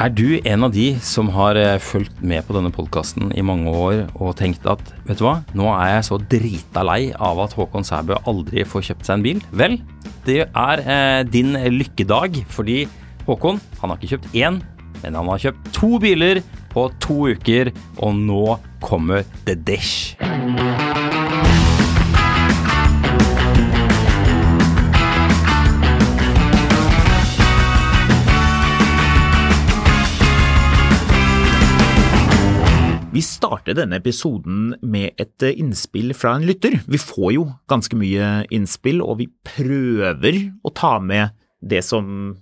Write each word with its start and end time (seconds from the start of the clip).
Er 0.00 0.08
du 0.16 0.38
en 0.48 0.62
av 0.64 0.70
de 0.72 0.94
som 1.04 1.28
har 1.34 1.58
eh, 1.60 1.76
fulgt 1.76 2.22
med 2.24 2.46
på 2.46 2.54
denne 2.56 2.70
podkasten 2.72 3.34
i 3.36 3.42
mange 3.44 3.68
år 3.68 3.98
og 4.14 4.32
tenkt 4.38 4.64
at 4.70 4.80
vet 5.04 5.20
du 5.20 5.26
hva, 5.26 5.34
nå 5.52 5.66
er 5.74 5.90
jeg 5.90 6.06
så 6.06 6.16
drita 6.32 6.84
lei 6.88 7.10
av 7.12 7.42
at 7.44 7.52
Håkon 7.58 7.84
Sæbø 7.84 8.16
aldri 8.30 8.64
får 8.64 8.86
kjøpt 8.86 9.04
seg 9.04 9.18
en 9.18 9.26
bil? 9.26 9.42
Vel, 9.52 9.76
det 10.24 10.46
er 10.46 10.84
eh, 10.86 11.20
din 11.28 11.52
lykkedag, 11.76 12.40
fordi 12.48 12.86
Håkon 13.28 13.60
han 13.82 13.92
har 13.92 14.00
ikke 14.00 14.14
kjøpt 14.14 14.40
én, 14.40 14.62
men 15.02 15.20
han 15.20 15.28
har 15.34 15.44
kjøpt 15.44 15.68
to 15.76 15.92
biler 16.00 16.40
på 16.72 16.88
to 17.04 17.18
uker, 17.34 17.74
og 18.00 18.16
nå 18.24 18.56
kommer 18.80 19.28
The 19.44 19.58
Dish. 19.68 20.16
Vi 33.10 33.22
starter 33.26 33.74
denne 33.74 33.98
episoden 33.98 34.76
med 34.86 35.18
et 35.18 35.42
eh, 35.42 35.56
innspill 35.58 36.12
fra 36.14 36.36
en 36.38 36.44
lytter. 36.46 36.76
Vi 36.86 36.98
får 37.02 37.32
jo 37.34 37.48
ganske 37.70 37.96
mye 37.98 38.28
innspill, 38.54 39.00
og 39.02 39.18
vi 39.18 39.26
prøver 39.46 40.38
å 40.62 40.70
ta 40.70 40.92
med 41.02 41.34
det 41.58 41.82
som 41.82 42.36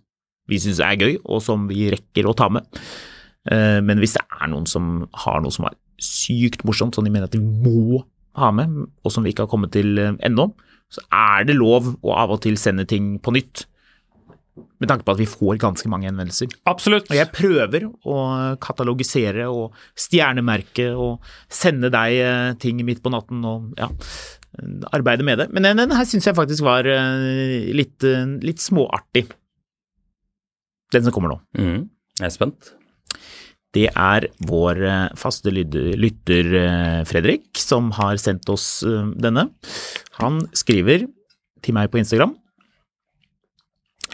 vi 0.49 0.59
syns 0.61 0.83
er 0.85 1.01
gøy, 1.01 1.15
og 1.25 1.41
som 1.45 1.65
vi 1.71 1.89
rekker 1.95 2.29
å 2.29 2.37
ta 2.37 2.51
med. 2.53 2.69
Eh, 3.49 3.81
Men 3.81 4.03
hvis 4.03 4.19
det 4.19 4.27
er 4.29 4.53
noen 4.53 4.69
som 4.69 5.09
har 5.25 5.41
noe 5.41 5.57
som 5.57 5.71
er 5.71 5.79
sykt 6.05 6.67
morsomt, 6.69 6.95
som 6.95 7.05
de 7.05 7.15
mener 7.15 7.31
at 7.31 7.37
de 7.37 7.41
må 7.41 8.05
ha 8.37 8.53
med, 8.53 8.77
og 9.01 9.13
som 9.15 9.25
vi 9.25 9.33
ikke 9.33 9.47
har 9.47 9.53
kommet 9.55 9.73
til 9.73 9.97
eh, 9.97 10.21
ennå, 10.29 10.51
så 10.93 11.01
er 11.09 11.49
det 11.49 11.57
lov 11.57 11.95
å 12.05 12.13
av 12.13 12.37
og 12.37 12.43
til 12.45 12.61
sende 12.61 12.85
ting 12.89 13.17
på 13.25 13.33
nytt. 13.33 13.65
Med 14.79 14.91
tanke 14.91 15.07
på 15.07 15.15
at 15.15 15.21
vi 15.21 15.27
får 15.29 15.59
ganske 15.63 15.91
mange 15.91 16.09
henvendelser. 16.09 16.53
Absolutt. 16.71 17.09
Og 17.11 17.19
jeg 17.19 17.31
prøver 17.35 17.89
å 17.89 18.19
katalogisere 18.63 19.49
og 19.51 19.77
stjernemerke 19.99 20.91
og 20.95 21.25
sende 21.51 21.91
deg 21.93 22.19
eh, 22.23 22.53
ting 22.63 22.81
midt 22.87 23.03
på 23.05 23.13
natten 23.15 23.43
og 23.49 23.73
ja, 23.81 23.91
arbeide 24.95 25.27
med 25.27 25.43
det. 25.43 25.49
Men 25.55 25.71
den, 25.73 25.95
her 25.95 26.09
syns 26.09 26.31
jeg 26.31 26.39
faktisk 26.39 26.67
var 26.67 26.89
eh, 26.89 27.69
litt, 27.75 27.99
eh, 28.07 28.25
litt 28.45 28.63
småartig. 28.63 29.27
Den 30.95 31.05
som 31.05 31.15
kommer 31.15 31.35
nå. 31.35 31.41
Mm, 31.59 31.87
jeg 32.23 32.31
er 32.31 32.35
spent. 32.35 32.73
Det 33.77 33.91
er 33.93 34.31
vår 34.49 34.79
faste 35.21 35.53
lytter, 35.53 36.47
Fredrik 37.07 37.61
som 37.61 37.91
har 37.99 38.17
sendt 38.17 38.49
oss 38.49 38.81
denne. 39.21 39.45
Han 40.23 40.41
skriver 40.57 41.05
til 41.61 41.77
meg 41.77 41.91
på 41.93 42.01
Instagram. 42.01 42.33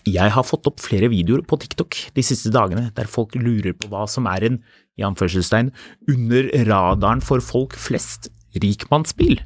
Jeg 0.04 0.34
har 0.34 0.44
fått 0.44 0.66
opp 0.68 0.82
flere 0.84 1.08
videoer 1.08 1.44
på 1.48 1.56
TikTok 1.62 1.96
de 2.16 2.24
siste 2.26 2.52
dagene 2.52 2.90
der 2.96 3.08
folk 3.08 3.32
lurer 3.38 3.72
på 3.72 3.88
hva 3.92 4.04
som 4.10 4.28
er 4.28 4.44
en 4.50 4.58
i 4.94 5.02
anførselstegn, 5.02 5.72
under 6.12 6.50
radaren 6.68 7.22
for 7.24 7.42
folk 7.42 7.74
flest 7.80 8.28
rikmannsbil. 8.62 9.40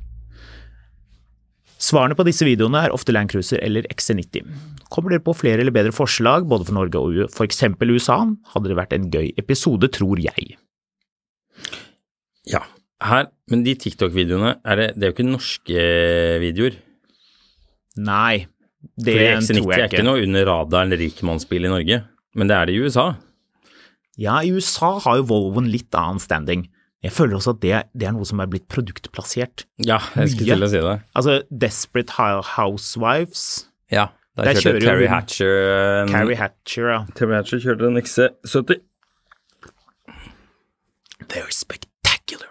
Svarene 1.79 2.17
på 2.19 2.27
disse 2.27 2.45
videoene 2.45 2.83
er 2.85 2.93
ofte 2.93 3.15
Land 3.15 3.31
Cruiser 3.31 3.63
eller 3.65 3.87
XC90. 3.93 4.43
Kommer 4.91 5.15
dere 5.15 5.25
på 5.25 5.37
flere 5.39 5.63
eller 5.63 5.75
bedre 5.75 5.95
forslag, 5.95 6.49
både 6.51 6.67
for 6.67 6.77
Norge 6.77 7.01
og 7.01 7.31
f.eks. 7.31 7.63
USA, 7.87 8.19
hadde 8.53 8.73
det 8.73 8.79
vært 8.81 8.97
en 8.97 9.07
gøy 9.15 9.31
episode, 9.39 9.89
tror 9.95 10.21
jeg. 10.21 10.59
Ja. 12.51 12.65
Her, 12.99 13.29
men 13.47 13.63
de 13.63 13.77
TikTok-videoene, 13.79 14.57
er 14.67 14.81
det, 14.81 14.87
det 14.99 15.07
er 15.07 15.13
jo 15.13 15.15
ikke 15.15 15.29
norske 15.29 15.83
videoer. 16.43 16.81
Nei, 18.03 18.49
det 18.99 19.15
tror 19.15 19.41
XC90 19.43 19.73
er 19.75 19.85
ikke 19.87 19.99
ikke. 19.99 20.07
noe 20.07 20.25
under 20.25 20.49
radaren 20.49 20.95
rikmannsbil 21.01 21.67
i 21.67 21.73
Norge, 21.73 22.03
men 22.39 22.51
det 22.51 22.57
er 22.57 22.69
det 22.69 22.77
i 22.77 22.83
USA. 22.83 23.07
Ja, 24.19 24.41
i 24.43 24.51
USA 24.55 24.97
har 25.05 25.21
jo 25.21 25.29
Volvo 25.31 25.63
en 25.63 25.71
litt 25.71 25.95
annen 25.95 26.19
standing. 26.23 26.67
Jeg 27.07 27.15
føler 27.15 27.39
også 27.39 27.55
at 27.55 27.61
det, 27.63 27.75
det 27.95 28.09
er 28.09 28.15
noe 28.17 28.27
som 28.27 28.41
er 28.43 28.49
blitt 28.51 28.67
produktplassert. 28.71 29.69
Ja, 29.87 30.01
jeg 30.19 30.33
skulle 30.35 30.57
til 30.59 30.67
å 30.67 30.71
si 30.73 30.81
det. 30.83 30.95
Altså 31.15 31.37
Desperate 31.51 32.17
Housewives, 32.57 33.45
Ja, 33.95 34.09
der, 34.39 34.53
Der 34.53 34.61
kjørte 34.63 34.83
Terry 34.85 35.07
Hatcher 35.11 35.55
en, 36.03 36.11
Carrie 36.13 36.37
Hatcher, 36.39 36.91
ja. 36.93 36.99
Terry 37.19 37.35
Hatcher 37.35 37.63
kjørte 37.63 37.89
en 37.89 37.99
XC70. 37.99 38.83
They're 41.29 41.51
spectacular. 41.51 42.51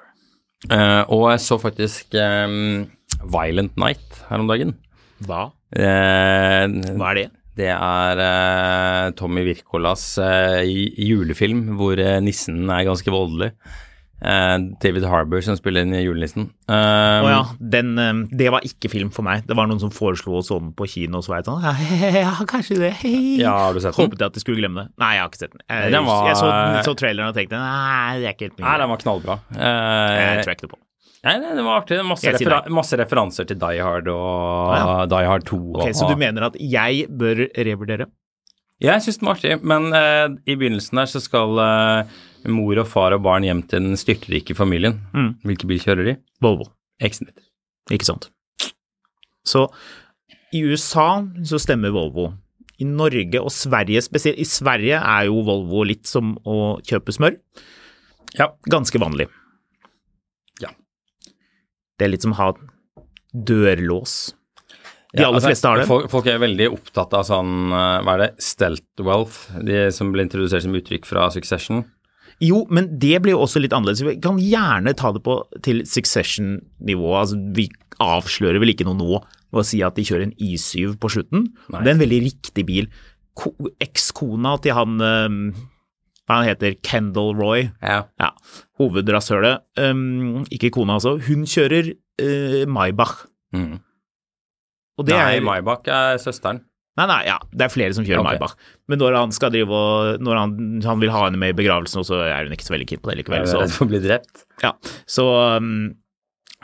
Uh, 0.68 1.04
og 1.14 1.30
jeg 1.32 1.44
så 1.46 1.58
faktisk 1.62 2.18
um, 2.20 2.88
Violent 3.24 3.78
Night 3.80 4.20
her 4.28 4.44
om 4.44 4.52
dagen. 4.52 4.76
Hva? 5.24 5.48
Eh, 5.76 6.64
Hva 6.96 7.10
er 7.12 7.20
det? 7.24 7.26
det 7.58 7.72
er 7.74 8.20
eh, 8.22 9.10
Tommy 9.18 9.42
Wirkolas 9.48 10.04
eh, 10.22 10.62
julefilm 11.02 11.72
hvor 11.80 11.98
eh, 12.00 12.20
nissen 12.24 12.68
er 12.70 12.86
ganske 12.88 13.12
voldelig. 13.12 13.52
David 14.18 15.04
Harbour 15.06 15.44
som 15.46 15.54
spiller 15.60 15.84
inn 15.86 15.92
i 15.94 16.00
julenissen. 16.02 16.48
Eh, 16.66 17.20
oh, 17.22 17.28
ja, 17.30 17.42
den, 17.62 17.92
det 18.34 18.48
var 18.50 18.64
ikke 18.66 18.90
film 18.90 19.12
for 19.14 19.22
meg. 19.28 19.44
Det 19.46 19.54
var 19.58 19.68
noen 19.70 19.78
som 19.84 19.92
foreslo 19.94 20.40
oss 20.40 20.50
om 20.56 20.72
på 20.74 20.88
kino, 20.90 21.20
og 21.20 21.26
så 21.28 21.36
var 21.36 21.44
jeg 21.44 21.50
sånn 21.52 21.68
ja, 22.24 22.32
kanskje 22.50 22.80
det. 22.82 22.94
Ja, 23.44 23.54
har 23.68 23.78
du 23.78 23.82
sett 23.84 23.94
den? 23.94 24.00
Håpet 24.08 24.24
jeg 24.26 24.32
at 24.32 24.40
de 24.40 24.42
skulle 24.46 24.62
glemme 24.64 24.88
det. 24.88 24.94
Nei, 25.04 25.12
jeg 25.20 25.22
har 25.26 25.30
ikke 25.34 25.44
sett 25.44 25.54
den. 25.54 25.62
Jeg, 25.70 25.94
Den 25.94 26.08
var- 26.10 26.26
jeg 26.32 26.40
så, 26.42 26.50
så 26.90 26.96
traileren 26.98 27.30
og 27.30 27.38
tenkte 27.38 27.62
nei, 27.62 28.18
det 28.24 28.26
er 28.32 28.34
ikke 28.38 28.50
helt 28.50 28.62
Nei, 28.66 28.76
den 28.82 28.94
var 28.96 29.04
knallbra. 29.06 29.40
Jeg 29.54 30.46
tror 30.48 30.56
ikke 30.58 30.66
det 30.70 30.74
på. 30.74 30.82
Nei, 31.26 31.36
nei, 31.42 31.56
det 31.58 31.66
var 31.66 31.82
artig. 31.82 31.98
Masse, 32.06 32.32
refera 32.36 32.62
masse 32.74 33.00
referanser 33.00 33.48
til 33.50 33.60
Die 33.62 33.82
Hard 33.84 34.10
og 34.12 34.78
ja. 34.78 34.96
Die 35.12 35.28
Hard 35.30 35.48
2. 35.50 35.60
Ok, 35.76 35.90
og, 35.90 35.98
Så 35.98 36.10
du 36.12 36.16
mener 36.20 36.50
at 36.50 36.58
jeg 36.62 37.08
bør 37.10 37.48
revurdere? 37.56 38.10
Jeg 38.84 39.02
syns 39.02 39.18
den 39.18 39.30
var 39.30 39.40
artig, 39.40 39.56
men 39.66 39.88
eh, 39.98 40.26
i 40.46 40.56
begynnelsen 40.58 41.00
der 41.00 41.10
så 41.10 41.22
skal 41.24 41.58
eh, 41.64 42.18
mor 42.54 42.78
og 42.78 42.90
far 42.90 43.16
og 43.16 43.24
barn 43.26 43.46
hjem 43.48 43.64
til 43.66 43.88
den 43.88 43.98
styrtrike 43.98 44.54
familien. 44.58 45.00
Mm. 45.16 45.32
Hvilken 45.50 45.72
bil 45.72 45.82
kjører 45.82 46.12
de? 46.12 46.18
Volvo. 46.44 46.70
X90. 47.02 47.34
Ikke 47.94 48.08
sant. 48.08 48.30
Så 49.48 49.66
i 50.54 50.62
USA 50.68 51.24
så 51.48 51.60
stemmer 51.62 51.96
Volvo. 51.96 52.32
I 52.78 52.86
Norge 52.86 53.42
og 53.42 53.50
Sverige 53.50 54.04
spesielt 54.06 54.38
I 54.38 54.46
Sverige 54.46 55.00
er 55.02 55.26
jo 55.32 55.42
Volvo 55.48 55.82
litt 55.88 56.06
som 56.10 56.36
å 56.46 56.78
kjøpe 56.86 57.16
smør. 57.16 57.40
Ja. 58.38 58.52
Ganske 58.70 59.02
vanlig. 59.02 59.32
Ja. 61.98 62.04
Det 62.04 62.06
er 62.06 62.12
litt 62.14 62.22
som 62.22 62.34
å 62.36 62.38
ha 62.38 62.52
dørlås. 63.34 64.34
De 65.14 65.22
Ja, 65.24 65.28
aller 65.30 65.40
altså, 65.40 65.50
fleste 65.50 65.68
har 65.72 65.78
det. 65.82 65.88
Folk, 65.88 66.10
folk 66.12 66.28
er 66.30 66.38
veldig 66.44 66.68
opptatt 66.76 67.14
av 67.16 67.24
sånn 67.26 67.72
eh, 67.74 68.02
Hva 68.06 68.14
er 68.18 68.22
det? 68.26 68.30
Stealth 68.44 69.02
wealth, 69.08 69.38
de 69.66 69.88
som 69.96 70.12
ble 70.14 70.26
introdusert 70.28 70.62
som 70.66 70.76
uttrykk 70.78 71.08
fra 71.08 71.30
Succession. 71.34 71.86
Jo, 72.44 72.66
men 72.70 72.92
det 73.02 73.16
blir 73.24 73.34
jo 73.34 73.40
også 73.48 73.62
litt 73.64 73.74
annerledes. 73.74 74.04
Vi 74.06 74.20
kan 74.22 74.38
gjerne 74.38 74.94
ta 75.00 75.10
det 75.16 75.24
på 75.26 75.40
til 75.66 75.82
Succession-nivå. 75.90 77.08
Altså, 77.18 77.40
vi 77.58 77.66
avslører 78.04 78.60
vel 78.62 78.76
ikke 78.76 78.86
noe 78.86 79.00
nå 79.00 79.10
ved 79.48 79.64
å 79.64 79.66
si 79.66 79.80
at 79.82 79.96
de 79.98 80.04
kjører 80.06 80.28
en 80.28 80.36
I7 80.38 80.98
på 81.02 81.10
slutten. 81.10 81.48
Nei. 81.72 81.82
Det 81.82 81.88
er 81.90 81.96
en 81.96 82.04
veldig 82.04 82.20
riktig 82.28 82.68
bil. 82.68 82.92
Ko- 83.38 83.56
Ekskona 83.82 84.58
til 84.62 84.76
han 84.78 85.00
um, 86.28 86.36
Han 86.36 86.48
heter 86.48 86.76
Kendal 86.84 87.34
Roy. 87.38 87.70
Ja. 87.82 88.04
Ja, 88.20 88.32
Hovedrasølet. 88.80 89.64
Um, 89.80 90.46
ikke 90.52 90.72
kona, 90.76 91.00
altså. 91.00 91.18
Hun 91.28 91.46
kjører 91.48 91.94
uh, 91.96 92.64
Maybach. 92.70 93.26
Mm. 93.56 93.78
Nei, 95.08 95.38
er 95.38 95.46
Maybach 95.46 95.88
er 95.94 96.18
søsteren. 96.22 96.64
Nei, 96.98 97.06
nei, 97.06 97.20
ja, 97.28 97.36
det 97.54 97.68
er 97.68 97.70
flere 97.70 97.94
som 97.94 98.06
kjører 98.08 98.24
okay. 98.24 98.40
Maybach. 98.40 98.56
Men 98.90 98.98
når 98.98 99.20
han 99.20 99.34
skal 99.36 99.52
drive 99.54 99.70
og 99.70 100.24
Når 100.24 100.40
han, 100.40 100.54
han 100.82 101.02
vil 101.04 101.14
ha 101.14 101.28
henne 101.28 101.38
med 101.38 101.54
i 101.54 101.58
begravelsen, 101.60 102.06
så 102.08 102.24
er 102.26 102.48
hun 102.48 102.56
ikke 102.56 102.66
så 102.66 102.74
veldig 102.74 102.88
keen 102.90 103.04
på 103.04 103.12
det 103.12 103.20
likevel. 103.20 103.46
Så, 103.50 103.62
hun 103.78 103.92
blir 103.92 104.02
bli 104.02 104.10
drept. 104.10 104.48
ja, 104.64 104.74
så, 105.06 105.28
um, 105.62 105.92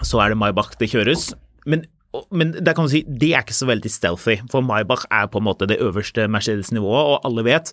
så 0.02 0.24
er 0.24 0.34
det 0.34 0.40
Maybach 0.42 0.74
det 0.80 0.90
kjøres. 0.90 1.30
Men, 1.70 1.86
men 2.34 2.56
der 2.58 2.74
kan 2.74 2.90
du 2.90 2.94
si, 2.96 3.04
det 3.06 3.30
er 3.36 3.46
ikke 3.46 3.60
så 3.60 3.70
veldig 3.70 3.92
stealthy, 3.94 4.40
for 4.52 4.66
Maybach 4.66 5.06
er 5.14 5.30
på 5.30 5.42
en 5.42 5.46
måte 5.46 5.70
det 5.70 5.78
øverste 5.86 6.26
Mercedes-nivået, 6.28 7.14
og 7.14 7.30
alle 7.30 7.46
vet 7.46 7.72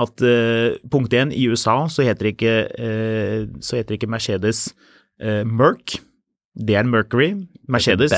at 0.00 0.24
uh, 0.26 0.74
punkt 0.90 1.14
én, 1.14 1.30
i 1.30 1.46
USA 1.50 1.84
så 1.90 2.06
heter 2.06 2.32
ikke, 2.32 2.54
uh, 2.74 3.46
så 3.62 3.78
heter 3.78 3.94
ikke 3.96 4.10
Mercedes 4.10 4.66
uh, 5.22 5.44
Merc, 5.46 6.00
det 6.54 6.78
er 6.78 6.86
Mercury. 6.86 7.32
Mercedes 7.70 8.12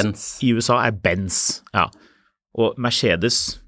i 0.44 0.52
USA 0.56 0.80
er 0.86 0.96
Benz, 1.04 1.60
ja. 1.76 1.88
Og 2.56 2.78
Mercedes 2.80 3.60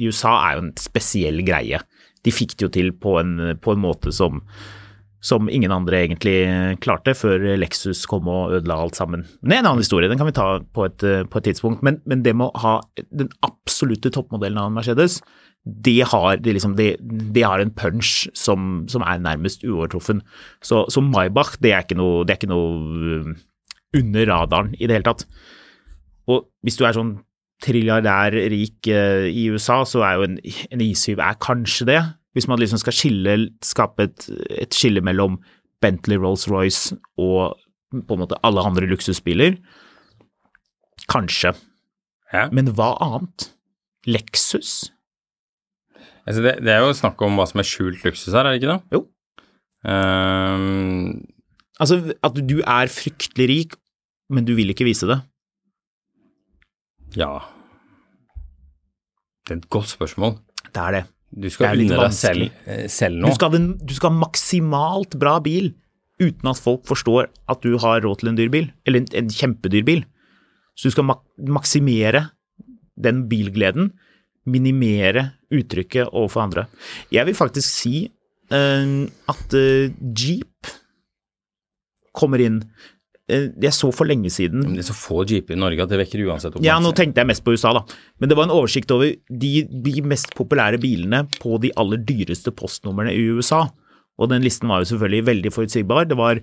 i 0.00 0.08
USA 0.08 0.32
er 0.46 0.56
jo 0.56 0.64
en 0.64 0.72
spesiell 0.80 1.44
greie. 1.44 1.80
De 2.24 2.32
fikk 2.32 2.56
det 2.56 2.66
jo 2.66 2.72
til 2.72 2.90
på 2.96 3.18
en, 3.20 3.36
på 3.60 3.74
en 3.76 3.82
måte 3.82 4.12
som, 4.16 4.40
som 5.24 5.48
ingen 5.52 5.72
andre 5.72 6.00
egentlig 6.06 6.38
klarte, 6.84 7.12
før 7.16 7.44
Lexus 7.60 8.06
kom 8.08 8.28
og 8.32 8.56
ødela 8.56 8.80
alt 8.80 8.96
sammen. 8.96 9.26
Det 9.44 9.52
er 9.52 9.60
en 9.60 9.70
annen 9.74 9.84
historie, 9.84 10.08
den 10.08 10.20
kan 10.20 10.28
vi 10.28 10.36
ta 10.36 10.48
på 10.64 10.88
et, 10.88 11.04
på 11.04 11.40
et 11.40 11.48
tidspunkt. 11.50 11.84
Men, 11.84 12.00
men 12.08 12.24
det 12.24 12.32
med 12.36 12.48
å 12.48 12.64
ha 12.64 12.74
den 13.12 13.28
absolutte 13.44 14.12
toppmodellen 14.12 14.60
av 14.60 14.72
en 14.72 14.80
Mercedes, 14.80 15.20
det 15.64 16.04
har, 16.10 16.36
det 16.44 16.52
liksom, 16.52 16.76
det, 16.76 16.96
det 17.34 17.44
har 17.44 17.60
en 17.60 17.72
punch 17.72 18.26
som, 18.36 18.84
som 18.88 19.02
er 19.02 19.22
nærmest 19.24 19.64
uovertruffen. 19.64 20.20
Så, 20.60 20.84
så 20.92 21.00
Maybach, 21.00 21.56
det 21.64 21.72
er 21.72 21.86
ikke 21.86 21.96
noe, 21.96 22.24
det 22.24 22.34
er 22.34 22.40
ikke 22.42 22.52
noe 22.52 23.22
um, 23.24 23.36
under 23.96 24.28
radaren 24.28 24.74
i 24.76 24.84
det 24.84 24.98
hele 24.98 25.08
tatt. 25.08 25.24
Og 26.28 26.44
hvis 26.64 26.76
du 26.76 26.84
er 26.84 26.96
sånn 26.96 27.16
trilliardær 27.64 28.36
rik 28.52 28.90
eh, 28.92 29.30
i 29.30 29.46
USA, 29.52 29.80
så 29.88 30.02
er 30.04 30.18
jo 30.18 30.28
en, 30.28 30.38
en 30.44 30.84
I7 30.84 31.16
er 31.16 31.40
kanskje 31.40 31.88
det. 31.88 32.00
Hvis 32.36 32.48
man 32.50 32.60
liksom 32.60 32.80
skal 32.82 32.96
skille, 32.96 33.36
skape 33.64 34.08
et, 34.08 34.28
et 34.50 34.74
skille 34.74 35.00
mellom 35.06 35.38
Bentley, 35.84 36.18
Rolls-Royce 36.20 36.96
og 37.20 37.54
på 37.94 38.16
en 38.16 38.24
måte 38.24 38.40
alle 38.44 38.64
andre 38.66 38.88
luksusbiler. 38.90 39.56
Kanskje. 41.08 41.54
Ja. 42.34 42.48
Men 42.52 42.72
hva 42.76 42.94
annet? 43.04 43.52
Lexus? 44.04 44.90
Altså 46.24 46.40
det, 46.44 46.54
det 46.64 46.72
er 46.72 46.80
jo 46.84 46.94
snakk 46.96 47.20
om 47.26 47.36
hva 47.38 47.46
som 47.50 47.60
er 47.60 47.68
skjult 47.68 48.04
luksus 48.06 48.32
her, 48.32 48.46
er 48.48 48.54
det 48.54 48.62
ikke 48.62 48.72
det? 48.72 48.80
Jo. 48.96 49.04
Um, 49.84 51.24
Altså 51.82 51.98
at 52.22 52.36
du 52.46 52.60
er 52.62 52.90
fryktelig 52.92 53.46
rik, 53.50 53.72
men 54.32 54.46
du 54.46 54.54
vil 54.56 54.70
ikke 54.72 54.86
vise 54.86 55.08
det. 55.10 55.18
ja 57.18 57.32
Det 59.44 59.52
er 59.52 59.58
et 59.58 59.70
godt 59.70 59.90
spørsmål. 59.90 60.38
Det 60.70 60.80
er 60.80 60.92
det. 60.98 61.04
Du 61.34 61.48
skal 61.50 61.74
unne 61.74 61.98
deg 61.98 62.12
selv, 62.14 62.50
eh, 62.66 62.86
selv 62.88 63.18
Du 63.18 63.26
noe. 63.26 63.50
den, 63.50 63.66
du 63.82 63.94
skal 63.94 64.10
ha 64.12 64.20
maksimalt 64.22 65.18
bra 65.18 65.40
bil 65.42 65.74
uten 66.22 66.46
at 66.48 66.60
folk 66.62 66.86
forstår 66.86 67.26
at 67.50 67.60
du 67.60 67.76
har 67.82 68.00
råd 68.04 68.20
til 68.20 68.28
en 68.30 68.36
dyr 68.38 68.50
bil, 68.50 68.70
eller 68.86 69.02
en, 69.02 69.08
en 69.18 69.28
kjempedyr 69.28 69.84
bil. 69.84 70.04
Så 70.78 70.88
du 70.88 70.94
skal 70.94 71.04
mak 71.04 71.24
maksimere 71.38 72.30
den 72.94 73.24
bilgleden, 73.28 73.90
minimere 74.50 75.28
uttrykket 75.54 76.10
overfor 76.12 76.44
andre. 76.44 76.66
Jeg 77.12 77.26
vil 77.28 77.36
faktisk 77.38 77.68
si 77.68 77.94
uh, 78.52 79.04
at 79.30 79.56
uh, 79.56 79.92
Jeep 80.14 80.74
kommer 82.14 82.38
inn 82.38 82.60
eh, 83.26 83.48
Jeg 83.58 83.74
så 83.74 83.88
for 83.90 84.06
lenge 84.06 84.30
siden 84.30 84.60
Men 84.62 84.76
det 84.76 84.84
er 84.84 84.86
så 84.92 84.94
få 84.94 85.24
jeeper 85.26 85.56
i 85.56 85.58
Norge 85.58 85.82
at 85.82 85.90
det 85.90 85.98
vekker 85.98 86.20
uansett 86.28 86.60
ja, 86.62 86.76
nå 86.78 86.92
tenkte 86.94 87.18
jeg 87.18 87.26
mest 87.26 87.42
på 87.42 87.56
USA, 87.56 87.72
da. 87.74 87.82
Men 88.22 88.30
det 88.30 88.36
var 88.38 88.46
en 88.46 88.54
oversikt 88.54 88.92
over 88.94 89.10
de, 89.10 89.52
de 89.66 89.94
mest 90.06 90.30
populære 90.38 90.78
bilene 90.82 91.24
på 91.40 91.58
de 91.62 91.72
aller 91.80 92.04
dyreste 92.06 92.54
postnumrene 92.54 93.16
i 93.16 93.24
USA. 93.34 93.64
Og 94.20 94.30
den 94.30 94.44
listen 94.46 94.70
var 94.70 94.82
jo 94.82 94.92
selvfølgelig 94.92 95.26
veldig 95.26 95.52
forutsigbar. 95.54 96.06
Det 96.06 96.18
var 96.20 96.38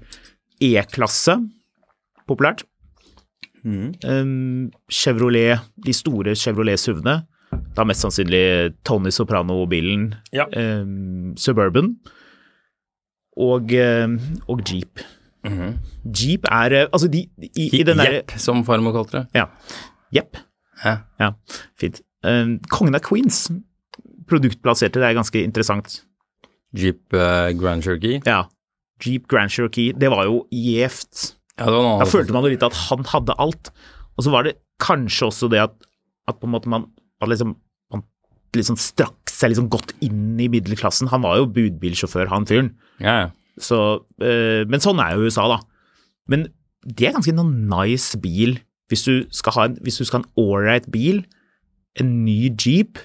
E-klasse, 0.62 1.38
populært. 2.30 2.65
Um, 3.63 4.71
Chevrolet, 4.92 5.62
de 5.86 5.94
store 5.95 6.36
Chevrolet 6.36 6.81
SUV-ene. 6.81 7.21
Da 7.77 7.85
mest 7.88 8.03
sannsynlig 8.03 8.73
Tony 8.88 9.12
Soprano-bilen. 9.15 10.09
Ja. 10.35 10.45
eh, 10.51 10.83
Suburban. 11.39 11.95
Og, 13.39 13.71
um, 13.71 14.18
og 14.51 14.62
Jeep. 14.68 15.00
Jeep 16.06 16.45
er 16.51 16.73
eh, 16.75 16.88
Altså, 16.91 17.07
de 17.09 17.23
i, 17.56 17.69
i 17.79 17.83
den 17.88 17.97
derre 17.97 18.19
Jepp, 18.19 18.33
som 18.38 18.63
farmor 18.68 18.94
kalte 18.94 19.21
det. 19.21 19.25
Ja. 19.39 19.47
Jepp. 20.13 20.38
Ja. 20.83 21.31
Fint. 21.79 22.01
Eh, 22.27 22.57
Kongen 22.69 22.97
av 22.97 23.01
Queens, 23.07 23.45
produktplasserte, 24.29 25.00
det 25.01 25.07
er 25.09 25.18
ganske 25.18 25.41
interessant. 25.44 26.01
Jeep 26.77 27.13
eh, 27.15 27.51
Grand 27.59 27.83
Cherokee. 27.83 28.21
Ja. 28.27 28.44
Jeep 29.01 29.25
Grand 29.31 29.50
Cherokee, 29.51 29.95
det 29.97 30.12
var 30.13 30.27
jo 30.27 30.44
gjevt. 30.53 31.31
Ja, 31.57 31.68
Da 31.71 32.06
følte 32.09 32.33
man 32.35 32.45
jo 32.45 32.51
litt 32.53 32.63
at 32.65 32.75
han 32.89 33.03
hadde 33.09 33.35
alt. 33.41 33.71
Og 34.18 34.25
så 34.25 34.31
var 34.33 34.45
det 34.47 34.57
kanskje 34.81 35.27
også 35.31 35.50
det 35.51 35.62
at, 35.63 35.73
at 36.29 36.38
på 36.41 36.47
en 36.50 36.53
måte 36.56 36.69
man, 36.71 36.85
man 37.21 37.31
liksom 37.31 37.53
man 37.91 38.03
liksom 38.57 38.79
strakk 38.79 39.31
seg 39.31 39.53
liksom 39.53 39.69
godt 39.71 39.94
inn 40.03 40.39
i 40.41 40.50
middelklassen. 40.51 41.12
Han 41.12 41.23
var 41.23 41.39
jo 41.39 41.51
budbilsjåfør, 41.56 42.31
han 42.31 42.47
fyren. 42.50 42.73
Ja, 43.00 43.15
ja. 43.25 43.29
Så, 43.62 43.77
eh, 44.23 44.63
men 44.71 44.83
sånn 44.83 45.00
er 45.03 45.15
jo 45.15 45.27
USA, 45.27 45.45
da. 45.51 45.59
Men 46.31 46.50
det 46.88 47.09
er 47.09 47.15
ganske 47.18 47.35
noen 47.35 47.68
nice 47.69 48.18
bil 48.21 48.57
hvis 48.91 49.06
du 49.07 49.13
skal 49.31 49.56
ha 49.56 49.65
en, 49.69 49.77
hvis 49.85 50.01
ålreit 50.39 50.89
bil, 50.91 51.21
en 52.00 52.09
ny 52.25 52.51
Jeep, 52.59 53.00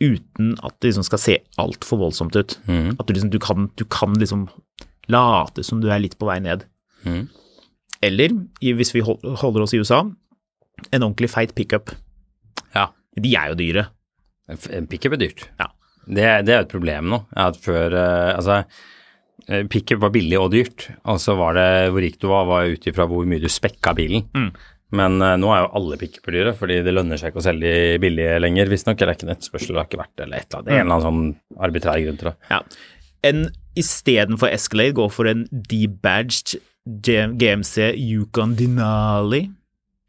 uten 0.00 0.54
at 0.64 0.76
det 0.80 0.90
liksom 0.90 1.06
skal 1.06 1.20
se 1.20 1.36
altfor 1.60 2.00
voldsomt 2.00 2.36
ut. 2.36 2.56
Mm. 2.68 2.96
At 2.98 3.06
du 3.06 3.14
liksom, 3.14 3.30
du 3.32 3.38
kan, 3.40 3.70
du 3.76 3.84
kan 3.84 4.16
liksom 4.20 4.48
late 5.08 5.64
som 5.64 5.80
du 5.80 5.88
er 5.92 6.00
litt 6.00 6.18
på 6.20 6.28
vei 6.28 6.38
ned. 6.44 6.64
Mm. 7.04 7.28
Eller, 8.04 8.36
hvis 8.60 8.94
vi 8.94 9.04
holder 9.04 9.64
oss 9.64 9.74
i 9.76 9.80
USA, 9.80 10.02
en 10.90 11.04
ordentlig 11.04 11.30
feit 11.32 11.54
pickup. 11.54 11.92
ja. 12.74 12.88
De 13.18 13.34
er 13.34 13.52
jo 13.52 13.58
dyre. 13.58 13.86
En 14.50 14.88
pickup 14.90 15.16
er 15.16 15.22
dyrt. 15.24 15.44
Ja. 15.60 15.70
Det, 16.06 16.24
det 16.46 16.54
er 16.54 16.64
et 16.64 16.72
problem 16.72 17.10
nå. 17.12 17.22
At 17.38 17.58
før 17.62 17.94
eh, 17.94 18.32
Altså, 18.34 18.62
eh, 19.46 19.64
pickup 19.70 20.02
var 20.04 20.14
billig 20.14 20.38
og 20.40 20.50
dyrt, 20.54 20.88
og 21.04 21.20
så 21.22 21.36
var 21.38 21.56
det 21.58 21.70
hvor 21.92 22.04
rik 22.04 22.18
du 22.22 22.28
var, 22.30 22.48
var 22.50 22.70
ut 22.70 22.86
ifra 22.90 23.06
hvor 23.10 23.26
mye 23.28 23.42
du 23.42 23.48
spekka 23.50 23.94
bilen. 23.98 24.26
Mm. 24.34 24.50
Men 24.98 25.20
eh, 25.22 25.36
nå 25.38 25.52
er 25.54 25.64
jo 25.64 25.74
alle 25.80 25.98
pickuper 26.00 26.34
dyre, 26.34 26.54
fordi 26.58 26.80
det 26.86 26.94
lønner 26.94 27.20
seg 27.20 27.30
ikke 27.30 27.42
å 27.42 27.46
selge 27.46 27.74
de 27.74 28.00
billige 28.02 28.40
lenger, 28.42 28.72
visstnok. 28.72 28.98
Eller 28.98 29.14
det 29.14 29.16
er 29.16 29.20
ikke 29.20 29.28
en 29.28 29.36
etterspørsel, 29.36 29.74
det 29.74 29.82
har 29.82 29.90
ikke 29.90 30.02
vært 30.02 30.16
det, 30.16 30.26
eller 30.26 30.40
et 30.40 30.48
eller 30.48 30.58
annet. 30.58 30.70
Det 30.70 30.74
en 30.78 30.80
eller 30.80 30.96
annen 30.96 31.06
sånn 31.08 31.62
arbitrær 31.68 32.02
grunn 32.06 32.20
til 32.20 32.32
det. 32.32 32.36
Ja. 32.50 32.60
En 33.30 33.46
istedenfor 33.78 34.50
Escalade 34.50 34.96
går 34.98 35.14
for 35.14 35.30
en 35.30 35.46
debadged 35.70 36.58
GMC 37.06 37.92
Yukon 38.00 38.56
Denali. 38.58 39.44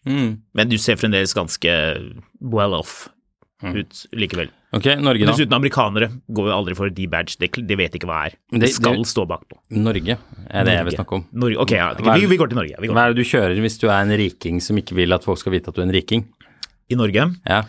Men 0.05 0.70
du 0.70 0.77
ser 0.81 0.96
fremdeles 0.98 1.34
ganske 1.38 1.72
well 2.41 2.74
off 2.74 3.10
ut 3.62 4.08
likevel. 4.17 4.50
Ok, 4.74 4.86
Norge 4.98 5.25
da. 5.27 5.31
Dessuten, 5.36 5.53
amerikanere 5.53 6.08
går 6.34 6.48
jo 6.50 6.53
aldri 6.55 6.74
for 6.79 6.89
D-badge. 6.89 7.36
De, 7.38 7.48
de, 7.62 7.75
vet 7.77 7.93
ikke 8.00 8.08
hva 8.10 8.24
er. 8.25 8.31
Det, 8.50 8.62
det- 8.63 8.70
skal 8.74 8.96
det- 8.98 9.05
stå 9.12 9.27
bakpå. 9.29 9.60
Norge 9.77 10.15
er 10.50 10.63
det 10.65 10.74
jeg 10.74 10.86
vil 10.88 10.96
snakke 10.96 11.13
om. 11.20 11.25
Norge, 11.43 11.58
ok, 11.62 11.72
ja, 11.77 11.93
vi, 12.00 12.25
vi 12.31 12.38
går 12.39 12.50
til 12.50 12.58
Norge. 12.58 12.75
Vi 12.81 12.88
går. 12.89 12.96
Hva 12.98 13.03
er 13.05 13.13
det 13.13 13.20
du 13.22 13.27
kjører 13.29 13.60
hvis 13.62 13.77
du 13.77 13.86
er 13.91 14.00
en 14.01 14.15
riking 14.17 14.62
som 14.63 14.79
ikke 14.81 14.96
vil 14.98 15.13
at 15.13 15.24
folk 15.27 15.38
skal 15.43 15.51
vite 15.53 15.67
at 15.70 15.75
du 15.77 15.81
er 15.84 15.86
en 15.89 15.93
riking? 15.93 16.25
I 16.89 16.96
Norge, 16.98 17.27
Ja, 17.46 17.62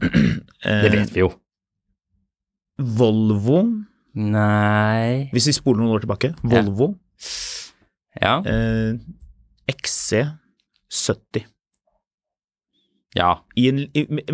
det 0.04 0.92
vet 0.94 1.10
vi 1.16 1.20
jo. 1.24 1.32
Volvo, 2.78 3.64
Nei 4.14 5.30
hvis 5.34 5.46
vi 5.50 5.54
spoler 5.56 5.82
noen 5.82 5.94
år 5.96 6.04
tilbake, 6.06 6.30
Volvo 6.46 6.92
Ja. 8.22 8.36
eh, 8.46 8.94
XC70. 9.70 11.44
Ja. 13.14 13.30
i 13.54 13.68
en, 13.70 13.84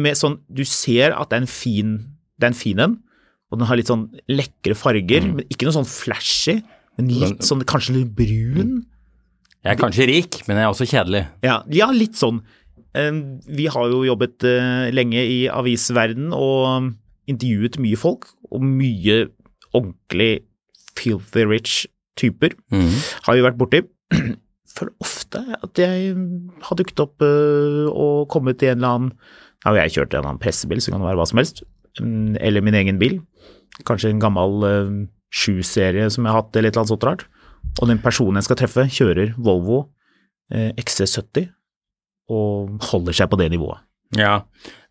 med 0.01 0.17
sånn 0.17 0.39
Du 0.49 0.63
ser 0.65 1.13
at 1.13 1.29
det 1.29 1.37
er 1.37 1.43
en 1.45 1.51
fin 1.53 1.91
Det 2.41 2.47
er 2.47 2.53
en 2.55 2.57
fin 2.57 2.81
en, 2.81 2.95
og 3.53 3.61
den 3.61 3.69
har 3.69 3.77
litt 3.77 3.91
sånn 3.91 4.07
lekre 4.31 4.77
farger, 4.79 5.27
men 5.27 5.45
ikke 5.51 5.67
noe 5.67 5.75
sånn 5.75 5.89
flashy. 5.89 6.61
Men 6.97 7.09
litt 7.11 7.43
sånn 7.43 7.65
kanskje 7.67 7.97
litt 7.97 8.13
brun. 8.15 8.77
Jeg 9.61 9.75
er 9.75 9.81
kanskje 9.81 10.07
rik, 10.07 10.39
men 10.47 10.57
jeg 10.57 10.65
er 10.65 10.71
også 10.71 10.87
kjedelig. 10.89 11.25
Ja, 11.45 11.57
ja 11.75 11.89
litt 11.93 12.15
sånn. 12.17 12.39
Vi 12.95 13.67
har 13.75 13.91
jo 13.91 14.05
jobbet 14.07 14.47
eh, 14.47 14.87
lenge 14.95 15.25
i 15.27 15.41
avisverden 15.51 16.31
og 16.37 16.93
intervjuet 17.31 17.81
mye 17.83 17.99
folk, 17.99 18.31
og 18.55 18.63
mye 18.65 19.19
ordentlig 19.75 20.45
filthy 20.99 21.45
rich 21.51 21.75
typer 22.19 22.55
har 23.27 23.37
vi 23.37 23.45
vært 23.45 23.59
borti. 23.61 23.83
Føler 24.77 24.95
ofte 25.03 25.43
at 25.59 25.81
jeg 25.83 26.15
har 26.67 26.79
dukket 26.79 27.03
opp 27.03 27.23
øh, 27.27 27.89
og 27.91 28.29
kommet 28.31 28.63
i 28.63 28.71
en 28.71 28.79
eller 28.79 28.97
annen 28.97 29.15
jeg 29.77 29.93
kjørt 29.93 30.15
en 30.15 30.19
eller 30.23 30.31
annen 30.31 30.41
pressebil, 30.41 30.81
så 30.81 30.93
kan 30.93 31.03
det 31.03 31.09
være 31.11 31.21
hva 31.21 31.27
som 31.29 31.41
helst. 31.43 31.63
Mm, 32.01 32.37
Eller 32.41 32.65
min 32.65 32.77
egen 32.79 33.01
bil. 33.01 33.19
Kanskje 33.85 34.09
en 34.13 34.23
gammel 34.23 34.65
øh, 34.65 34.95
sju-serie 35.31 36.09
som 36.11 36.25
jeg 36.25 36.33
har 36.33 36.43
hatt, 36.43 36.57
eller 36.57 36.71
et 36.71 36.75
eller 36.75 36.85
annet 36.87 36.95
sånt 36.95 37.07
rart. 37.09 37.27
Og 37.81 37.89
den 37.91 38.01
personen 38.03 38.41
jeg 38.41 38.49
skal 38.49 38.59
treffe, 38.63 38.87
kjører 38.89 39.35
Volvo 39.37 39.83
eh, 40.53 40.71
XC70 40.81 41.51
og 42.31 42.79
holder 42.91 43.17
seg 43.17 43.31
på 43.31 43.39
det 43.41 43.51
nivået. 43.53 43.83
Ja, 44.17 44.41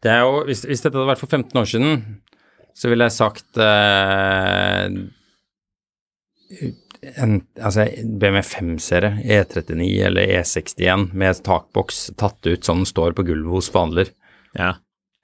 Det 0.04 0.12
er 0.12 0.22
jo, 0.24 0.44
hvis, 0.48 0.64
hvis 0.68 0.84
dette 0.84 0.96
hadde 0.96 1.10
vært 1.10 1.20
for 1.24 1.28
15 1.32 1.58
år 1.60 1.68
siden, 1.68 2.04
så 2.78 2.92
ville 2.92 3.08
jeg 3.10 3.16
sagt 3.18 3.58
eh, 3.60 4.88
en, 7.02 7.40
altså 7.56 7.86
BMW 8.04 8.42
5-serie, 8.44 9.12
E39 9.24 9.88
eller 10.10 10.34
E61 10.40 11.10
med 11.18 11.42
takboks 11.46 12.10
tatt 12.20 12.46
ut 12.48 12.68
sånn 12.68 12.84
den 12.84 12.90
står 12.90 13.16
på 13.18 13.26
gulvet 13.28 13.54
hos 13.56 13.70
forhandler. 13.74 14.12
Ja. 14.58 14.76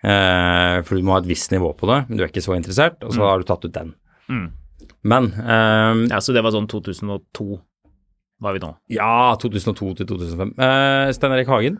Eh, 0.05 0.81
for 0.85 0.95
du 0.95 1.05
må 1.05 1.15
ha 1.15 1.21
et 1.23 1.29
visst 1.29 1.51
nivå 1.51 1.71
på 1.77 1.89
det, 1.89 2.03
men 2.07 2.19
du 2.19 2.23
er 2.23 2.31
ikke 2.31 2.43
så 2.45 2.55
interessert, 2.57 3.01
og 3.03 3.15
så 3.15 3.25
har 3.27 3.41
du 3.41 3.47
tatt 3.49 3.65
ut 3.65 3.75
den. 3.75 3.95
Men 5.05 5.31
eh, 5.33 6.05
ja, 6.11 6.21
så 6.21 6.35
det 6.35 6.43
var 6.45 6.55
sånn 6.55 6.69
2002 6.71 7.49
var 8.43 8.55
vi 8.55 8.59
nå. 8.59 8.71
ja, 8.91 9.35
2002 9.39 9.93
til 10.01 10.09
2005. 10.09 10.55
Eh, 10.59 11.11
Stein 11.15 11.35
Erik 11.37 11.47
Hagen. 11.49 11.77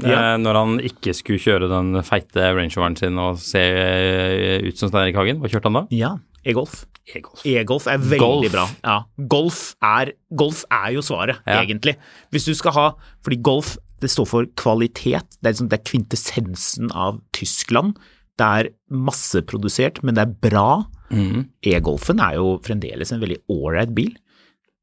Ja. 0.00 0.34
Eh, 0.34 0.36
når 0.42 0.58
han 0.58 0.80
ikke 0.86 1.14
skulle 1.16 1.42
kjøre 1.42 1.68
den 1.70 2.00
feite 2.06 2.50
Range 2.54 2.74
Roveren 2.74 2.98
sin 2.98 3.18
og 3.20 3.38
se 3.42 3.62
eh, 3.62 4.66
ut 4.66 4.78
som 4.78 4.90
Stein 4.90 5.06
Erik 5.06 5.18
Hagen, 5.18 5.40
hva 5.42 5.50
kjørte 5.50 5.70
han 5.70 5.78
da? 5.80 5.84
Ja, 5.94 6.12
e-golf. 6.44 6.86
E-golf. 7.14 7.42
E-golf 7.46 7.86
er 7.90 7.98
veldig 7.98 8.18
Golf. 8.20 8.52
bra. 8.52 8.66
Ja, 8.84 8.96
golf 9.28 9.74
er, 9.82 10.12
golf 10.36 10.64
er 10.70 10.92
jo 10.94 11.00
svaret, 11.02 11.40
Ja. 11.46 11.62
egentlig. 11.64 11.96
Hvis 12.30 12.44
du 12.46 12.54
skal 12.54 12.72
ha 12.72 12.94
Fordi 13.24 13.36
golf, 13.42 13.76
det 14.00 14.08
står 14.10 14.26
for 14.26 14.46
kvalitet. 14.56 15.36
Det 15.42 15.46
er, 15.46 15.52
liksom, 15.52 15.68
det 15.68 15.80
er 15.80 15.90
kvintessensen 15.90 16.90
av 16.96 17.20
Tyskland. 17.32 17.96
Det 18.38 18.46
er 18.46 18.70
masseprodusert, 18.90 20.02
men 20.02 20.14
det 20.16 20.22
er 20.22 20.50
bra. 20.50 20.84
Mm. 21.10 21.48
E-golfen 21.66 22.20
er 22.20 22.36
jo 22.38 22.58
fremdeles 22.64 23.12
en 23.12 23.20
veldig 23.20 23.38
ålreit 23.50 23.92
bil. 23.94 24.14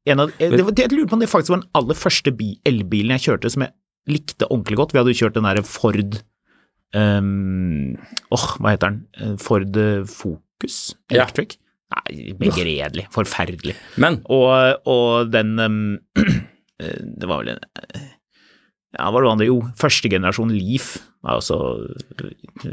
En 0.06 0.20
av, 0.20 0.30
det, 0.38 0.60
var- 0.64 0.72
jeg 0.76 0.92
lurer 0.92 1.08
på 1.08 1.14
om 1.14 1.20
det 1.20 1.28
faktisk 1.28 1.50
var 1.50 1.60
den 1.62 1.70
aller 1.74 1.94
første 1.94 2.30
elbilen 2.64 3.18
jeg 3.18 3.26
kjørte 3.26 3.50
som 3.50 3.62
jeg 3.62 3.72
likte 4.08 4.46
ordentlig 4.48 4.76
godt. 4.76 4.92
Vi 4.92 4.98
hadde 4.98 5.12
jo 5.12 5.26
kjørt 5.26 5.34
den 5.34 5.44
derre 5.44 5.64
Ford 5.64 6.22
Åh, 6.96 7.18
um, 7.18 7.96
oh, 8.32 8.46
hva 8.62 8.70
heter 8.72 8.88
den? 8.94 9.00
Eh, 9.20 9.34
Ford 9.36 9.76
eh, 9.76 10.04
Focus 10.58 10.96
Ja. 11.14 11.26
Nei, 11.88 12.34
begredelig. 12.36 13.06
Forferdelig. 13.14 13.74
Men 13.96 14.20
Og, 14.28 14.82
og 14.86 15.30
den 15.32 15.54
eh, 16.18 16.98
Det 17.00 17.28
var 17.28 17.40
vel 17.44 17.54
en 17.54 17.62
eh, 17.80 18.08
Ja, 18.98 19.10
var 19.10 19.22
det 19.22 19.30
andre? 19.30 19.46
Jo, 19.48 19.62
første 19.78 20.10
generasjon 20.10 20.52
Leaf 20.52 20.98
var 21.22 21.38
også 21.40 21.56
litt 22.22 22.64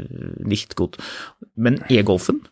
nicht 0.46 0.74
godt. 0.78 0.96
Men 1.56 1.80
e-golfen 1.90 2.42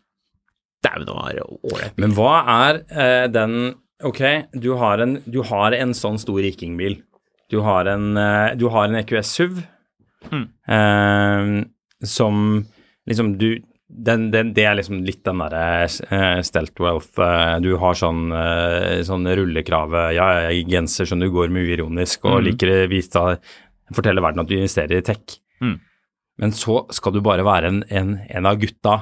Dæven, 0.85 1.05
det 1.07 1.15
var 1.15 1.39
ålreit. 1.65 1.95
Men 1.97 2.13
hva 2.13 2.33
er 2.67 2.81
eh, 2.93 3.27
den 3.33 3.75
Ok, 4.05 4.19
du 4.53 4.73
har 4.77 4.99
en, 4.99 5.15
du 5.25 5.39
har 5.47 5.73
en 5.73 5.93
sånn 5.95 6.17
stor 6.19 6.41
rikingbil. 6.43 6.97
Du 7.49 7.61
har 7.63 7.87
en, 7.87 8.09
eh, 8.19 8.55
du 8.59 8.67
har 8.69 8.89
en 8.89 8.97
EQS 8.99 9.31
SUV 9.37 9.61
eh, 10.67 11.45
som 12.03 12.65
liksom 13.07 13.37
du 13.39 13.49
den, 13.87 14.31
den, 14.33 14.53
Det 14.57 14.63
er 14.65 14.75
liksom 14.79 15.03
litt 15.05 15.21
den 15.27 15.37
derre 15.43 15.65
eh, 15.85 16.39
stelt 16.41 16.79
wealth 16.81 17.19
eh, 17.21 17.59
Du 17.61 17.75
har 17.77 17.93
sånn, 17.93 18.31
eh, 18.33 19.01
sånn 19.05 19.27
rullekrave 19.29 20.07
Ja, 20.17 20.29
genser 20.65 21.05
som 21.05 21.21
du 21.21 21.27
går 21.29 21.53
med 21.53 21.69
uironisk 21.69 22.25
og 22.25 22.41
liker 22.47 22.71
å 22.73 22.79
vite 22.89 23.25
Fortelle 23.93 24.23
verden 24.25 24.41
at 24.41 24.49
du 24.49 24.55
investerer 24.57 24.97
i 24.97 25.05
tech. 25.05 25.35
Mm. 25.61 25.75
Men 26.41 26.51
så 26.57 26.79
skal 26.89 27.13
du 27.13 27.21
bare 27.21 27.45
være 27.45 27.69
en, 27.69 27.83
en, 27.93 28.15
en 28.29 28.49
av 28.49 28.57
gutta 28.57 28.95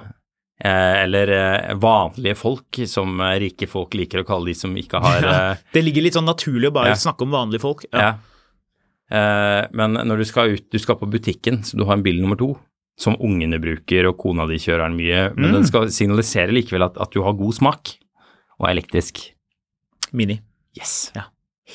Eh, 0.63 0.98
eller 1.04 1.28
vanlige 1.82 2.36
folk, 2.40 2.78
som 2.88 3.18
rike 3.42 3.66
folk 3.68 3.96
liker 3.98 4.22
å 4.22 4.28
kalle 4.28 4.52
de 4.52 4.54
som 4.56 4.75
ikke 4.80 5.00
har 5.02 5.25
eh, 5.28 5.63
Det 5.74 5.82
ligger 5.82 6.06
litt 6.06 6.16
sånn 6.16 6.30
naturlig 6.30 6.70
å 6.70 6.75
bare 6.78 6.94
Ja. 6.94 7.00
snakke 7.02 7.25
om 7.25 7.34
vanlige 7.34 7.63
folk. 7.66 7.84
ja. 7.92 8.13
Eh, 9.12 9.63
men 9.75 9.98
når 10.08 10.22
du 10.22 10.25
skal 10.30 10.54
ut, 10.56 10.70
du 10.72 10.80
skal 10.80 10.96
på 11.02 11.10
butikken, 11.10 11.63
så 11.68 11.75
du 11.78 11.84
har 11.84 11.98
en 11.98 12.06
bil 12.06 12.22
nummer 12.22 12.40
to, 12.40 12.54
som 12.98 13.16
ungene 13.20 13.60
bruker, 13.62 14.06
og 14.10 14.18
kona 14.22 14.46
di 14.48 14.60
kjører 14.62 14.88
den 14.88 14.98
mye, 14.98 15.22
men 15.36 15.50
Mm. 15.50 15.54
den 15.54 15.66
skal 15.66 15.88
signalisere 15.90 16.54
likevel 16.54 16.84
at, 16.86 16.98
at 17.02 17.12
du 17.12 17.24
har 17.24 17.34
god 17.34 17.54
smak, 17.58 17.96
og 18.60 18.68
er 18.70 18.76
elektrisk. 18.76 19.32
Mini. 20.14 20.40
Yes. 20.78 21.12
Ja. 21.16 21.24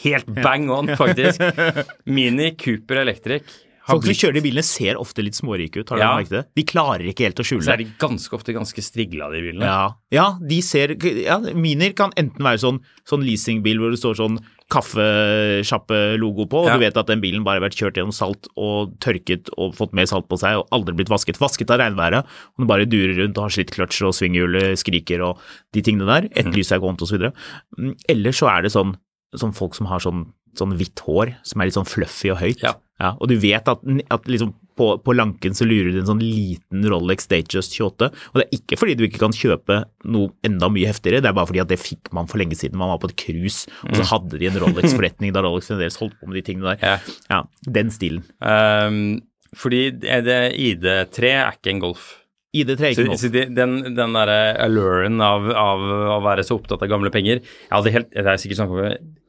Helt 0.05 0.27
bang 0.43 0.71
on, 0.71 0.87
faktisk. 0.97 1.41
Mini 2.07 2.53
Cooper 2.57 3.01
Electric. 3.03 3.43
Folk 3.89 4.05
som 4.05 4.13
kjører 4.13 4.35
de 4.37 4.41
bilene 4.45 4.63
ser 4.63 4.99
ofte 5.01 5.23
litt 5.25 5.33
smårike 5.39 5.81
ut, 5.81 5.89
har 5.89 5.99
Ja. 5.99 6.09
du 6.13 6.19
merket 6.21 6.31
det? 6.37 6.43
De 6.55 6.63
klarer 6.69 7.07
ikke 7.09 7.25
helt 7.25 7.41
å 7.41 7.47
skjule 7.49 7.65
Så 7.65 7.73
er 7.73 7.79
de 7.81 7.87
ganske 7.99 8.35
ofte 8.37 8.53
ganske 8.53 8.83
strigla, 8.85 9.31
de 9.33 9.41
bilene. 9.41 9.65
Ja, 9.65 9.95
ja, 10.13 10.27
de 10.39 10.61
ser 10.61 10.93
ja, 11.25 11.39
Miner 11.57 11.95
kan 11.97 12.13
enten 12.21 12.45
være 12.45 12.61
sånn, 12.61 12.81
sånn 13.09 13.25
leasingbil 13.25 13.79
hvor 13.81 13.91
det 13.91 13.99
står 14.03 14.15
sånn 14.21 14.39
kaffesjappe-logo 14.69 16.47
på, 16.49 16.61
og 16.63 16.67
Ja. 16.69 16.75
du 16.77 16.81
vet 16.85 16.97
at 16.97 17.07
den 17.07 17.21
bilen 17.21 17.45
bare 17.45 17.61
har 17.61 17.69
vært 17.69 17.77
kjørt 17.79 17.95
gjennom 17.97 18.13
salt 18.13 18.49
og 18.57 18.99
tørket 19.01 19.49
og 19.57 19.75
fått 19.75 19.93
mer 19.93 20.07
salt 20.07 20.29
på 20.29 20.39
seg 20.39 20.59
og 20.59 20.69
aldri 20.73 20.95
blitt 20.97 21.09
vasket. 21.09 21.39
Vasket 21.39 21.71
av 21.71 21.79
regnværet, 21.81 22.25
og 22.25 22.59
den 22.59 22.67
bare 22.67 22.87
durer 22.87 23.17
rundt 23.17 23.39
og 23.39 23.45
har 23.45 23.51
slitt 23.51 23.71
kløtsjer 23.73 24.09
og 24.09 24.15
svinghjulet 24.15 24.79
skriker 24.79 25.21
og 25.25 25.39
de 25.73 25.83
tingene 25.83 26.07
der. 26.07 26.29
Ett 26.37 26.53
lys 26.55 26.73
er 26.73 26.81
gående 26.81 27.09
videre. 27.09 27.33
Mm, 27.79 27.95
Eller 28.09 28.31
så 28.33 28.49
er 28.51 28.63
det 28.63 28.73
sånn, 28.73 28.97
sånn 29.35 29.55
folk 29.55 29.75
som 29.75 29.87
har 29.87 30.01
sånn, 30.01 30.33
sånn 30.57 30.77
hvitt 30.77 31.01
hår 31.01 31.37
som 31.45 31.61
er 31.61 31.67
litt 31.67 31.75
sånn 31.75 31.87
fluffy 31.89 32.31
og 32.33 32.39
høyt. 32.39 32.63
Ja. 32.63 33.13
og 33.21 33.29
du 33.29 33.37
vet 33.39 33.69
at, 33.69 33.79
at 34.11 34.25
liksom 34.25 34.55
på, 34.79 34.89
på 35.05 35.15
lanken 35.17 35.57
så 35.57 35.67
lurer 35.67 35.93
du 35.93 36.01
en 36.03 36.11
sånn 36.11 36.23
liten 36.23 36.87
Rolex 36.89 37.29
Datejust 37.31 37.75
28, 37.77 38.11
og 38.33 38.41
det 38.41 38.47
er 38.47 38.61
ikke 38.61 38.79
fordi 38.81 38.97
du 38.99 39.07
ikke 39.09 39.23
kan 39.25 39.35
kjøpe 39.35 39.81
noe 40.09 40.33
enda 40.47 40.71
mye 40.73 40.91
heftigere, 40.91 41.23
det 41.25 41.31
er 41.31 41.37
bare 41.37 41.51
fordi 41.51 41.65
at 41.65 41.73
det 41.73 41.81
fikk 41.83 42.13
man 42.17 42.31
for 42.31 42.41
lenge 42.41 42.59
siden. 42.59 42.79
Man 42.81 42.93
var 42.93 43.01
på 43.03 43.11
et 43.11 43.19
cruise, 43.21 43.67
og 43.87 43.99
så 43.99 44.07
hadde 44.13 44.41
de 44.41 44.51
en 44.51 44.61
Rolex-forretning 44.63 45.33
da 45.37 45.43
Rolex 45.45 45.71
fremdeles 45.73 45.99
holdt 46.01 46.17
på 46.21 46.31
med 46.31 46.41
de 46.41 46.47
tingene 46.47 46.75
der. 46.75 46.85
Ja. 46.85 47.19
Ja, 47.29 47.43
den 47.79 47.93
stilen. 47.95 48.25
Um, 48.39 49.19
fordi 49.57 49.89
det, 49.97 50.23
det 50.29 50.41
ID3 50.55 51.35
er 51.35 51.59
ikke 51.59 51.75
en 51.75 51.83
Golf. 51.83 52.09
ID3 52.57 52.81
er 52.81 52.95
ikke 52.95 53.09
så 53.13 53.27
så 53.27 53.33
de, 53.33 53.45
den, 53.53 53.77
den 53.97 54.17
derre 54.17 54.39
alluren 54.65 55.21
av, 55.25 55.51
av 55.53 55.83
å 56.17 56.21
være 56.25 56.45
så 56.47 56.57
opptatt 56.57 56.81
av 56.85 56.89
gamle 56.89 57.13
penger 57.13 57.43
ja, 57.43 57.81
det, 57.85 57.91
er 57.91 57.97
helt, 57.99 58.09
Det 58.15 58.25
er 58.25 58.41
sikkert 58.41 58.61
snakk 58.63 58.73
om 58.73 58.79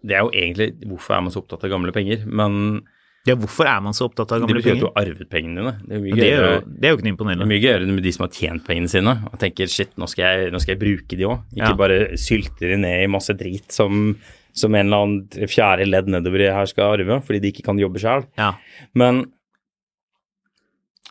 Det 0.08 0.16
er 0.16 0.24
jo 0.24 0.32
egentlig 0.32 0.70
Hvorfor 0.88 1.18
er 1.18 1.26
man 1.26 1.36
så 1.36 1.42
opptatt 1.44 1.66
av 1.68 1.74
gamle 1.74 1.92
penger? 1.96 2.24
Men 2.24 2.80
Ja, 3.28 3.36
hvorfor 3.36 3.68
er 3.68 3.82
man 3.84 3.94
så 3.94 4.08
opptatt 4.08 4.32
av 4.32 4.40
gamle 4.42 4.56
det 4.62 4.64
gamle 4.64 4.64
betyr 4.64 4.78
at 4.78 4.80
du 4.80 4.88
har 4.88 5.06
arvet 5.06 5.30
pengene 5.30 5.60
dine. 5.60 5.74
Det 5.86 5.96
er 5.98 6.02
mye 6.06 6.16
Det 6.16 6.28
er, 6.30 6.40
jo, 6.40 6.62
det 6.80 6.88
er 6.88 6.94
jo 6.94 6.98
ikke 6.98 7.08
noe 7.10 7.36
det 7.36 7.44
er 7.44 7.50
mye 7.52 7.62
gøyere 7.66 7.88
med 7.92 8.04
de 8.08 8.12
som 8.16 8.24
har 8.26 8.32
tjent 8.38 8.64
pengene 8.66 8.90
sine, 8.90 9.14
og 9.30 9.40
tenker 9.42 9.68
shit, 9.70 9.92
nå 10.00 10.08
skal 10.10 10.24
jeg, 10.26 10.52
nå 10.56 10.62
skal 10.64 10.74
jeg 10.76 10.82
bruke 10.82 11.18
de 11.20 11.28
òg. 11.28 11.42
Ikke 11.54 11.68
Ja. 11.74 11.76
bare 11.82 11.98
sylte 12.18 12.60
de 12.72 12.78
ned 12.80 13.04
i 13.04 13.12
masse 13.12 13.36
drit 13.38 13.72
som, 13.76 14.16
som 14.56 14.74
en 14.76 14.88
eller 14.88 15.04
annen 15.04 15.50
fjerde 15.52 15.86
ledd 15.90 16.08
nedover 16.08 16.46
i 16.48 16.50
her 16.56 16.66
skal 16.72 16.96
arve, 16.96 17.20
fordi 17.28 17.42
de 17.44 17.52
ikke 17.52 17.66
kan 17.68 17.78
jobbe 17.78 18.00
sjøl. 18.02 18.26
Ja. 18.40 18.54
Men 18.96 19.26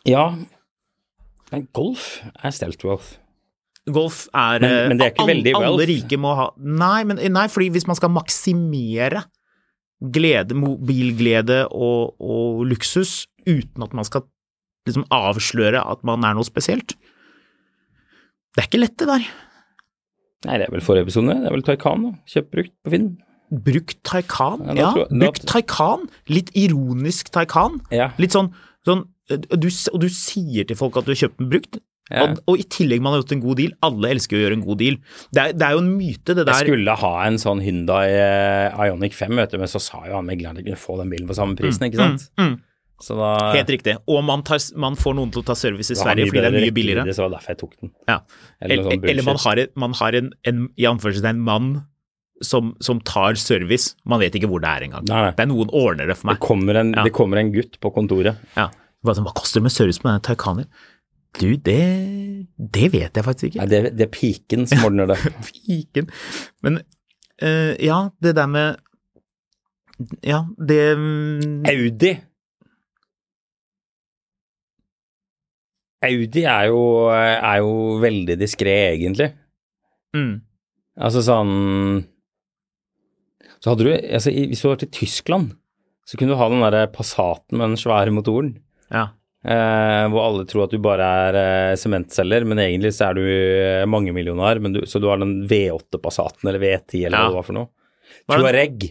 ja 0.07 0.25
men 1.51 1.67
Golf 1.73 2.19
er 2.43 2.51
stelt 2.53 2.83
wealth. 2.85 3.15
Golf 3.89 4.27
er 4.37 4.59
Men- 4.61 4.69
eh, 4.71 4.87
men 4.89 4.97
det 4.97 5.05
er 5.07 5.11
ikke 5.15 5.23
alle, 5.55 5.65
Alle 5.65 5.85
rike 5.89 6.17
må 6.21 6.35
ha 6.35 6.51
Nei, 6.57 7.03
men, 7.03 7.17
nei, 7.33 7.47
fordi 7.47 7.71
hvis 7.71 7.87
man 7.87 7.95
skal 7.95 8.09
maksimere 8.13 9.23
glede, 9.99 10.55
mobilglede 10.55 11.65
og, 11.75 12.15
og 12.23 12.61
luksus 12.69 13.25
uten 13.47 13.83
at 13.83 13.93
man 13.97 14.07
skal 14.07 14.23
liksom 14.87 15.03
avsløre 15.11 15.81
at 15.91 16.03
man 16.07 16.23
er 16.23 16.37
noe 16.37 16.47
spesielt 16.47 16.95
Det 18.55 18.63
er 18.63 18.67
ikke 18.69 18.79
lett, 18.81 18.95
det 18.97 19.07
der. 19.09 19.25
Nei, 20.47 20.55
det 20.57 20.65
er 20.69 20.71
vel 20.73 20.81
forrige 20.81 21.05
episode. 21.05 21.35
Det 21.35 21.49
er 21.49 21.53
vel 21.53 21.63
Taycan, 21.67 22.05
da. 22.07 22.11
Kjøpt 22.31 22.49
brukt 22.55 22.71
på 22.85 22.91
Finn. 22.93 23.09
Brukt 23.67 23.97
Taycan. 24.07 24.63
Ja, 24.69 24.73
Ja, 24.79 24.89
da- 24.95 25.05
brukt 25.25 25.45
Taycan. 25.51 26.07
Litt 26.31 26.49
ironisk 26.57 27.29
Taycan. 27.35 27.81
Ja. 27.91 28.09
Litt 28.17 28.31
sånn, 28.35 28.49
sånn 28.87 29.03
du, 29.29 29.67
og 29.93 29.99
du 30.01 30.07
sier 30.09 30.65
til 30.65 30.75
folk 30.79 30.97
at 30.97 31.05
du 31.05 31.11
har 31.13 31.19
kjøpt 31.27 31.37
den 31.37 31.49
brukt, 31.51 31.77
Ja. 32.09 32.23
og, 32.25 32.39
og 32.49 32.57
i 32.57 32.63
tillegg 32.73 33.01
man 33.05 33.13
har 33.13 33.21
gjort 33.21 33.33
en 33.35 33.41
god 33.43 33.57
deal. 33.61 33.73
Alle 33.85 34.09
elsker 34.15 34.37
å 34.39 34.41
gjøre 34.43 34.57
en 34.57 34.63
god 34.65 34.79
deal. 34.81 34.95
Det 35.35 35.41
er, 35.43 35.51
det 35.53 35.67
er 35.67 35.75
jo 35.77 35.83
en 35.83 35.91
myte, 35.97 36.33
det 36.37 36.45
Jeg 36.49 36.65
skulle 36.71 36.95
ha 37.03 37.11
en 37.27 37.37
sånn 37.41 37.61
Hyundai 37.61 38.07
eh, 38.15 38.79
Ioniq 38.87 39.13
5, 39.13 39.35
vet 39.37 39.53
du, 39.53 39.59
men 39.61 39.69
så 39.69 39.81
sa 39.83 40.01
jo 40.07 40.15
han 40.17 40.25
megleren 40.25 40.57
at 40.57 40.63
jeg 40.63 40.71
kunne 40.71 40.81
få 40.81 40.97
den 41.03 41.13
bilen 41.13 41.29
på 41.29 41.37
samme 41.37 41.55
prisen, 41.59 41.85
ikke 41.89 42.01
sant? 42.01 42.25
mm. 42.41 42.57
Så 42.99 43.15
da 43.15 43.27
Helt 43.55 43.69
riktig. 43.71 43.93
Og 44.11 44.23
man, 44.27 44.41
tar, 44.43 44.59
man 44.75 44.97
får 44.99 45.13
noen 45.15 45.29
til 45.31 45.39
å 45.39 45.45
ta 45.47 45.53
service 45.55 45.87
i 45.93 45.95
Sverige 45.95 46.25
fordi 46.27 46.41
det 46.43 46.49
er 46.49 46.57
mye 46.57 46.73
billigere. 46.75 47.05
det 47.07 47.15
var 47.15 47.29
derfor 47.31 47.53
jeg 47.53 47.59
tok 47.61 47.77
den. 47.79 47.93
Ja. 48.09 48.17
Eller 48.59 48.73
Eller, 48.75 48.89
sånn 48.89 49.07
eller 49.13 49.23
man 49.29 49.39
har, 49.45 49.61
man 49.85 49.95
har 50.01 50.17
en, 50.19 50.27
en 50.51 50.59
i 50.75 50.87
anførselstegn 50.89 51.39
mann 51.45 51.69
som, 52.43 52.73
som 52.83 52.99
tar 53.07 53.39
service. 53.39 53.93
Man 54.03 54.19
vet 54.19 54.35
ikke 54.35 54.49
hvor 54.51 54.59
det 54.63 54.67
er 54.73 54.85
engang. 54.89 55.07
Det 55.07 55.45
er 55.45 55.47
noen 55.47 55.71
ordner 55.71 56.11
det 56.11 56.17
for 56.19 56.27
Det 56.27 56.33
meg. 56.33 56.43
kommer, 56.43 56.81
en, 56.81 56.91
Ja. 56.97 57.05
det 57.07 57.13
kommer 57.15 57.39
en 57.39 57.53
gutt 57.55 57.79
på 57.79 57.91
kontoret. 57.95 58.35
Ja. 58.57 58.67
Hva 59.07 59.15
koster 59.31 59.61
det 59.61 59.69
med 59.69 59.75
service 59.77 59.99
på 60.03 60.09
denne 60.11 60.19
Taycanen? 60.27 60.67
Du, 61.37 61.45
det, 61.61 61.81
det 62.57 62.87
vet 62.93 63.15
jeg 63.15 63.25
faktisk 63.25 63.51
ikke. 63.51 63.59
Nei, 63.61 63.67
det, 63.69 63.91
det 63.99 64.07
er 64.07 64.13
piken 64.13 64.65
som 64.69 64.87
ordner 64.87 65.11
det. 65.11 65.19
piken. 65.49 66.09
Men 66.65 66.81
uh, 67.43 67.73
ja, 67.77 67.99
det 68.23 68.33
der 68.39 68.49
med 68.49 68.79
Ja, 70.25 70.41
det 70.57 70.79
um... 70.97 71.61
Audi. 71.69 72.15
Audi 76.07 76.45
er 76.47 76.69
jo, 76.71 76.81
er 77.11 77.57
jo 77.59 77.71
veldig 77.99 78.37
diskré, 78.39 78.75
egentlig. 78.95 79.33
mm, 80.15 80.37
Altså 80.99 81.21
sånn 81.23 81.51
Så 83.59 83.73
hadde 83.73 83.85
du 83.85 83.91
altså, 83.91 84.31
Hvis 84.31 84.63
du 84.63 84.69
var 84.69 84.79
til 84.81 84.91
Tyskland, 84.95 85.51
så 86.07 86.17
kunne 86.17 86.33
du 86.33 86.39
ha 86.39 86.47
den 86.49 86.63
derre 86.63 86.87
Passaten 86.91 87.59
med 87.59 87.73
den 87.73 87.77
svære 87.79 88.11
motoren. 88.15 88.55
Ja. 88.89 89.09
Eh, 89.45 90.05
hvor 90.11 90.19
alle 90.25 90.43
tror 90.49 90.65
at 90.65 90.73
du 90.75 90.79
bare 90.83 91.05
er 91.29 91.35
eh, 91.39 91.75
sementselger, 91.79 92.43
men 92.45 92.59
egentlig 92.59 92.91
så 92.91 93.09
er 93.09 93.13
du 93.15 93.21
eh, 93.23 93.85
mangemillionær. 93.87 94.59
Du, 94.73 94.81
så 94.85 94.99
du 94.99 95.07
har 95.07 95.17
den 95.21 95.45
V8 95.47 96.01
Passaten 96.03 96.49
eller 96.49 96.59
V10 96.59 97.05
eller 97.05 97.17
Ja. 97.17 97.21
hva 97.23 97.29
det 97.31 97.39
var 97.39 97.47
for 97.47 97.53
noe. 97.53 97.69
Tuareg. 98.29 98.89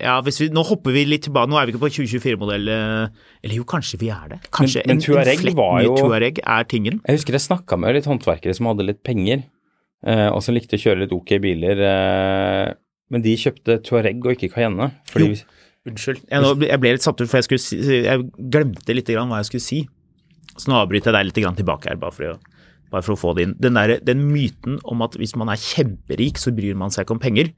Ja, 0.00 0.14
hvis 0.24 0.38
vi, 0.40 0.48
nå 0.48 0.62
hopper 0.64 0.94
vi 0.96 1.04
litt 1.04 1.26
tilbake. 1.28 1.50
Nå 1.52 1.58
er 1.60 1.66
vi 1.68 1.74
ikke 1.74 1.82
på 1.84 1.90
2024-modell. 1.92 2.68
eh, 2.72 3.08
Eller 3.44 3.54
jo, 3.60 3.64
kanskje 3.68 3.98
vi 4.00 4.08
er 4.10 4.28
det. 4.32 4.38
Kanskje 4.50 4.82
Men- 4.86 4.96
men 4.96 4.96
en, 4.96 5.02
Touareg 5.04 5.34
en 5.36 5.42
flett 5.44 5.56
var 5.56 5.82
jo- 5.84 5.96
Tuareg 6.00 6.38
er 6.42 6.64
tingen. 6.64 7.00
Jeg 7.06 7.16
husker 7.18 7.32
jeg 7.36 7.46
snakka 7.46 7.78
med 7.78 7.94
litt 7.94 8.06
håndverkere 8.06 8.54
som 8.56 8.66
hadde 8.66 8.86
litt 8.86 9.02
penger, 9.04 9.44
eh, 10.06 10.28
og 10.32 10.42
som 10.42 10.54
likte 10.56 10.74
å 10.74 10.82
kjøre 10.82 11.00
litt 11.04 11.12
ok 11.12 11.38
biler. 11.38 11.76
Men 13.10 13.22
de 13.22 13.36
kjøpte 13.36 13.82
Tuareg 13.84 14.24
og 14.24 14.32
ikke 14.38 14.50
Cayenne. 14.54 14.90
Fordi 15.06 15.28
Jo. 15.28 15.44
Unnskyld. 15.88 16.20
Jeg, 16.28 16.44
nå, 16.44 16.52
jeg 16.66 16.80
ble 16.82 16.92
litt 16.96 17.06
satt 17.06 17.20
ut, 17.22 17.28
for 17.30 17.40
jeg, 17.40 17.46
skulle 17.48 17.64
si, 17.64 17.78
jeg 18.04 18.26
glemte 18.52 18.96
litt 18.96 19.08
grann 19.08 19.30
hva 19.32 19.40
jeg 19.40 19.48
skulle 19.48 19.64
si. 19.64 19.80
Så 20.56 20.68
nå 20.68 20.76
avbryter 20.76 21.08
jeg 21.10 21.16
deg 21.16 21.30
litt 21.30 21.40
grann 21.40 21.56
tilbake 21.56 21.88
her, 21.88 22.00
bare 22.00 22.12
for 22.12 22.34
å, 22.34 22.36
bare 22.92 23.06
for 23.06 23.14
å 23.14 23.20
få 23.20 23.32
det 23.38 23.46
inn. 23.46 23.56
Den, 23.62 23.78
der, 23.80 23.96
den 24.04 24.26
myten 24.28 24.76
om 24.84 25.06
at 25.06 25.16
hvis 25.16 25.32
man 25.40 25.52
er 25.52 25.60
kjemperik, 25.62 26.40
så 26.42 26.52
bryr 26.52 26.76
man 26.78 26.92
seg 26.92 27.06
ikke 27.06 27.16
om 27.16 27.22
penger. 27.22 27.52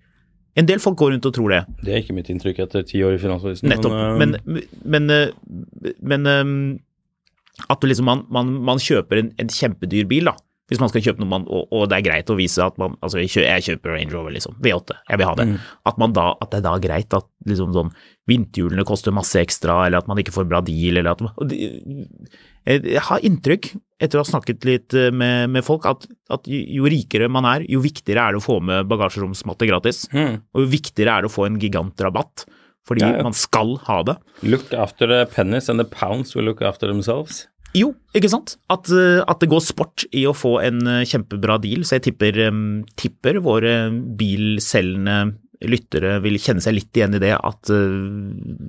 En 0.61 0.69
del 0.69 0.83
folk 0.85 0.99
går 1.01 1.15
rundt 1.15 1.27
og 1.31 1.35
tror 1.35 1.55
det. 1.55 1.61
det 1.81 1.95
er 1.95 2.03
ikke 2.03 2.15
mitt 2.15 2.29
inntrykk 2.31 2.63
etter 2.67 2.85
ti 2.87 3.01
år 3.03 3.17
i 3.17 3.21
Finansavisen. 3.23 3.71
Nettopp. 3.73 3.97
Men, 4.21 4.37
Men, 4.45 4.65
men, 4.85 5.11
eh, 5.11 5.95
men 6.05 6.29
eh, 6.29 7.65
at 7.73 7.85
liksom 7.89 8.07
man, 8.09 8.27
man, 8.33 8.53
man 8.65 8.81
kjøper 8.83 9.23
en, 9.23 9.33
en 9.41 9.53
kjempedyr 9.53 10.07
bil, 10.11 10.29
da. 10.31 10.37
Hvis 10.73 10.81
man 10.81 10.89
skal 10.93 11.05
kjøpe 11.05 11.21
noe 11.23 11.29
man, 11.29 11.45
og, 11.53 11.69
og 11.71 11.85
det 11.93 11.99
er 12.01 12.07
greit 12.09 12.31
å 12.33 12.37
vise 12.39 12.65
at 12.65 12.79
man 12.81 12.97
Altså, 13.05 13.21
jeg 13.21 13.65
kjøper, 13.69 13.93
Range 13.95 14.13
Rover, 14.17 14.33
liksom. 14.33 14.57
V8. 14.65 14.97
Jeg 15.11 15.21
vil 15.21 15.29
ha 15.29 15.35
det. 15.39 15.47
At, 15.87 15.99
man 16.01 16.15
da, 16.17 16.31
at 16.41 16.51
det 16.55 16.63
er 16.63 16.67
da 16.67 16.75
greit 16.83 17.17
at 17.19 17.29
liksom 17.49 17.75
sånn 17.77 17.93
vinterhjulene 18.31 18.85
koster 18.87 19.13
masse 19.15 19.41
ekstra, 19.43 19.81
eller 19.87 19.99
at 20.03 20.09
man 20.09 20.19
ikke 20.23 20.33
får 20.35 20.49
bra 20.49 20.61
deal, 20.65 20.97
eller 21.03 21.13
at 21.17 21.23
det- 21.51 21.61
jeg, 22.65 23.01
har 23.09 23.19
inntrykk, 23.27 23.73
etter 24.03 24.21
å 24.21 24.23
ha 24.23 24.29
snakket 24.31 24.65
litt 24.69 24.95
eh, 24.95 25.11
med, 25.11 25.51
med 25.51 25.65
folk, 25.67 25.87
at, 25.91 26.07
at 26.31 26.47
jo, 26.47 26.61
jo 26.79 26.91
rikere 26.91 27.27
man 27.31 27.45
er, 27.51 27.65
jo 27.71 27.81
viktigere 27.83 28.23
er 28.29 28.37
det 28.37 28.43
å 28.43 28.45
få 28.47 28.61
med 28.63 28.87
bagasjeromsmatte 28.91 29.67
gratis. 29.67 30.05
mm. 30.15 30.37
Og 30.55 30.63
jo 30.65 30.71
viktigere 30.71 31.17
er 31.19 31.23
det 31.27 31.33
å 31.33 31.35
få 31.35 31.49
en 31.49 31.59
gigantrabatt, 31.63 32.47
fordi 32.87 33.03
Ja, 33.05 33.17
ja. 33.19 33.23
man 33.27 33.35
skal 33.35 33.77
ha 33.89 34.01
det. 34.07 34.17
Look 34.43 34.73
after 34.75 35.07
the 35.11 35.25
pennies 35.35 35.69
and 35.69 35.79
the 35.83 35.85
pounds 35.87 36.35
will 36.37 36.45
look 36.47 36.63
after 36.63 36.87
themselves. 36.91 37.49
Jo, 37.75 37.95
ikke 38.13 38.29
sant? 38.29 38.57
At, 38.73 38.91
eh, 38.93 39.23
at 39.25 39.41
det 39.41 39.49
går 39.49 39.63
sport 39.65 40.05
i 40.13 40.27
å 40.29 40.35
få 40.37 40.59
en 40.67 40.83
eh, 40.87 41.05
kjempebra 41.09 41.57
deal, 41.63 41.87
så 41.89 41.97
jeg 41.97 42.05
tipper, 42.11 42.43
tipper 43.01 43.39
våre 43.45 43.77
bilselgende 44.19 45.39
lyttere 45.63 46.17
vil 46.25 46.37
kjenne 46.43 46.61
seg 46.65 46.75
litt 46.75 46.99
igjen 46.99 47.15
i 47.17 47.21
det 47.23 47.33
at 47.39 47.71
eh, 47.71 47.97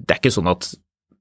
det 0.07 0.13
er 0.15 0.21
ikke 0.21 0.31
sånn 0.35 0.51
at 0.51 0.69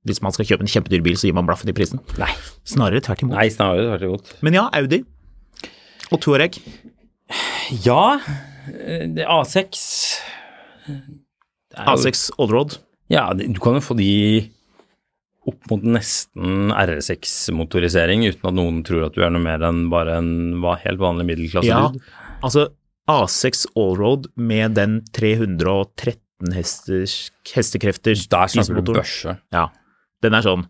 hvis 0.06 0.18
man 0.22 0.34
skal 0.34 0.46
kjøpe 0.48 0.64
en 0.66 0.70
kjempedyr 0.70 1.02
bil, 1.06 1.14
så 1.18 1.28
gir 1.28 1.36
man 1.38 1.46
blaffen 1.46 1.70
i 1.70 1.74
prisen. 1.76 2.00
Nei. 2.18 2.30
Snarere 2.66 3.02
tvert 3.06 3.22
imot. 3.22 3.36
Nei, 3.38 3.46
snarere 3.54 3.84
tvert 3.92 4.06
imot. 4.08 4.32
Men 4.42 4.56
ja, 4.58 4.64
Audi 4.74 4.98
og 6.12 6.18
Touareg. 6.24 6.58
Ja, 7.86 8.18
eh, 8.68 9.06
det 9.14 9.22
er 9.24 9.30
A6 9.30 9.84
Det 10.86 11.78
er 11.78 11.86
jo- 11.86 11.94
A6 11.94 12.24
Allroad. 12.38 12.78
Ja, 13.10 13.28
du 13.32 13.58
kan 13.62 13.78
jo 13.78 13.84
få 13.84 13.96
de 13.96 14.50
opp 15.48 15.70
mot 15.72 15.82
nesten 15.82 16.70
R6-motorisering 16.70 18.26
uten 18.28 18.50
at 18.50 18.56
noen 18.56 18.82
tror 18.86 19.08
at 19.08 19.16
du 19.16 19.24
er 19.26 19.32
noe 19.34 19.42
mer 19.42 19.64
enn 19.66 19.88
bare 19.92 20.20
en 20.20 20.62
helt 20.84 21.02
vanlig 21.02 21.26
middelklasse 21.32 21.70
Ja, 21.70 21.88
altså 22.44 22.68
A6 23.10 23.66
Allroad 23.74 24.28
med 24.38 24.76
den 24.78 25.00
313 25.16 26.54
hesters, 26.54 27.16
hestekrefters 27.50 28.28
Der 28.30 28.54
snakker 28.54 28.78
du 28.78 28.94
børse. 28.94 29.36
Ja, 29.54 29.68
den 30.22 30.38
er 30.38 30.46
sånn 30.46 30.68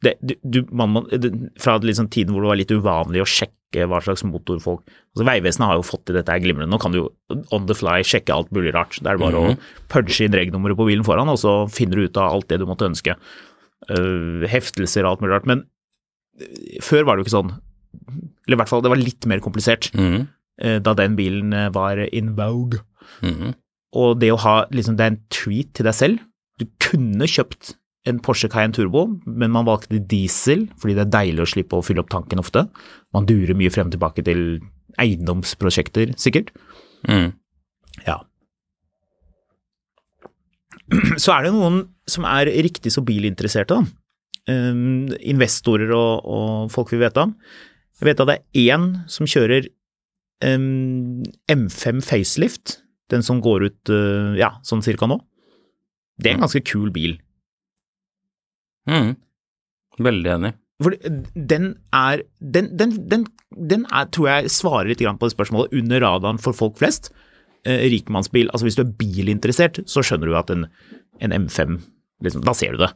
det, 0.00 0.14
du, 0.24 0.32
du, 0.40 0.62
man, 0.72 0.94
man, 0.94 1.08
det, 1.12 1.28
Fra 1.60 1.76
liksom 1.84 2.08
tiden 2.08 2.32
hvor 2.32 2.46
det 2.46 2.54
var 2.54 2.60
litt 2.62 2.72
uvanlig 2.72 3.20
å 3.20 3.28
sjekke 3.28 3.84
hva 3.84 4.00
slags 4.02 4.24
motor 4.26 4.56
folk 4.62 4.86
altså 4.88 5.26
Vegvesenet 5.28 5.68
har 5.68 5.76
jo 5.76 5.84
fått 5.86 6.06
til 6.08 6.16
dette 6.16 6.32
her 6.32 6.40
glimrende. 6.42 6.70
Nå 6.72 6.78
kan 6.82 6.94
du 6.94 7.02
jo 7.02 7.06
on 7.54 7.68
the 7.68 7.76
fly 7.76 8.00
sjekke 8.06 8.34
alt 8.34 8.50
mulig 8.54 8.72
rart. 8.74 8.96
Det 8.98 9.10
er 9.12 9.20
bare 9.20 9.38
å 9.38 9.52
punche 9.92 10.26
inn 10.26 10.34
regnummeret 10.34 10.78
på 10.78 10.86
bilen 10.88 11.06
foran, 11.06 11.30
og 11.30 11.38
så 11.42 11.54
finner 11.70 11.98
du 12.00 12.08
ut 12.08 12.18
av 12.18 12.36
alt 12.36 12.48
det 12.50 12.60
du 12.62 12.66
måtte 12.70 12.88
ønske. 12.88 13.14
Øh, 13.88 14.44
heftelser 14.50 15.06
og 15.06 15.12
alt 15.14 15.20
mulig 15.22 15.32
rart. 15.34 15.46
Men 15.48 15.64
øh, 16.40 16.80
før 16.84 17.04
var 17.08 17.16
det 17.16 17.24
jo 17.24 17.28
ikke 17.28 17.36
sånn. 17.38 17.52
Eller 18.46 18.56
i 18.58 18.60
hvert 18.60 18.68
fall, 18.68 18.82
det 18.84 18.90
var 18.92 19.00
litt 19.00 19.26
mer 19.26 19.40
komplisert 19.40 19.88
Mhm. 19.96 20.26
uh, 20.62 20.78
da 20.84 20.92
den 20.94 21.16
bilen 21.16 21.54
var 21.72 21.96
in 22.12 22.34
vogue. 22.36 22.80
Mhm. 23.22 23.54
Og 23.96 24.20
det 24.20 24.30
å 24.30 24.38
ha 24.38 24.66
liksom, 24.70 24.96
det 24.96 25.04
er 25.06 25.10
en 25.14 25.22
treat 25.30 25.72
til 25.74 25.84
deg 25.88 25.94
selv. 25.94 26.18
Du 26.60 26.66
kunne 26.78 27.26
kjøpt 27.26 27.74
en 28.06 28.20
Porsche 28.20 28.48
Cayenne 28.48 28.72
Turbo, 28.72 29.06
men 29.26 29.50
man 29.50 29.64
valgte 29.66 29.98
diesel 30.06 30.68
fordi 30.78 30.94
det 30.94 31.06
er 31.06 31.10
deilig 31.16 31.42
å 31.42 31.48
slippe 31.50 31.76
å 31.76 31.84
fylle 31.84 32.00
opp 32.04 32.10
tanken 32.12 32.38
ofte. 32.38 32.68
Man 33.12 33.26
durer 33.26 33.54
mye 33.58 33.70
frem 33.72 33.88
og 33.90 33.92
tilbake 33.96 34.22
til 34.24 34.60
eiendomsprosjekter, 35.00 36.14
sikkert. 36.20 36.50
Mm. 37.08 37.32
Ja. 38.06 38.20
Så 41.22 41.32
er 41.34 41.46
det 41.46 41.52
noen 41.54 41.82
som 42.12 42.26
er 42.28 42.50
riktig 42.66 42.92
så 42.94 43.04
bilinteresserte. 43.06 43.80
Um, 44.50 45.10
investorer 45.20 45.92
og, 45.94 46.26
og 46.26 46.70
folk 46.72 46.92
vi 46.94 47.00
vet 47.02 47.18
om. 47.20 47.34
Jeg 48.00 48.08
vet 48.08 48.22
at 48.22 48.30
det 48.30 48.36
er 48.38 48.70
én 48.72 48.86
som 49.12 49.28
kjører 49.28 49.68
um, 50.46 51.20
M5 51.52 52.00
facelift, 52.04 52.80
den 53.12 53.24
som 53.26 53.42
går 53.44 53.68
ut 53.68 53.92
uh, 53.92 54.32
ja, 54.38 54.54
sånn 54.66 54.84
cirka 54.86 55.08
nå. 55.10 55.20
Det 56.20 56.30
er 56.30 56.38
en 56.38 56.46
ganske 56.46 56.64
kul 56.66 56.90
bil. 56.94 57.18
Mm. 58.88 59.14
Veldig 60.00 60.32
enig. 60.36 60.54
For 60.80 60.96
den 61.36 61.74
er 61.92 62.22
den, 62.40 62.70
den, 62.80 62.94
den, 63.08 63.26
den 63.52 63.84
er, 63.92 64.08
tror 64.08 64.30
jeg 64.30 64.52
svarer 64.52 64.88
litt 64.88 65.02
på 65.04 65.28
det 65.28 65.34
spørsmålet 65.34 65.76
under 65.76 66.00
radaren 66.06 66.40
for 66.40 66.56
folk 66.56 66.78
flest. 66.80 67.10
Eh, 67.68 67.84
rikmannsbil, 67.92 68.48
altså 68.48 68.64
hvis 68.64 68.78
du 68.78 68.86
er 68.86 68.94
bilinteressert, 68.96 69.82
så 69.84 70.00
skjønner 70.04 70.30
du 70.30 70.36
at 70.38 70.52
en, 70.54 70.64
en 71.20 71.34
M5 71.42 71.76
liksom, 72.24 72.44
Da 72.44 72.54
ser 72.56 72.76
du 72.76 72.84
det. 72.84 72.90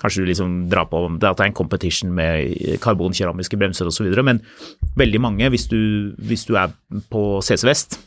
Kanskje 0.00 0.22
du 0.22 0.30
liksom 0.30 0.68
drar 0.72 0.88
på 0.88 1.02
at 1.04 1.20
det 1.20 1.28
er 1.28 1.50
en 1.50 1.56
competition 1.56 2.12
med 2.16 2.78
karbonkeramiske 2.80 3.58
bremser 3.60 3.86
osv., 3.86 4.08
men 4.24 4.40
veldig 4.96 5.20
mange, 5.20 5.50
hvis 5.52 5.68
du, 5.68 6.14
hvis 6.16 6.46
du 6.48 6.56
er 6.56 6.72
på 7.12 7.42
CC 7.44 7.66
Vest 7.68 8.00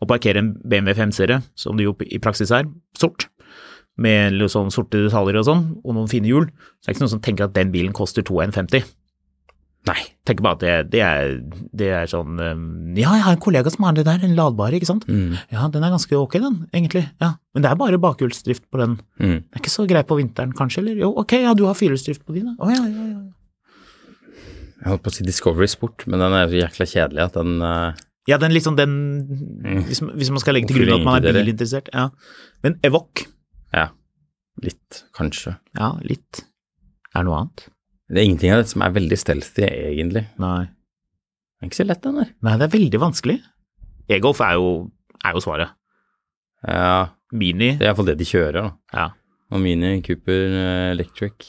og 0.00 0.08
parkerer 0.08 0.40
en 0.40 0.54
BMW 0.64 0.96
5-serie, 0.98 1.42
som 1.54 1.76
det 1.76 1.84
jo 1.84 1.92
i 2.08 2.18
praksis 2.18 2.50
er, 2.50 2.64
sort, 2.98 3.28
med 4.00 4.34
litt 4.34 4.50
sånn 4.50 4.72
sorte 4.72 5.04
detaljer 5.04 5.38
og 5.38 5.46
sånn, 5.46 5.62
og 5.84 5.94
noen 5.94 6.10
fine 6.10 6.26
hjul, 6.26 6.48
så 6.80 6.88
er 6.88 6.90
det 6.90 6.96
ikke 6.96 7.04
noen 7.04 7.12
som 7.12 7.22
tenker 7.22 7.46
at 7.46 7.54
den 7.54 7.70
bilen 7.74 7.94
koster 7.94 8.24
2,150. 8.26 8.88
Nei. 9.88 9.98
Tenker 10.22 10.44
bare 10.46 10.54
at 10.54 10.62
det, 10.62 10.74
det, 10.92 11.00
er, 11.02 11.32
det 11.74 11.88
er 11.90 12.10
sånn 12.10 12.38
um, 12.38 12.66
Ja, 12.94 13.16
jeg 13.18 13.24
har 13.26 13.34
en 13.34 13.40
kollega 13.42 13.70
som 13.74 13.82
har 13.82 13.96
det 13.96 14.04
der, 14.06 14.22
en 14.22 14.36
ladbar, 14.38 14.70
ikke 14.76 14.86
sant. 14.86 15.08
Mm. 15.10 15.34
Ja, 15.50 15.66
den 15.74 15.82
er 15.82 15.90
ganske 15.90 16.14
ok, 16.20 16.36
den, 16.38 16.60
egentlig. 16.70 17.02
Ja, 17.22 17.32
Men 17.56 17.64
det 17.64 17.72
er 17.72 17.80
bare 17.80 17.98
bakhjulsdrift 18.02 18.68
på 18.70 18.78
den. 18.78 18.94
Mm. 19.18 19.40
Det 19.42 19.58
er 19.58 19.62
ikke 19.64 19.74
så 19.74 19.86
grei 19.90 20.04
på 20.06 20.20
vinteren, 20.20 20.54
kanskje, 20.54 20.84
eller? 20.84 21.00
Jo, 21.02 21.10
ok, 21.24 21.34
ja, 21.42 21.56
du 21.58 21.64
har 21.66 21.74
firehjulsdrift 21.78 22.22
på 22.22 22.36
din, 22.36 22.52
da. 22.52 22.54
Å 22.62 22.70
ja, 22.70 22.84
ja, 22.86 23.08
ja. 23.10 24.38
Jeg 24.82 24.90
holdt 24.90 25.02
på 25.02 25.10
å 25.12 25.14
si 25.14 25.26
Discovery 25.26 25.68
Sport, 25.70 26.06
men 26.10 26.22
den 26.22 26.34
er 26.38 26.48
så 26.50 26.58
jækla 26.58 26.88
kjedelig 26.94 27.26
at 27.26 27.36
den 27.38 27.52
uh... 27.62 28.00
Ja, 28.30 28.38
den 28.38 28.54
liksom 28.54 28.76
den 28.78 28.92
hvis, 29.88 29.98
hvis 29.98 30.30
man 30.30 30.38
skal 30.42 30.54
legge 30.54 30.70
til 30.70 30.84
grunn 30.84 31.00
at 31.00 31.06
man 31.06 31.26
er 31.26 31.34
bilinteressert. 31.34 31.90
Ja. 31.90 32.08
Men 32.62 32.78
Evoque, 32.86 33.26
Ja. 33.74 33.88
Litt, 34.62 35.02
kanskje. 35.16 35.56
ja, 35.74 35.94
litt. 36.06 36.44
Er 37.16 37.22
det 37.24 37.26
noe 37.26 37.38
annet? 37.40 37.64
Det 38.12 38.20
er 38.20 38.26
ingenting 38.28 38.52
av 38.52 38.60
dette 38.60 38.74
som 38.74 38.82
er 38.84 38.92
veldig 38.92 39.16
stealthy, 39.18 39.64
egentlig. 39.64 40.26
Nei. 40.42 40.66
Det 40.68 41.64
er 41.64 41.70
ikke 41.70 41.78
så 41.80 41.86
lett, 41.88 42.02
den 42.04 42.18
der. 42.20 42.30
Nei, 42.44 42.56
det 42.60 42.66
er 42.66 42.72
veldig 42.78 43.00
vanskelig. 43.00 43.38
E-Golf 44.12 44.40
er 44.44 44.58
er 45.24 45.32
jo 45.36 45.40
svaret. 45.44 45.70
Ja, 46.68 47.08
Mini, 47.32 47.70
det 47.78 47.86
er 47.86 47.92
iallfall 47.92 48.06
det 48.10 48.18
de 48.18 48.24
kjører, 48.28 48.52
da. 48.58 48.72
ja. 48.92 49.08
Og 49.52 49.60
Mini, 49.60 50.00
Cooper, 50.02 50.44
eh, 50.58 50.90
Electric. 50.92 51.46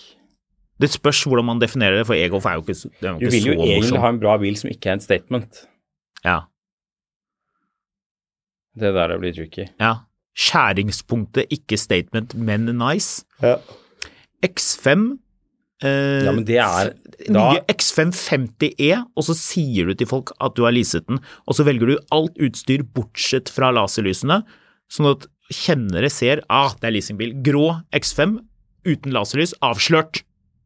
Det 0.80 0.90
spørs 0.92 1.24
hvordan 1.26 1.46
man 1.46 1.60
definerer 1.62 1.98
det, 2.02 2.06
for 2.08 2.16
e-golf 2.16 2.46
er 2.46 2.56
jo 2.58 2.62
ikke, 2.66 2.76
så- 2.76 2.90
det 3.00 3.08
er 3.10 3.14
jo 3.14 3.20
Du 3.20 3.30
vil 3.32 3.46
jo 3.46 3.54
egentlig 3.54 3.84
morsom. 3.84 4.00
ha 4.00 4.10
en 4.10 4.20
bra 4.20 4.38
bil 4.38 4.56
som 4.56 4.70
ikke 4.70 4.88
er 4.90 4.94
en 4.94 5.00
statement. 5.00 5.66
Ja, 6.26 6.40
Det 8.76 8.94
der 8.94 9.18
blir 9.20 9.34
tricky. 9.36 9.68
ja. 9.80 9.96
Skjæringspunktet, 10.36 11.46
ikke 11.52 11.78
statement, 11.78 12.34
men 12.36 12.66
nice. 12.66 13.24
Ja. 13.42 13.58
X5 14.44 14.88
eh, 14.90 15.18
Ja, 15.84 16.32
men 16.32 16.46
det 16.48 16.60
er 16.64 16.94
Nye 17.34 17.62
X5 17.72 18.12
50E, 18.16 18.90
og 19.16 19.26
så 19.28 19.36
sier 19.38 19.88
du 19.90 19.94
til 20.00 20.08
folk 20.10 20.32
at 20.44 20.56
du 20.58 20.64
har 20.66 20.74
leaset 20.76 21.06
den, 21.08 21.20
og 21.48 21.56
så 21.58 21.66
velger 21.68 21.92
du 21.94 21.98
alt 22.16 22.40
utstyr 22.42 22.84
bortsett 22.96 23.52
fra 23.54 23.70
laserlysene, 23.76 24.42
sånn 24.92 25.12
at 25.14 25.28
kjennere 25.54 26.10
ser 26.12 26.42
ah, 26.50 26.74
det 26.82 26.90
er 26.90 26.96
leasingbil. 26.98 27.36
Grå 27.46 27.68
X5 27.96 28.40
uten 28.90 29.14
laserlys, 29.16 29.54
avslørt. 29.64 30.24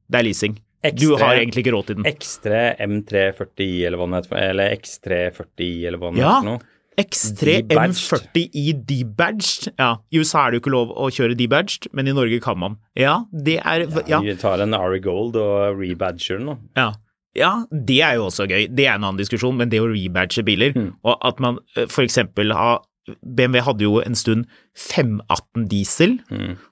Det 0.09 0.21
er 0.21 0.25
leasing. 0.29 0.55
Du 0.95 1.15
har 1.19 1.35
egentlig 1.35 1.65
ikke 1.65 1.73
råd 1.75 1.87
til 1.89 1.97
den. 1.99 2.05
Ekstra 2.07 2.61
M340i, 2.85 3.69
eller 3.87 3.99
hva 3.99 4.07
den 4.07 4.17
heter, 4.21 4.37
eller 4.53 4.75
X340i, 4.77 5.69
eller 5.89 5.99
hva 6.01 6.11
den 6.13 6.21
Ja. 6.21 6.35
heter 6.37 6.47
noe. 6.47 6.59
X3 6.97 7.67
Debadged. 7.69 7.97
M40 7.97 8.47
i 8.57 8.73
debadged. 8.73 9.67
Ja, 9.77 9.89
I 10.11 10.17
USA 10.21 10.47
er 10.47 10.51
det 10.51 10.57
jo 10.59 10.63
ikke 10.65 10.73
lov 10.73 10.93
å 10.97 11.09
kjøre 11.13 11.35
debadged, 11.37 11.89
men 11.93 12.07
i 12.09 12.15
Norge 12.17 12.39
kan 12.41 12.57
man. 12.57 12.77
Ja, 12.97 13.19
det 13.31 13.59
er 13.63 13.85
Ja. 14.09 14.19
Vi 14.21 14.33
tar 14.35 14.59
en 14.65 14.73
Ari 14.73 14.99
Gold 14.99 15.35
og 15.37 15.77
rebadger 15.79 16.39
den, 16.39 16.47
da. 16.47 16.57
ja. 16.75 16.93
Ja, 17.37 17.51
det 17.69 17.99
er 18.01 18.15
jo 18.17 18.23
også 18.31 18.47
gøy. 18.49 18.63
Det 18.73 18.87
er 18.87 18.95
en 18.95 19.03
annen 19.05 19.19
diskusjon, 19.19 19.53
men 19.59 19.69
det 19.69 19.77
å 19.77 19.85
rebadge 19.91 20.41
biler, 20.43 20.73
og 21.05 21.19
at 21.21 21.39
man 21.39 21.59
f.eks. 21.75 21.93
for 21.93 22.01
eksempel 22.07 22.49
har 22.57 22.79
BMW 23.21 23.61
hadde 23.61 23.85
jo 23.85 23.99
en 24.01 24.15
stund 24.17 24.47
518 24.73 25.67
diesel. 25.69 26.15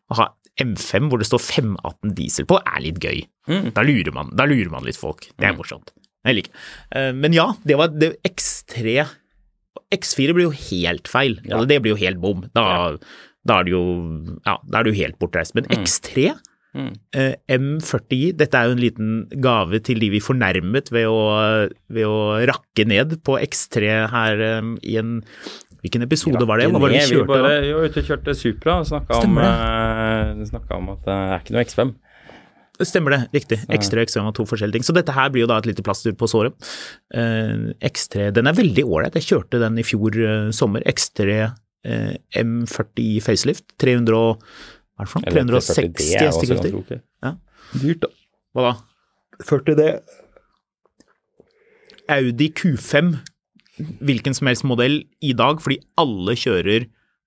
Å 0.09 0.17
ha 0.17 0.25
M5 0.63 1.11
hvor 1.11 1.21
det 1.21 1.27
står 1.29 1.43
518 1.43 2.15
diesel 2.17 2.47
på, 2.49 2.57
er 2.65 2.81
litt 2.81 2.97
gøy. 3.03 3.21
Da, 3.75 3.83
lurer 3.85 4.09
man, 4.15 4.31
da 4.33 4.47
lurer 4.49 4.71
man 4.73 4.87
litt 4.87 4.97
folk. 4.97 5.27
Det 5.37 5.45
er 5.51 5.53
morsomt. 5.53 5.93
Jeg 6.25 6.39
liker 6.39 6.51
Eh, 6.97 7.11
Men 7.13 7.33
ja, 7.37 7.51
det 7.63 7.77
var 7.77 7.93
det 7.93 8.15
X3 8.25 9.05
X4 9.95 10.35
blir 10.35 10.49
jo 10.49 10.55
helt 10.55 11.07
feil. 11.11 11.39
Altså, 11.49 11.67
det 11.69 11.81
blir 11.83 11.95
jo 11.95 12.01
helt 12.01 12.21
bom. 12.23 12.43
Da, 12.57 12.65
da 13.45 13.61
er 13.61 13.67
det 13.67 13.75
jo 13.75 13.85
Ja, 14.45 14.59
da 14.63 14.79
er 14.79 14.87
det 14.87 14.95
jo 14.95 14.99
helt 15.03 15.19
bortreist. 15.21 15.55
Men 15.57 15.69
X3 15.73 16.33
Eh, 16.75 17.35
M40 17.55 18.33
Dette 18.35 18.59
er 18.59 18.67
jo 18.67 18.75
en 18.75 18.81
liten 18.83 19.11
gave 19.39 19.79
til 19.85 20.01
de 20.03 20.09
vi 20.11 20.19
fornærmet 20.19 20.89
ved 20.91 21.07
å, 21.07 21.21
ved 21.87 22.03
å 22.09 22.17
rakke 22.49 22.83
ned 22.89 23.15
på 23.23 23.37
X3 23.39 23.93
her 24.11 24.43
um, 24.59 24.73
i 24.83 24.97
en 24.99 25.21
Hvilken 25.85 26.03
episode 26.03 26.41
var 26.49 26.59
det? 26.59 26.67
Hva 26.73 26.81
var 26.81 26.91
det 26.91 27.05
vi 27.05 27.19
Vi 27.21 27.27
bare 27.29 27.61
var 27.61 27.85
ute 27.85 28.01
og 28.01 28.07
kjørte 28.09 28.33
Supra 28.35 28.79
og 28.81 28.87
snakka 28.89 29.19
om, 29.21 29.37
snakket 30.49 30.71
om 30.73 30.87
at 30.95 31.03
det 31.05 31.15
er 31.15 31.43
ikke 31.43 31.53
noe 31.53 31.63
X5. 31.67 31.91
Stemmer 32.83 33.13
det, 33.15 33.19
riktig. 33.31 33.59
X3 33.71 34.01
og 34.01 34.09
X5 34.09 34.25
var 34.25 34.33
to 34.35 34.45
forskjellige 34.49 34.79
ting. 34.79 34.85
Så 34.87 34.95
dette 34.95 35.13
her 35.15 35.29
blir 35.31 35.45
jo 35.45 35.49
da 35.51 35.59
et 35.61 35.67
lite 35.69 35.83
plaster 35.85 36.15
på 36.17 36.27
såret. 36.27 36.55
Eh, 37.15 37.71
X3 37.87 38.31
den 38.35 38.51
er 38.51 38.57
veldig 38.57 38.83
ålreit. 38.83 39.15
Jeg 39.15 39.29
kjørte 39.29 39.61
den 39.61 39.79
i 39.79 39.85
fjor 39.87 40.17
eh, 40.19 40.49
sommer. 40.55 40.83
X3 40.91 41.37
eh, 41.39 42.11
M40 42.41 43.21
facelift. 43.23 43.67
300 43.81 44.19
og 44.19 44.43
hva 44.95 45.03
er 45.03 45.07
det 45.07 45.11
for 45.11 45.23
noe? 45.23 45.31
360 45.35 45.79
40D 45.79 46.09
er 46.19 46.27
også 46.27 46.43
hestekrefter. 46.43 47.01
Ja. 47.23 47.31
Dyrt, 47.79 48.03
da. 48.03 48.11
Hva 48.55 48.67
da? 48.67 48.75
40D. 49.43 49.87
Audi 52.15 52.51
Q5, 52.55 53.15
hvilken 54.07 54.35
som 54.37 54.47
helst 54.51 54.67
modell 54.67 55.01
i 55.25 55.33
dag, 55.35 55.59
fordi 55.63 55.79
alle 55.99 56.35
kjører 56.37 56.85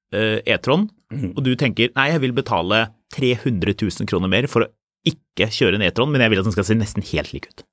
E-tron, 0.08 0.86
og 1.34 1.42
du 1.44 1.50
tenker 1.60 1.90
nei, 1.98 2.06
jeg 2.14 2.22
vil 2.22 2.32
betale 2.36 2.86
300 3.12 3.74
000 3.74 4.08
kroner 4.08 4.30
mer 4.32 4.48
for 4.48 4.64
å 4.64 4.70
ikke 5.06 5.48
kjøre 5.54 5.78
en 5.78 5.84
E-tron, 5.86 6.10
men 6.12 6.20
jeg 6.24 6.32
vil 6.32 6.40
at 6.42 6.48
den 6.48 6.54
skal 6.56 6.66
se 6.66 6.74
nesten 6.78 7.04
helt 7.12 7.32
lik 7.34 7.46
ut. 7.50 7.64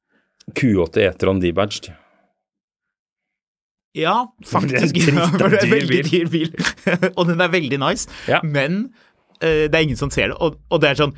Q8 0.59 1.01
E-tron 1.07 1.39
debadged. 1.41 1.89
Ja, 3.95 4.27
faktisk. 4.45 4.95
Det 5.05 5.13
er 5.15 5.57
en 5.63 5.71
veldig 5.77 6.01
dyr 6.09 6.29
bil. 6.31 6.51
og 7.17 7.27
den 7.31 7.41
er 7.41 7.51
veldig 7.53 7.79
nice, 7.81 8.09
Ja. 8.27 8.41
men 8.43 8.89
uh, 9.41 9.65
det 9.65 9.73
er 9.73 9.85
ingen 9.88 9.99
som 9.99 10.11
ser 10.11 10.33
det. 10.33 10.38
Og, 10.43 10.59
og 10.69 10.81
det 10.83 10.91
er 10.93 10.99
sånn 10.99 11.15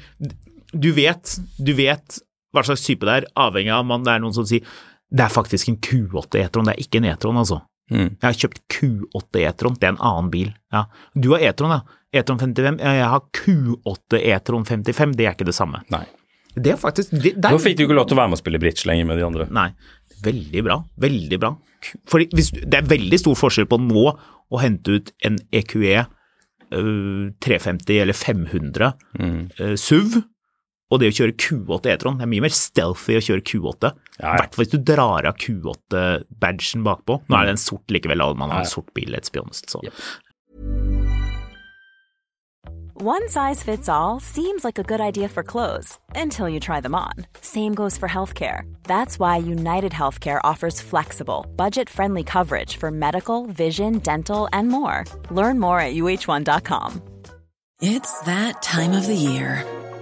Du 0.73 0.91
vet, 0.93 1.37
du 1.57 1.73
vet 1.77 2.19
hva 2.53 2.63
slags 2.65 2.85
type 2.85 3.05
det 3.05 3.15
er, 3.21 3.25
avhengig 3.37 3.73
av 3.73 3.83
om 3.91 4.05
det 4.05 4.13
er 4.13 4.21
noen 4.23 4.33
som 4.35 4.45
sier 4.47 4.63
det 5.07 5.23
er 5.23 5.31
faktisk 5.31 5.69
en 5.71 5.77
Q8 5.79 6.39
E-tron, 6.41 6.67
det 6.67 6.73
er 6.75 6.81
ikke 6.83 6.99
en 6.99 7.05
E-tron, 7.07 7.37
altså. 7.39 7.61
Mm. 7.91 8.09
Jeg 8.17 8.25
har 8.25 8.37
kjøpt 8.41 8.61
Q8 8.73 9.43
E-tron, 9.47 9.77
det 9.79 9.87
er 9.87 9.95
en 9.95 10.03
annen 10.09 10.31
bil. 10.33 10.51
Ja. 10.73 10.85
Du 11.15 11.31
har 11.35 11.45
E-tron, 11.47 11.73
ja. 11.77 11.99
E-tron 12.15 12.39
55. 12.41 12.79
Jeg 12.83 13.09
har 13.13 13.25
Q8 13.39 14.21
E-tron 14.21 14.67
55, 14.67 15.15
det 15.17 15.27
er 15.27 15.35
ikke 15.37 15.47
det 15.47 15.55
samme. 15.57 15.83
Nei. 15.93 16.05
Det 16.57 16.73
er 16.73 16.79
faktisk 16.81 17.11
det, 17.13 17.35
det 17.37 17.45
er, 17.45 17.53
Nå 17.53 17.61
fikk 17.61 17.77
du 17.77 17.83
ikke 17.85 17.97
lov 17.97 18.07
til 18.09 18.17
å 18.17 18.21
være 18.23 18.31
med 18.31 18.39
og 18.39 18.41
spille 18.41 18.61
bridge 18.61 18.87
lenger 18.89 19.09
med 19.09 19.19
de 19.19 19.25
andre. 19.27 19.45
Nei, 19.53 19.67
veldig 20.25 20.63
bra. 20.65 20.79
Veldig 21.05 21.39
bra. 21.43 21.51
For 22.09 22.23
hvis, 22.33 22.49
det 22.57 22.79
er 22.79 22.87
veldig 22.89 23.19
stor 23.21 23.37
forskjell 23.37 23.67
på 23.69 23.77
nå 23.83 24.05
å 24.07 24.61
hente 24.63 24.97
ut 24.97 25.11
en 25.27 25.37
EQE 25.53 25.99
øh, 26.01 27.27
350 27.45 28.01
eller 28.01 28.17
500 28.17 28.89
øh, 29.21 29.75
SUV 29.77 30.23
og 30.91 31.01
det 31.01 31.09
å 31.11 31.15
kjøre 31.17 31.35
Q8 31.35 31.89
E-tron. 31.93 32.17
Det 32.19 32.23
er 32.27 32.31
mye 32.31 32.45
mer 32.45 32.53
stealthy 32.55 33.17
å 33.19 33.23
kjøre 33.25 33.43
Q8. 33.49 33.91
I 33.91 34.21
Ja, 34.23 34.29
ja. 34.31 34.37
hvert 34.39 34.55
fall 34.55 34.63
hvis 34.65 34.71
du 34.73 34.79
drar 34.87 35.27
av 35.27 35.35
Q8-badgen 35.43 36.85
bakpå. 36.87 37.19
Nå 37.27 37.35
er 37.41 37.49
det 37.49 37.57
en 37.57 37.65
sort 37.65 37.91
likevel, 37.91 38.21
og 38.23 38.37
man 38.39 38.49
har 38.55 38.63
en 38.63 38.71
sort 38.71 38.93
bil, 38.95 39.11
let's 39.11 39.29
be 39.31 39.39
honest. 39.43 39.69
Så. 39.69 39.81
One 42.99 43.27
size 43.29 43.61
fits 43.61 43.87
all 43.87 44.19
seems 44.19 44.63
like 44.63 44.79
a 44.79 44.83
good 44.83 44.99
idea 44.99 45.27
for 45.29 45.43
clothes 45.43 45.99
until 46.15 46.49
you 46.49 46.59
try 46.59 46.81
them 46.81 46.95
on. 46.95 47.13
Same 47.41 47.75
goes 47.75 47.95
for 47.95 48.09
healthcare. 48.09 48.61
That's 48.85 49.19
why 49.19 49.37
United 49.37 49.91
Healthcare 49.91 50.39
offers 50.43 50.81
flexible, 50.81 51.45
budget 51.55 51.89
friendly 51.91 52.23
coverage 52.23 52.77
for 52.77 52.89
medical, 52.89 53.45
vision, 53.45 53.99
dental, 53.99 54.49
and 54.51 54.69
more. 54.69 55.05
Learn 55.29 55.59
more 55.59 55.79
at 55.79 55.93
uh1.com. 55.93 57.01
It's 57.81 58.19
that 58.21 58.63
time 58.63 58.93
of 58.93 59.05
the 59.05 59.13
year. 59.13 59.63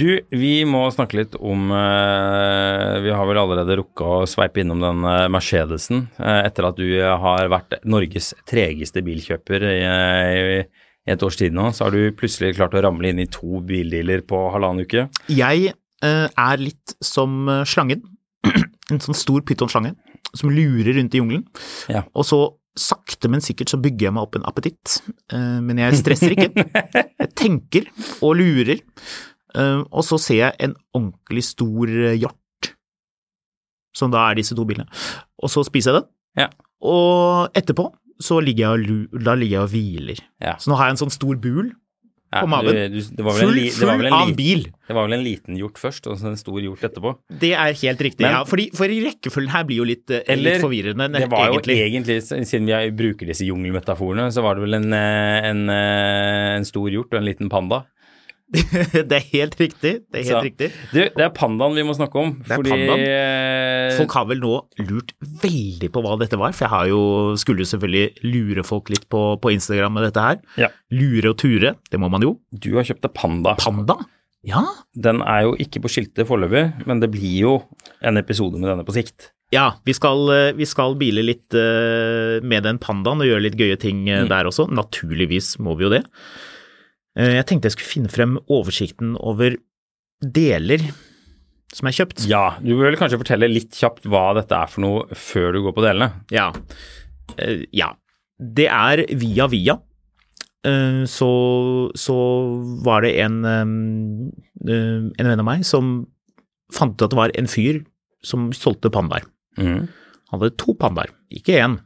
Du, 0.00 0.20
vi 0.32 0.62
må 0.64 0.86
snakke 0.94 1.18
litt 1.18 1.34
om 1.36 1.68
eh, 1.76 2.94
Vi 3.04 3.10
har 3.12 3.26
vel 3.28 3.40
allerede 3.42 3.76
rukka 3.82 4.06
å 4.22 4.28
sveipe 4.28 4.62
innom 4.62 4.80
den 4.80 5.04
eh, 5.04 5.26
Mercedesen 5.32 6.06
eh, 6.16 6.38
etter 6.46 6.70
at 6.70 6.78
du 6.78 6.86
har 7.04 7.50
vært 7.52 7.76
Norges 7.84 8.32
tregeste 8.48 9.02
bilkjøper 9.04 9.66
i, 9.68 9.76
i, 9.82 10.62
i 10.64 11.12
et 11.12 11.26
års 11.26 11.36
tid 11.36 11.52
nå. 11.56 11.68
Så 11.76 11.84
har 11.86 11.92
du 11.92 12.16
plutselig 12.16 12.54
klart 12.56 12.78
å 12.78 12.84
ramle 12.86 13.12
inn 13.12 13.20
i 13.20 13.28
to 13.28 13.60
bildealer 13.66 14.24
på 14.24 14.40
halvannen 14.54 14.88
uke. 14.88 15.04
Jeg 15.28 15.74
eh, 15.74 16.26
er 16.28 16.64
litt 16.64 16.96
som 17.04 17.42
eh, 17.50 17.66
slangen. 17.68 18.06
en 18.90 19.04
sånn 19.04 19.18
stor 19.18 19.44
pytonslange 19.44 19.92
som 20.36 20.52
lurer 20.52 20.94
rundt 20.96 21.14
i 21.14 21.20
jungelen. 21.22 21.46
Ja. 21.90 22.04
Og 22.14 22.26
så 22.28 22.40
sakte, 22.78 23.28
men 23.30 23.42
sikkert 23.44 23.72
så 23.72 23.80
bygger 23.82 24.08
jeg 24.08 24.16
meg 24.16 24.26
opp 24.26 24.38
en 24.38 24.46
appetitt. 24.48 25.00
Eh, 25.32 25.58
men 25.64 25.80
jeg 25.82 26.00
stresser 26.00 26.36
ikke. 26.36 26.66
Jeg 27.20 27.30
tenker 27.36 27.88
og 28.24 28.38
lurer. 28.40 28.80
Eh, 29.54 29.82
og 29.82 30.06
så 30.06 30.18
ser 30.22 30.40
jeg 30.44 30.58
en 30.66 30.76
ordentlig 30.96 31.44
stor 31.48 31.90
eh, 31.90 32.16
hjort, 32.20 32.72
som 33.96 34.12
da 34.14 34.28
er 34.28 34.38
disse 34.38 34.56
to 34.56 34.66
bilene. 34.68 34.88
Og 35.42 35.52
så 35.52 35.64
spiser 35.66 35.92
jeg 35.92 36.02
den. 36.02 36.10
Ja. 36.44 36.48
Og 36.86 37.58
etterpå 37.58 37.90
så 38.20 38.38
ligger 38.44 38.76
jeg 38.76 39.00
og, 39.10 39.20
da 39.24 39.34
ligger 39.36 39.58
jeg 39.58 39.66
og 39.66 39.72
hviler. 39.74 40.24
Ja. 40.44 40.56
Så 40.60 40.70
nå 40.70 40.78
har 40.78 40.88
jeg 40.88 40.98
en 40.98 41.04
sånn 41.06 41.14
stor 41.14 41.40
bul 41.40 41.72
på 42.32 42.46
maven. 42.48 42.74
du- 42.92 43.00
du- 43.16 43.30
Full, 43.30 43.54
li- 43.54 43.70
full 43.70 43.90
av 43.90 44.28
li- 44.28 44.34
bil. 44.34 44.62
Det 44.86 44.94
var 44.94 45.08
vel 45.08 45.18
en 45.18 45.24
liten 45.24 45.56
hjort 45.58 45.78
først, 45.78 46.06
og 46.06 46.16
så 46.18 46.26
en 46.30 46.36
stor 46.36 46.60
hjort 46.62 46.80
etterpå. 46.80 47.16
Det 47.28 47.52
er 47.54 47.72
helt 47.74 47.98
riktig, 48.00 48.20
Men- 48.20 48.32
ja. 48.32 48.44
Fordi, 48.44 48.70
for 48.74 48.86
rekkefølgen 48.86 49.48
her 49.50 49.64
blir 49.64 49.76
jo 49.76 49.84
litt, 49.84 50.10
eh, 50.10 50.22
Eller, 50.28 50.52
litt 50.54 50.62
forvirrende, 50.62 51.10
det 51.12 51.28
var 51.30 51.46
jo 51.50 51.58
egentlig. 51.58 51.78
egentlig, 51.86 52.22
siden 52.46 52.66
vi 52.66 52.72
er- 52.72 52.90
bruker 52.90 53.26
disse 53.26 53.42
jungelmetaforene, 53.46 54.30
så 54.30 54.42
var 54.42 54.54
det 54.54 54.62
vel 54.62 54.74
en, 54.74 54.92
eh, 54.92 55.48
en, 55.50 55.68
eh, 55.70 56.56
en 56.56 56.64
stor 56.64 56.88
hjort 56.88 57.12
og 57.12 57.18
en 57.18 57.24
liten 57.24 57.48
panda. 57.50 57.84
det 59.10 59.14
er 59.14 59.26
helt 59.32 59.54
riktig. 59.60 59.92
Det 60.10 60.20
er 60.20 60.24
helt 60.24 60.30
Så- 60.34 60.42
riktig. 60.44 60.68
Du, 60.92 60.98
det 61.04 61.22
er 61.24 61.30
pandaen 61.36 61.74
vi 61.78 61.84
må 61.86 61.94
snakke 61.94 62.18
om. 62.18 62.32
Det 62.42 62.50
er 62.50 62.58
fordi 62.58 62.72
pandaen. 62.74 63.04
eh, 63.06 63.96
Folk 63.98 64.14
har 64.18 64.26
vel 64.30 64.40
nå 64.42 64.52
lurt 64.88 65.12
veldig 65.42 65.90
på 65.94 66.02
hva 66.04 66.16
dette 66.20 66.38
var, 66.40 66.52
for 66.56 66.66
jeg 66.66 66.72
har 66.74 66.86
jo, 66.90 67.00
skulle 67.40 67.66
selvfølgelig 67.68 68.24
lure 68.26 68.64
folk 68.66 68.90
litt 68.90 69.06
på, 69.12 69.22
på 69.42 69.52
Instagram 69.54 69.94
med 69.98 70.08
dette 70.08 70.24
her. 70.26 70.40
Ja. 70.66 70.70
Lure 70.94 71.30
og 71.34 71.38
ture, 71.42 71.74
det 71.90 72.00
må 72.02 72.10
man 72.10 72.26
jo. 72.26 72.36
Du 72.50 72.72
har 72.78 72.86
kjøpt 72.88 73.06
deg 73.06 73.14
panda. 73.14 73.54
Panda? 73.62 73.98
Ja. 74.46 74.62
Den 74.96 75.20
er 75.22 75.42
jo 75.46 75.56
ikke 75.60 75.82
på 75.84 75.90
skiltet 75.92 76.26
foreløpig, 76.26 76.86
men 76.88 77.02
det 77.02 77.10
blir 77.12 77.34
jo 77.44 77.54
en 78.02 78.16
episode 78.18 78.56
med 78.58 78.70
denne 78.72 78.86
på 78.88 78.94
sikt. 78.96 79.30
Ja, 79.52 79.72
vi 79.84 79.92
skal, 79.96 80.20
eh, 80.30 80.52
vi 80.54 80.64
skal 80.70 80.94
bile 80.98 81.24
litt 81.26 81.54
eh, 81.58 82.38
med 82.46 82.62
den 82.66 82.78
pandaen 82.78 83.20
og 83.20 83.26
gjøre 83.26 83.42
litt 83.48 83.58
gøye 83.58 83.76
ting 83.82 84.04
Mm. 84.06 84.28
der 84.30 84.46
også. 84.46 84.68
Naturligvis 84.70 85.56
må 85.58 85.74
vi 85.76 85.84
jo 85.88 85.90
det. 85.90 86.04
Eh, 87.18 87.34
Jeg 87.38 87.46
tenkte 87.50 87.70
jeg 87.70 87.76
skulle 87.78 87.92
finne 87.94 88.12
frem 88.12 88.36
oversikten 88.48 89.16
over 89.18 89.56
deler 90.22 90.84
som 91.74 91.86
er 91.86 91.94
kjøpt. 91.94 92.24
Ja, 92.30 92.56
du 92.62 92.72
vil 92.78 92.96
kanskje 92.98 93.18
fortelle 93.20 93.48
litt 93.50 93.76
kjapt 93.78 94.06
hva 94.10 94.32
dette 94.38 94.56
er 94.58 94.70
for 94.70 94.82
noe 94.84 95.04
før 95.18 95.52
du 95.54 95.60
går 95.66 95.74
på 95.76 95.84
delene. 95.86 96.10
Ja. 96.34 96.48
Eh, 97.38 97.64
ja. 97.74 97.92
Det 98.40 98.66
er 98.72 99.04
via 99.20 99.46
via. 99.52 99.78
eh, 100.64 101.04
så, 101.08 101.28
så 101.96 102.16
var 102.84 103.02
det 103.06 103.14
en, 103.22 103.38
en 103.44 104.32
venn 105.16 105.40
av 105.40 105.46
meg 105.46 105.62
som 105.68 106.06
fant 106.74 106.94
ut 106.94 107.02
at 107.06 107.10
det 107.14 107.18
var 107.18 107.32
en 107.38 107.48
fyr 107.50 107.82
som 108.22 108.50
solgte 108.52 108.90
pandaer. 108.92 109.24
Mm. 109.58 109.86
Han 110.30 110.38
hadde 110.40 110.56
to 110.60 110.74
pandaer, 110.78 111.10
ikke 111.32 111.56
én. 111.58 111.78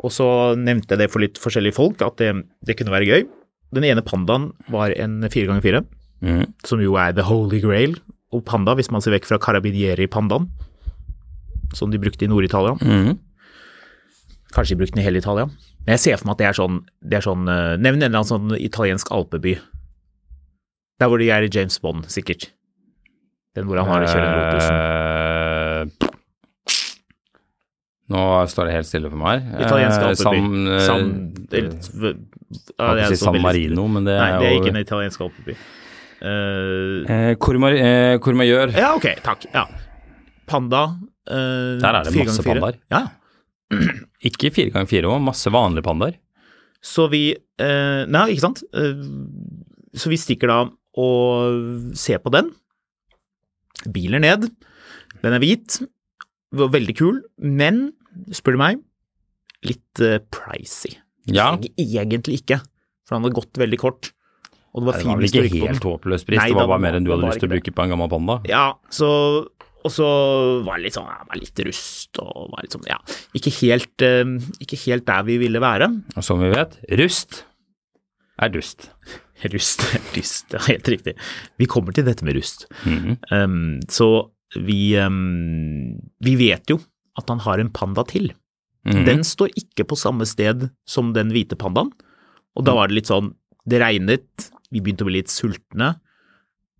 Og 0.00 0.12
så 0.14 0.26
nevnte 0.56 0.94
jeg 0.94 1.02
det 1.02 1.10
for 1.12 1.20
litt 1.20 1.36
forskjellige 1.42 1.76
folk, 1.76 2.00
at 2.06 2.16
det, 2.22 2.30
det 2.64 2.76
kunne 2.78 2.94
være 2.94 3.08
gøy. 3.10 3.26
Den 3.72 3.84
ene 3.86 4.02
pandaen 4.02 4.50
var 4.68 4.90
en 4.98 5.20
fire 5.30 5.46
ganger 5.46 5.62
fire, 5.62 5.84
Mhm. 6.22 6.52
som 6.64 6.80
jo 6.82 6.96
er 6.96 7.12
the 7.12 7.22
holy 7.22 7.60
grail. 7.60 7.94
Og 8.32 8.44
panda, 8.44 8.74
hvis 8.74 8.90
man 8.90 9.00
ser 9.00 9.12
vekk 9.12 9.24
fra 9.26 9.38
carabinieri-pandaen, 9.38 10.48
som 11.74 11.90
de 11.90 11.98
brukte 11.98 12.22
i 12.24 12.28
Nord-Italia. 12.28 12.74
mm. 12.80 13.18
Kanskje 14.52 14.74
de 14.74 14.76
brukte 14.82 14.94
den 14.96 15.02
i 15.02 15.06
hele 15.06 15.18
Italia. 15.18 15.46
Men 15.86 15.94
jeg 15.96 16.00
ser 16.00 16.16
for 16.18 16.26
meg 16.26 16.32
at 16.34 16.38
det 16.38 16.46
er 16.46 16.52
sånn, 16.58 16.80
det 17.08 17.16
er 17.18 17.22
sånn 17.22 17.48
eh, 17.48 17.76
Nevn 17.78 18.02
en 18.02 18.12
eller 18.12 18.18
annen 18.18 18.24
sånn 18.50 18.60
italiensk 18.60 19.06
alpeby. 19.10 19.58
Der 20.98 21.08
hvor 21.08 21.18
de 21.18 21.30
er 21.30 21.42
i 21.42 21.48
James 21.48 21.78
Bond, 21.78 22.04
sikkert. 22.06 22.50
Den 23.54 23.64
hvor 23.66 23.78
han 23.78 23.86
har 23.86 24.02
kjørt 24.02 24.26
den 24.26 24.34
Lotusen. 24.36 24.74
Eh, 24.74 26.08
Nå 28.10 28.22
står 28.50 28.66
det 28.68 28.74
helt 28.74 28.88
stille 28.88 29.10
for 29.10 29.20
meg. 29.20 29.44
Italiensk 29.54 30.00
Eh, 30.00 30.08
alpeby. 30.08 30.24
San, 30.24 30.66
eh, 30.66 30.80
San, 30.86 31.10
jeg 31.50 32.16
ja, 32.50 32.94
det 32.94 33.04
er 33.04 33.12
si 33.12 33.20
San 33.20 33.38
Marino, 33.42 33.86
men 33.86 34.04
det 34.08 34.16
Nei, 34.18 34.30
er 34.32 34.40
det 34.40 34.48
er 34.48 34.56
ikke 34.58 34.72
en 34.72 34.80
italiensk 34.80 35.20
alpeby. 35.26 35.54
Uh, 36.20 37.06
eh, 37.08 37.34
Courma- 37.40 37.70
eh, 37.72 38.76
ja, 38.76 38.94
ok, 38.94 39.06
takk. 39.22 39.46
Ja. 39.54 39.64
Panda. 40.46 40.82
Uh, 41.30 41.78
Der 41.80 41.94
er 41.94 42.04
det 42.04 42.16
masse 42.16 42.42
pandaer. 42.42 42.76
Ja. 42.90 43.06
Ikke 44.26 44.50
fire 44.52 44.72
ganger 44.74 44.88
fire 44.90 45.08
òg, 45.08 45.20
masse 45.22 45.48
vanlige 45.48 45.86
pandaer. 45.86 46.16
Så 46.82 47.06
vi 47.08 47.36
uh, 47.36 48.02
Nei, 48.10 48.26
ikke 48.34 48.42
sant. 48.42 48.64
Uh, 48.74 49.06
så 49.94 50.10
vi 50.10 50.18
stikker 50.18 50.50
da 50.50 50.58
og 50.98 51.94
ser 51.96 52.18
på 52.18 52.32
den. 52.34 52.50
Biler 53.94 54.20
ned. 54.20 54.50
Den 55.22 55.36
er 55.36 55.40
hvit. 55.40 55.78
Veldig 56.50 56.96
kul, 56.98 57.20
men 57.38 57.92
spør 58.36 58.56
du 58.56 58.62
meg, 58.62 58.80
litt 59.66 60.02
eh, 60.04 60.18
pricy. 60.32 60.96
Ja. 61.30 61.52
Egentlig 61.76 62.40
ikke, 62.42 62.60
for 63.06 63.16
han 63.16 63.26
hadde 63.26 63.38
gått 63.38 63.60
veldig 63.60 63.80
kort. 63.80 64.12
Og 64.70 64.82
det 64.82 64.86
var 64.86 64.98
Det 64.98 65.06
var 65.08 65.18
vel 65.18 65.26
ikke 65.26 65.64
helt 65.66 65.86
håpløs 65.88 66.26
pris, 66.26 66.38
Nei, 66.38 66.50
det 66.52 66.60
var 66.60 66.68
bare 66.70 66.82
mer 66.84 66.96
enn 66.98 67.06
du 67.06 67.10
hadde 67.10 67.26
lyst 67.26 67.42
til 67.42 67.50
å 67.50 67.54
bruke 67.56 67.72
på 67.74 67.84
en 67.84 67.94
gammel 67.94 68.10
panda. 68.12 68.36
Ja, 68.50 68.66
så 68.94 69.10
og 69.80 69.92
så 69.94 70.06
var 70.66 70.76
det 70.76 70.90
litt 70.90 70.96
sånn, 70.98 71.08
jeg 71.08 71.28
var 71.30 71.38
litt 71.40 71.60
rust 71.64 72.18
og 72.20 72.50
var 72.52 72.64
litt 72.66 72.74
sånn, 72.76 72.84
ja, 72.90 72.98
ikke 73.36 73.52
helt, 73.62 74.04
eh, 74.04 74.34
ikke 74.60 74.78
helt 74.84 75.06
der 75.08 75.24
vi 75.24 75.38
ville 75.40 75.62
være. 75.62 75.88
Og 76.12 76.26
som 76.26 76.42
vi 76.42 76.50
vet, 76.52 76.76
rust 77.00 77.44
er 78.40 78.52
dust. 78.52 78.90
Rust, 79.40 79.80
er 79.96 80.02
dust, 80.12 80.50
ja, 80.52 80.58
helt 80.66 80.88
riktig. 80.92 81.14
Vi 81.56 81.64
kommer 81.64 81.94
til 81.96 82.04
dette 82.04 82.26
med 82.28 82.36
rust. 82.36 82.66
Mhm. 82.84 83.14
Um, 83.32 83.78
så 83.88 84.28
vi, 84.52 84.92
um, 85.00 85.94
vi 86.20 86.34
vet 86.36 86.68
jo 86.68 86.76
at 87.20 87.30
han 87.32 87.42
har 87.44 87.62
en 87.62 87.72
panda 87.72 88.04
til. 88.08 88.32
Mm. 88.88 89.02
Den 89.06 89.24
står 89.26 89.52
ikke 89.60 89.86
på 89.90 89.98
samme 89.98 90.26
sted 90.28 90.70
som 90.88 91.12
den 91.16 91.32
hvite 91.34 91.58
pandaen. 91.60 91.92
Og 92.58 92.66
da 92.66 92.74
var 92.76 92.90
det 92.90 92.98
litt 92.98 93.10
sånn, 93.10 93.34
det 93.68 93.80
regnet, 93.82 94.48
vi 94.72 94.80
begynte 94.80 95.04
å 95.04 95.10
bli 95.10 95.20
litt 95.20 95.32
sultne. 95.32 95.94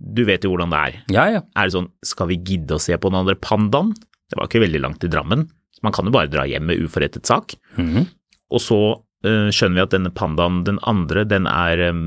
Du 0.00 0.24
vet 0.26 0.44
jo 0.44 0.54
hvordan 0.54 0.72
det 0.72 0.80
er. 0.80 0.96
Ja, 1.12 1.26
ja. 1.28 1.42
Er 1.54 1.68
det 1.68 1.76
sånn, 1.76 1.90
skal 2.06 2.30
vi 2.30 2.40
gidde 2.40 2.78
å 2.78 2.82
se 2.82 2.96
på 2.96 3.12
den 3.12 3.20
andre 3.20 3.36
pandaen? 3.36 3.92
Det 4.30 4.38
var 4.38 4.48
ikke 4.48 4.64
veldig 4.64 4.80
langt 4.82 5.00
til 5.02 5.12
Drammen, 5.12 5.48
så 5.74 5.84
man 5.86 5.94
kan 5.94 6.06
jo 6.06 6.14
bare 6.14 6.30
dra 6.30 6.46
hjem 6.48 6.68
med 6.70 6.80
uforrettet 6.84 7.28
sak. 7.28 7.56
Mm. 7.76 8.06
Og 8.54 8.62
så 8.62 8.80
uh, 9.26 9.48
skjønner 9.52 9.80
vi 9.80 9.84
at 9.84 9.94
denne 9.94 10.12
pandaen, 10.14 10.62
den 10.66 10.80
andre, 10.88 11.26
den 11.28 11.48
er 11.50 11.82
um, 11.90 12.04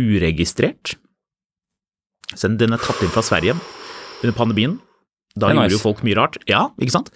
uregistrert. 0.00 0.96
Så 2.32 2.48
den, 2.48 2.58
den 2.60 2.74
er 2.74 2.82
tatt 2.82 3.02
inn 3.04 3.12
fra 3.12 3.24
Sverige 3.26 3.56
under 4.20 4.36
pandemien. 4.36 4.78
Da 5.38 5.52
gjorde 5.52 5.68
nice. 5.68 5.76
jo 5.76 5.82
folk 5.82 6.02
mye 6.06 6.16
rart. 6.18 6.38
Ja, 6.50 6.68
ikke 6.80 6.94
sant? 6.96 7.10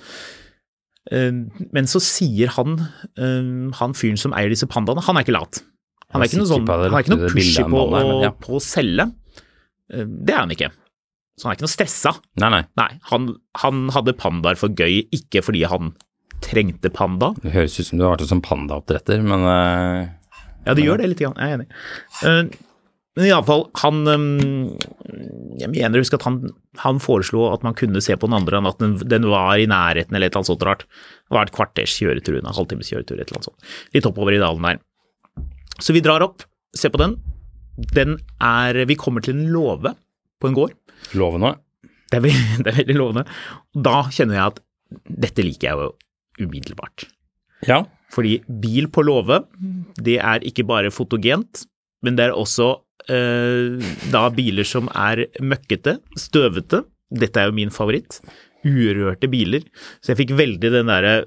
Eh, 1.11 1.33
Men 1.74 1.90
så 1.90 2.00
sier 2.03 2.53
han, 2.55 2.79
eh, 3.18 3.50
han 3.81 3.96
fyren 3.98 4.20
som 4.20 4.33
eier 4.37 4.53
disse 4.53 4.68
pandaene, 4.70 5.03
han 5.05 5.16
er 5.18 5.27
ikke 5.27 5.37
lat. 5.37 5.62
Han 6.14 6.22
er 6.22 6.31
ikke 6.31 6.38
noe 6.44 6.50
sånn, 6.53 6.68
han 6.70 6.94
er 6.94 7.03
ikke 7.03 7.16
noe 7.16 7.33
pushy 7.33 7.64
på, 7.66 7.85
å, 7.90 8.33
på 8.38 8.55
å 8.55 8.62
selge. 8.62 9.09
Eh, 9.90 10.05
Det 10.07 10.35
er 10.35 10.44
han 10.44 10.55
ikke. 10.55 10.70
Så 11.35 11.48
han 11.48 11.53
er 11.53 11.59
ikke 11.59 11.66
noe 11.66 11.74
stressa. 11.74 12.12
Nei, 12.38 12.50
nei. 12.55 12.62
Nei, 12.79 12.90
han, 13.11 13.33
han 13.59 13.88
hadde 13.96 14.14
pandaer 14.14 14.59
for 14.61 14.70
gøy, 14.70 15.00
ikke 15.16 15.42
fordi 15.42 15.64
han 15.66 15.90
trengte 16.44 16.90
panda. 16.94 17.33
Det 17.42 17.50
høres 17.55 17.79
ut 17.81 17.88
som 17.88 17.98
du 17.98 18.05
har 18.07 18.14
vært 18.14 18.29
som 18.31 18.42
pandaoppdretter, 18.44 19.22
men 19.27 19.42
uh, 19.48 20.07
Ja, 20.68 20.77
det 20.77 20.85
gjør 20.87 21.03
det 21.03 21.11
litt, 21.11 21.24
jeg 21.24 21.35
er 21.35 21.57
enig. 21.57 21.66
Eh, 22.22 22.44
Men 23.14 23.29
iallfall, 23.29 23.68
han 23.79 24.00
eh, 24.11 24.22
Jeg 25.61 25.70
mener 25.70 26.03
husk 26.03 26.16
at 26.16 26.24
han, 26.27 26.40
han 26.83 26.98
foreslo 27.03 27.44
at 27.53 27.62
man 27.66 27.77
kunne 27.79 28.03
se 28.03 28.16
på 28.18 28.27
den 28.27 28.35
andre, 28.40 28.59
at 28.66 28.81
den, 28.83 28.96
den 29.11 29.29
var 29.31 29.55
i 29.61 29.68
nærheten 29.70 30.16
eller 30.16 30.27
et 30.27 30.33
eller 30.33 30.42
annet 30.42 30.50
sånt 30.50 30.64
rart. 30.66 30.83
Det 31.29 31.37
var 31.37 31.46
et 31.46 31.55
kvarters 31.55 31.94
kjøretur 32.00 32.40
unna, 32.40 32.55
halvtimes 32.57 32.90
kjøretur, 32.90 33.20
et 33.20 33.29
eller 33.29 33.38
annet 33.38 33.50
sånt. 33.53 33.68
Litt 33.94 34.09
oppover 34.11 34.35
i 34.35 34.42
dalen 34.42 34.66
der. 34.66 34.83
Så 35.83 35.94
vi 35.94 36.03
drar 36.05 36.24
opp, 36.27 36.42
ser 36.74 36.90
på 36.94 37.00
den. 37.03 37.16
Den 37.94 38.16
er 38.42 38.85
Vi 38.87 38.94
kommer 38.98 39.22
til 39.22 39.35
en 39.38 39.48
låve 39.50 39.94
på 40.42 40.50
en 40.50 40.55
gård. 40.59 40.74
lovende. 41.14 41.55
Det 42.11 42.18
er, 42.18 42.22
veldig, 42.27 42.59
det 42.64 42.72
er 42.72 42.79
veldig 42.83 42.96
lovende. 42.98 43.24
Da 43.74 43.96
kjenner 44.11 44.38
jeg 44.40 44.46
at 44.53 44.61
dette 45.24 45.42
liker 45.42 45.70
jeg 45.70 45.79
jo 45.87 46.46
umiddelbart. 46.48 47.07
Ja. 47.66 47.85
Fordi 48.14 48.40
bil 48.62 48.87
på 48.94 49.03
låve, 49.07 49.40
det 50.03 50.18
er 50.22 50.42
ikke 50.46 50.66
bare 50.68 50.90
fotogent, 50.94 51.64
men 52.05 52.18
det 52.18 52.29
er 52.29 52.35
også 52.37 52.77
da 53.07 54.23
biler 54.33 54.64
som 54.69 54.88
er 54.97 55.27
møkkete, 55.45 55.99
støvete. 56.19 56.83
Dette 57.14 57.40
er 57.43 57.51
jo 57.51 57.57
min 57.57 57.71
favoritt. 57.75 58.21
Urørte 58.64 59.29
biler. 59.29 59.64
Så 60.01 60.12
jeg 60.14 60.23
fikk 60.23 60.37
veldig 60.38 60.71
den 60.73 60.88
derre 60.88 61.25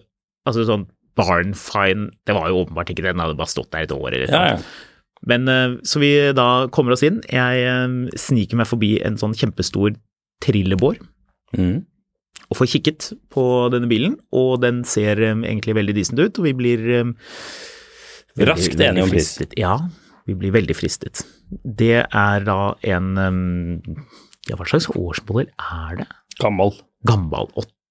Altså 0.47 0.63
sånn 0.65 0.85
barn 1.19 1.51
fine 1.59 2.07
Det 2.25 2.33
var 2.33 2.47
jo 2.49 2.63
åpenbart 2.63 2.89
ikke 2.93 3.03
det, 3.03 3.11
den 3.11 3.19
hadde 3.21 3.35
bare 3.37 3.51
stått 3.51 3.69
der 3.75 3.83
et 3.85 3.91
år 3.93 4.07
eller 4.15 4.31
noe. 4.31 4.39
Ja, 4.39 4.55
ja. 4.55 4.95
Men 5.27 5.47
eh, 5.49 5.75
så 5.85 5.99
vi 6.01 6.11
da 6.37 6.67
kommer 6.71 6.93
oss 6.95 7.03
inn. 7.03 7.19
Jeg 7.29 7.61
eh, 7.67 7.95
sniker 8.17 8.57
meg 8.61 8.69
forbi 8.69 8.95
en 9.05 9.17
sånn 9.21 9.35
kjempestor 9.37 9.95
trillebår 10.45 10.97
Mm. 11.57 11.85
og 12.51 12.57
får 12.59 12.67
kikket 12.73 13.05
på 13.31 13.43
denne 13.71 13.87
bilen, 13.87 14.17
og 14.35 14.57
den 14.61 14.81
ser 14.83 15.15
egentlig 15.15 15.77
veldig 15.77 15.93
decent 15.95 16.19
ut, 16.19 16.35
og 16.41 16.43
vi 16.43 16.51
blir 16.59 16.81
Raskt 18.37 18.75
enige 18.83 19.05
om 19.05 19.09
pris. 19.09 19.29
Ja, 19.57 19.77
vi 20.27 20.35
blir 20.35 20.51
veldig 20.53 20.75
fristet. 20.75 21.23
Det 21.63 22.03
er 22.05 22.43
da 22.47 22.57
en 22.83 23.81
Ja, 24.47 24.55
hva 24.59 24.65
slags 24.67 24.89
årsmodell 24.95 25.49
er 25.57 26.01
det? 26.01 26.07
Gammel. 26.41 26.73
Gammel. 27.07 27.47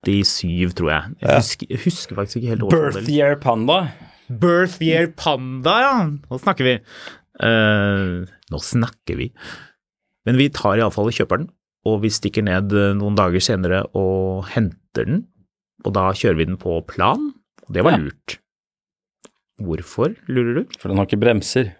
87, 0.06 0.74
tror 0.78 0.90
jeg. 0.92 1.14
Jeg 1.24 1.40
husker, 1.40 1.78
husker 1.84 2.18
faktisk 2.20 2.36
ikke 2.42 2.52
helt 2.54 2.66
årsmodell. 2.68 2.92
Birth 3.00 3.10
year 3.10 3.36
panda. 3.42 3.78
Birth 4.26 4.80
Year 4.82 5.06
Panda, 5.14 5.72
ja. 5.84 5.94
Nå 6.10 6.38
snakker 6.42 6.66
vi. 6.66 6.72
Uh, 7.38 8.24
nå 8.50 8.58
snakker 8.62 9.18
vi. 9.20 9.28
Men 10.26 10.38
vi 10.40 10.48
tar 10.50 10.80
iallfall 10.80 11.10
og 11.12 11.14
kjøper 11.14 11.42
den, 11.44 11.50
og 11.86 12.00
vi 12.02 12.10
stikker 12.10 12.42
ned 12.42 12.72
eh, 12.74 12.88
noen 12.98 13.14
dager 13.14 13.38
senere 13.46 13.84
og 13.94 14.48
henter 14.50 15.06
den. 15.06 15.20
Og 15.86 15.94
da 15.94 16.08
kjører 16.18 16.40
vi 16.40 16.46
den 16.48 16.58
på 16.58 16.80
plan, 16.90 17.28
og 17.62 17.70
det 17.76 17.84
var 17.86 17.94
Ja. 17.94 18.00
lurt. 18.02 18.38
Hvorfor, 19.62 20.16
lurer 20.26 20.58
du? 20.58 20.74
For 20.80 20.90
den 20.90 20.98
har 20.98 21.06
ikke 21.06 21.20
bremser. 21.22 21.70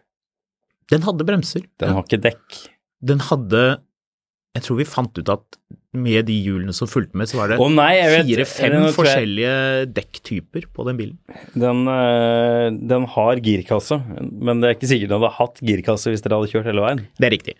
Den 0.92 1.03
hadde 1.03 1.27
bremser. 1.27 1.64
Den 1.83 1.96
har 1.96 2.05
ikke 2.07 2.20
dekk. 2.22 2.61
Den 3.05 3.18
hadde 3.31 3.64
Jeg 4.57 4.62
tror 4.64 4.79
vi 4.79 4.85
fant 4.88 5.18
ut 5.20 5.29
at 5.29 5.57
med 5.92 6.25
de 6.29 6.33
hjulene 6.44 6.72
som 6.77 6.88
fulgte 6.88 7.16
med, 7.16 7.29
så 7.29 7.37
var 7.37 7.49
det 7.51 7.57
vet 8.12 8.27
fire-fem 8.46 8.72
jeg- 8.72 8.94
forskjellige 8.96 9.92
dekktyper 9.96 10.64
på 10.72 10.85
den 10.87 10.96
bilen. 10.96 11.18
Den, 11.55 11.83
eh, 11.88 12.70
den 12.88 13.05
har 13.07 13.37
girkasse, 13.44 13.99
men 14.33 14.61
det 14.61 14.68
er 14.70 14.75
ikke 14.79 14.88
sikkert 14.88 15.09
den 15.12 15.20
hadde 15.20 15.33
hatt 15.37 15.61
girkasse 15.61 16.09
hvis 16.12 16.22
dere 16.25 16.38
hadde 16.40 16.51
kjørt 16.53 16.64
hele 16.70 16.81
veien. 16.85 17.03
Det 17.20 17.27
er 17.29 17.35
riktig. 17.37 17.55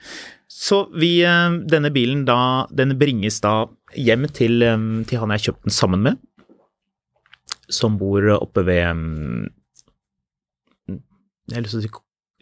Så 0.49 0.87
vi, 0.97 1.21
eh, 1.23 1.59
denne 1.69 1.91
bilen 1.93 2.25
da, 2.25 2.67
den 2.75 2.97
bringes 2.99 3.41
da 3.45 3.67
hjem 3.95 4.25
til, 4.33 4.62
eh, 4.62 5.05
til 5.05 5.19
han 5.19 5.31
jeg 5.37 5.53
kjøpte 5.53 5.65
den 5.69 5.77
sammen 5.77 6.01
med, 6.03 6.19
som 7.69 7.99
bor 7.99 8.21
oppe 8.41 8.65
ved 8.65 8.85
mm, 8.97 9.49
Jeg 10.89 11.55
har 11.55 11.62
lyst 11.62 11.77
til 11.77 11.81
å 11.81 11.83
si 11.87 11.89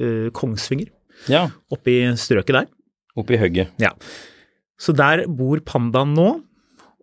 eh, 0.00 0.30
Kongsvinger, 0.34 0.90
Ja, 1.30 1.46
oppe 1.72 1.92
i 1.92 2.00
strøket 2.18 2.56
der. 2.56 2.66
oppi 3.16 3.38
hugget. 3.38 3.70
Ja. 3.78 3.92
Så 4.78 4.92
der 4.92 5.26
bor 5.30 5.60
pandaen 5.64 6.14
nå, 6.16 6.28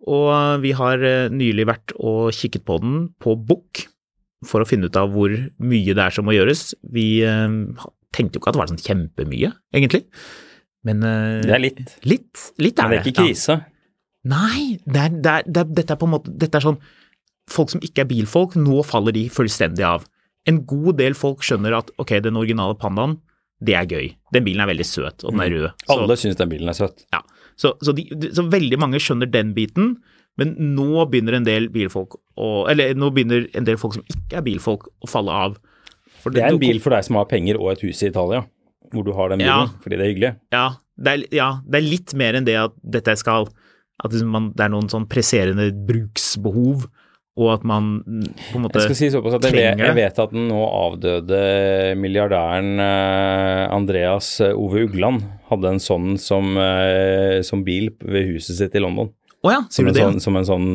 og 0.02 0.60
vi 0.62 0.74
har 0.76 1.02
eh, 1.06 1.30
nylig 1.32 1.66
vært 1.70 1.94
og 1.96 2.32
kikket 2.36 2.66
på 2.66 2.78
den 2.82 3.08
på 3.22 3.36
bukk 3.38 3.86
for 4.46 4.62
å 4.62 4.68
finne 4.68 4.90
ut 4.90 4.98
av 4.98 5.12
hvor 5.14 5.32
mye 5.62 5.94
det 5.94 6.02
er 6.02 6.14
som 6.14 6.26
må 6.26 6.34
gjøres. 6.34 6.72
Vi 6.90 7.22
uh, 7.22 7.46
tenkte 8.14 8.36
jo 8.36 8.42
ikke 8.42 8.50
at 8.50 8.56
det 8.56 8.62
var 8.62 8.72
sånn 8.72 8.82
kjempemye, 8.82 9.52
egentlig. 9.70 10.02
Men 10.86 11.04
uh, 11.06 11.42
Det 11.44 11.54
er 11.54 11.62
litt. 11.62 11.84
Litt, 12.02 12.48
litt 12.58 12.74
er 12.82 12.90
det. 12.90 12.98
Men 12.98 13.06
det 13.06 13.12
er 13.20 13.30
ikke 13.30 13.54
ja. 13.54 13.60
Nei, 14.32 14.64
det 14.86 15.04
er, 15.04 15.14
det 15.14 15.30
er, 15.30 15.46
det 15.46 15.62
er, 15.62 15.70
dette 15.78 15.94
er 15.94 15.98
på 15.98 16.06
en 16.06 16.12
måte 16.12 16.30
Dette 16.38 16.60
er 16.60 16.62
sånn 16.62 16.76
Folk 17.50 17.72
som 17.72 17.80
ikke 17.82 18.04
er 18.04 18.06
bilfolk, 18.06 18.52
nå 18.54 18.84
faller 18.86 19.14
de 19.16 19.24
fullstendig 19.34 19.82
av. 19.82 20.04
en 20.48 20.62
god 20.66 20.96
del 20.98 21.14
folk 21.14 21.44
skjønner 21.46 21.76
at 21.78 21.90
ok, 22.02 22.16
den 22.24 22.36
originale 22.40 22.74
pandaen, 22.78 23.18
det 23.62 23.76
er 23.78 23.86
gøy. 23.86 24.08
Den 24.34 24.42
bilen 24.46 24.60
er 24.64 24.70
veldig 24.72 24.86
søt, 24.88 25.22
og 25.22 25.32
den 25.36 25.40
er 25.44 25.52
rød. 25.54 25.68
Så, 25.86 25.94
Alle 25.94 26.16
syns 26.18 26.38
den 26.40 26.50
bilen 26.50 26.68
er 26.72 26.74
søt. 26.78 27.04
ja. 27.14 27.20
så, 27.56 27.74
så, 27.84 27.92
de, 27.94 28.08
så 28.34 28.42
veldig 28.50 28.78
mange 28.82 28.98
skjønner 28.98 29.30
den 29.30 29.52
biten, 29.54 29.92
men 30.40 30.54
nå 30.74 31.04
begynner 31.12 31.36
en 31.36 31.44
del 31.46 31.66
bilfolk 31.68 32.16
å 32.40 32.66
Eller 32.72 32.94
nå 32.96 33.10
begynner 33.12 33.44
en 33.54 33.66
del 33.68 33.76
folk 33.76 33.98
som 33.98 34.04
ikke 34.08 34.38
er 34.40 34.44
bilfolk, 34.46 34.86
å 35.04 35.08
falle 35.10 35.30
av. 35.30 35.58
For 36.22 36.32
Det 36.32 36.40
er 36.42 36.54
en 36.54 36.58
bil 36.62 36.80
for 36.80 36.94
deg 36.96 37.04
som 37.04 37.18
har 37.20 37.26
penger 37.30 37.58
og 37.60 37.74
et 37.74 37.82
hus 37.84 38.00
i 38.02 38.08
Italia, 38.08 38.40
hvor 38.94 39.04
du 39.04 39.12
har 39.12 39.28
den 39.30 39.42
bilen 39.44 39.52
Ja. 39.52 39.68
fordi 39.84 39.98
det 40.00 40.06
er 40.06 40.10
hyggelig. 40.14 40.30
Ja, 40.56 40.64
det 40.96 41.12
er, 41.12 41.24
ja, 41.36 41.48
det 41.68 41.78
er 41.82 41.86
litt 41.86 42.14
mer 42.18 42.34
enn 42.40 42.44
det 42.48 42.56
at 42.56 42.72
dette 42.82 43.14
skal 43.20 43.46
At 44.02 44.14
man, 44.26 44.50
det 44.56 44.64
er 44.64 44.72
noen 44.72 44.88
sånn 44.90 45.04
presserende 45.06 45.68
bruksbehov, 45.86 46.88
og 47.40 47.48
at 47.54 47.62
man 47.64 47.86
på 48.04 48.58
en 48.58 48.64
måte 48.66 48.76
Jeg 48.82 48.90
skal 48.90 48.98
si 48.98 49.08
såpass 49.14 49.38
at 49.38 49.46
jeg 49.48 49.54
vet, 49.56 49.80
jeg 49.80 49.96
vet 49.96 50.18
at 50.20 50.32
den 50.34 50.48
nå 50.50 50.58
avdøde 50.68 51.38
milliardæren 51.96 52.74
eh, 52.84 53.62
Andreas 53.72 54.34
Ove 54.52 54.82
Ugland 54.84 55.22
hadde 55.48 55.70
en 55.72 55.80
sånn 55.80 56.18
som, 56.20 56.50
eh, 56.60 57.38
som 57.46 57.62
bil 57.64 57.88
ved 58.04 58.28
huset 58.34 58.58
sitt 58.60 58.76
i 58.76 58.82
London. 58.84 59.08
Oh 59.42 59.50
ja, 59.54 59.62
Som 59.72 59.86
sier 59.86 59.88
en 59.88 59.94
du 59.94 59.98
det? 59.98 60.04
sånn, 60.04 60.20
som 60.26 60.36
en 60.38 60.48
sånn 60.50 60.68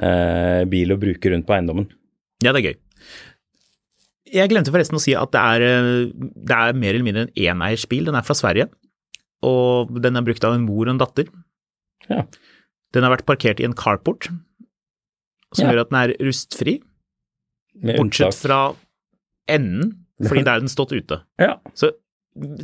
eh, 0.00 0.62
bil 0.70 0.94
å 0.94 0.98
bruke 1.02 1.32
rundt 1.34 1.48
på 1.48 1.56
eiendommen. 1.58 1.88
Ja, 2.44 2.54
det 2.54 2.62
er 2.62 2.68
gøy. 2.70 2.78
Jeg 4.30 4.50
glemte 4.52 4.70
forresten 4.70 4.94
å 4.96 5.02
si 5.02 5.16
at 5.18 5.32
det 5.34 5.42
er, 5.42 5.64
eh, 5.66 6.04
det 6.14 6.54
er 6.56 6.78
mer 6.78 6.94
eller 6.94 7.06
mindre 7.08 7.26
en 7.26 7.34
eneiersbil. 7.34 8.06
Den 8.06 8.14
er 8.18 8.22
fra 8.26 8.36
Sverige, 8.38 8.68
og 9.42 9.90
den 10.04 10.14
er 10.16 10.22
brukt 10.26 10.46
av 10.46 10.54
en 10.54 10.62
mor 10.68 10.86
og 10.86 10.94
en 10.94 11.02
datter. 11.02 11.26
Ja. 12.06 12.22
Den 12.94 13.04
har 13.06 13.12
vært 13.16 13.26
parkert 13.26 13.58
i 13.60 13.66
en 13.66 13.74
carport, 13.74 14.30
som 15.52 15.66
Ja. 15.66 15.72
gjør 15.72 15.80
at 15.80 15.90
den 15.90 15.98
er 16.00 16.14
rustfri, 16.26 16.82
Med 17.74 17.96
bortsett 17.98 18.28
unntak- 18.28 18.40
fra 18.42 18.76
enden, 19.48 20.04
fordi 20.22 20.44
der 20.44 20.52
er 20.56 20.60
den 20.60 20.68
stått 20.68 20.92
ute. 20.92 21.22
Ja. 21.38 21.56
Så, 21.74 21.92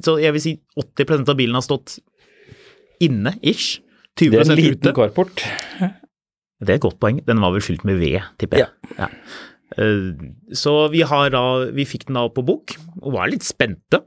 så 0.02 0.20
jeg 0.20 0.32
vil 0.32 0.40
si 0.40 0.60
80 0.76 1.28
av 1.28 1.36
bilen 1.36 1.54
har 1.54 1.62
stått 1.62 1.98
inne, 3.00 3.34
ish. 3.42 3.80
20 4.18 4.30
Det 4.30 4.40
er 4.40 4.50
en 4.52 4.56
liten 4.56 4.80
ute. 4.80 4.92
carport. 4.94 5.42
Det 6.60 6.70
er 6.70 6.74
et 6.74 6.80
godt 6.80 6.98
poeng. 6.98 7.18
Den 7.26 7.40
var 7.40 7.52
vel 7.52 7.60
fylt 7.60 7.84
med 7.84 7.98
ved, 8.00 8.22
tipper 8.38 8.58
jeg. 8.58 8.68
Ja. 8.98 9.08
Ja. 9.08 9.08
Så 10.56 10.88
vi 10.90 11.02
har 11.02 11.28
da 11.30 11.66
Vi 11.74 11.84
fikk 11.84 12.06
den 12.06 12.14
da 12.14 12.28
på 12.28 12.44
bok, 12.46 12.76
og 13.02 13.12
var 13.12 13.26
litt 13.28 13.42
spente. 13.44 14.00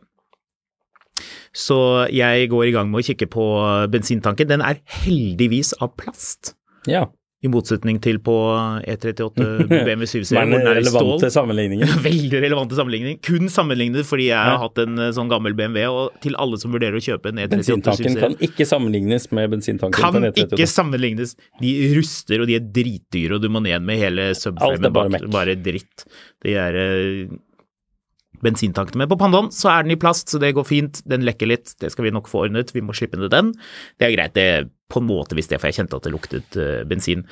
Så 1.53 2.07
jeg 2.13 2.49
går 2.49 2.67
i 2.69 2.71
gang 2.71 2.89
med 2.91 3.01
å 3.01 3.05
kikke 3.05 3.27
på 3.29 3.45
bensintanken. 3.91 4.47
Den 4.47 4.61
er 4.61 4.79
heldigvis 5.03 5.73
av 5.81 5.95
plast, 5.97 6.53
Ja. 6.87 7.07
I 7.39 7.47
motsetning 7.47 8.01
til 8.03 8.17
på 8.19 8.33
E38 8.83 9.45
BMW 9.87 10.07
7 10.11 10.25
Som 10.27 10.39
er 10.41 10.49
hvor 10.49 10.59
en 10.59 10.65
den 10.65 10.67
er 10.67 10.83
stål. 10.83 10.97
relevante 11.07 11.29
sammenligninger. 11.31 11.93
Veldig 12.03 12.41
relevante 12.43 12.75
sammenligning. 12.79 13.19
Kun 13.23 13.47
sammenlignet 13.53 14.07
fordi 14.09 14.27
jeg 14.27 14.39
har 14.49 14.59
hatt 14.59 14.81
en 14.83 14.99
eh, 14.99 15.11
sånn 15.15 15.31
gammel 15.31 15.55
BMW, 15.55 15.85
og 15.87 16.19
til 16.23 16.35
alle 16.41 16.59
som 16.59 16.75
vurderer 16.75 16.99
å 16.99 17.03
kjøpe 17.03 17.31
en 17.31 17.39
E38 17.39 17.55
Bensintanken 17.55 18.19
kan 18.19 18.37
ikke 18.49 18.67
sammenlignes 18.67 19.29
med 19.35 19.53
bensintanken 19.55 19.95
kan 19.95 20.17
på 20.17 20.21
en 20.21 20.29
E38. 20.33 20.57
ikke 20.57 20.69
sammenlignes. 20.71 21.35
De 21.63 21.75
ruster, 21.95 22.43
og 22.43 22.51
de 22.51 22.59
er 22.59 22.71
dritdyre, 22.79 23.37
og 23.37 23.45
du 23.45 23.51
må 23.53 23.63
ned 23.63 23.87
med 23.87 24.03
hele 24.03 24.31
subframen 24.37 24.91
bak. 24.95 25.19
Bare 25.31 25.55
dritt. 25.59 26.09
De 26.43 26.59
er 26.59 26.75
eh, 26.83 27.37
bensintankene. 28.45 29.03
Men 29.03 29.09
på 29.11 29.17
Pandaen 29.19 29.49
så 29.55 29.69
er 29.73 29.85
den 29.85 29.95
i 29.95 29.99
plast, 29.99 30.29
så 30.31 30.39
det 30.41 30.53
går 30.57 30.67
fint. 30.67 31.01
Den 31.09 31.25
lekker 31.27 31.49
litt, 31.49 31.73
det 31.81 31.91
skal 31.93 32.05
vi 32.07 32.11
nok 32.15 32.29
få 32.31 32.45
ordnet. 32.45 32.73
Vi 32.75 32.83
må 32.85 32.95
slippe 32.97 33.19
ned 33.19 33.31
den. 33.33 33.53
Det 33.99 34.07
er 34.07 34.15
greit, 34.15 34.35
det 34.37 34.49
på 34.89 35.01
en 35.01 35.09
måte 35.09 35.37
visste 35.37 35.53
jeg, 35.53 35.61
for 35.61 35.69
jeg 35.69 35.77
kjente 35.81 35.97
at 35.99 36.05
det 36.07 36.13
luktet 36.13 36.57
uh, 36.57 36.83
bensin. 36.89 37.25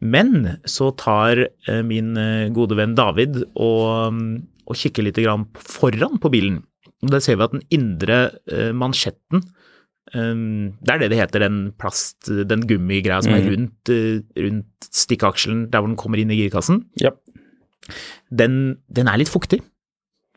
Men 0.00 0.58
så 0.68 0.92
tar 1.00 1.44
uh, 1.68 1.80
min 1.86 2.12
uh, 2.16 2.48
gode 2.54 2.76
venn 2.78 2.94
David 2.94 3.40
og, 3.54 4.10
um, 4.12 4.20
og 4.70 4.78
kikker 4.78 5.08
litt 5.08 5.18
grann 5.18 5.48
foran 5.58 6.20
på 6.22 6.30
bilen. 6.30 6.60
Og 7.02 7.10
Der 7.10 7.24
ser 7.24 7.40
vi 7.40 7.46
at 7.48 7.56
den 7.56 7.66
indre 7.72 8.20
mansjetten 8.76 9.42
Um, 10.10 10.72
det 10.82 10.90
er 10.90 10.98
det 10.98 11.08
det 11.12 11.18
heter, 11.20 11.42
den 11.44 11.58
plast, 11.78 12.26
den 12.26 12.64
gummigreia 12.66 13.20
som 13.22 13.30
er 13.36 13.44
Mhm. 13.44 13.50
rundt, 13.52 13.90
rundt 14.34 14.88
stikkakselen, 14.90 15.70
der 15.70 15.78
hvor 15.78 15.86
den 15.86 16.00
kommer 16.00 16.18
inn 16.18 16.32
i 16.32 16.38
girkassen. 16.40 16.80
Yep. 16.98 17.14
Den, 18.34 18.78
den 18.90 19.06
er 19.06 19.20
litt 19.20 19.30
fuktig. 19.30 19.60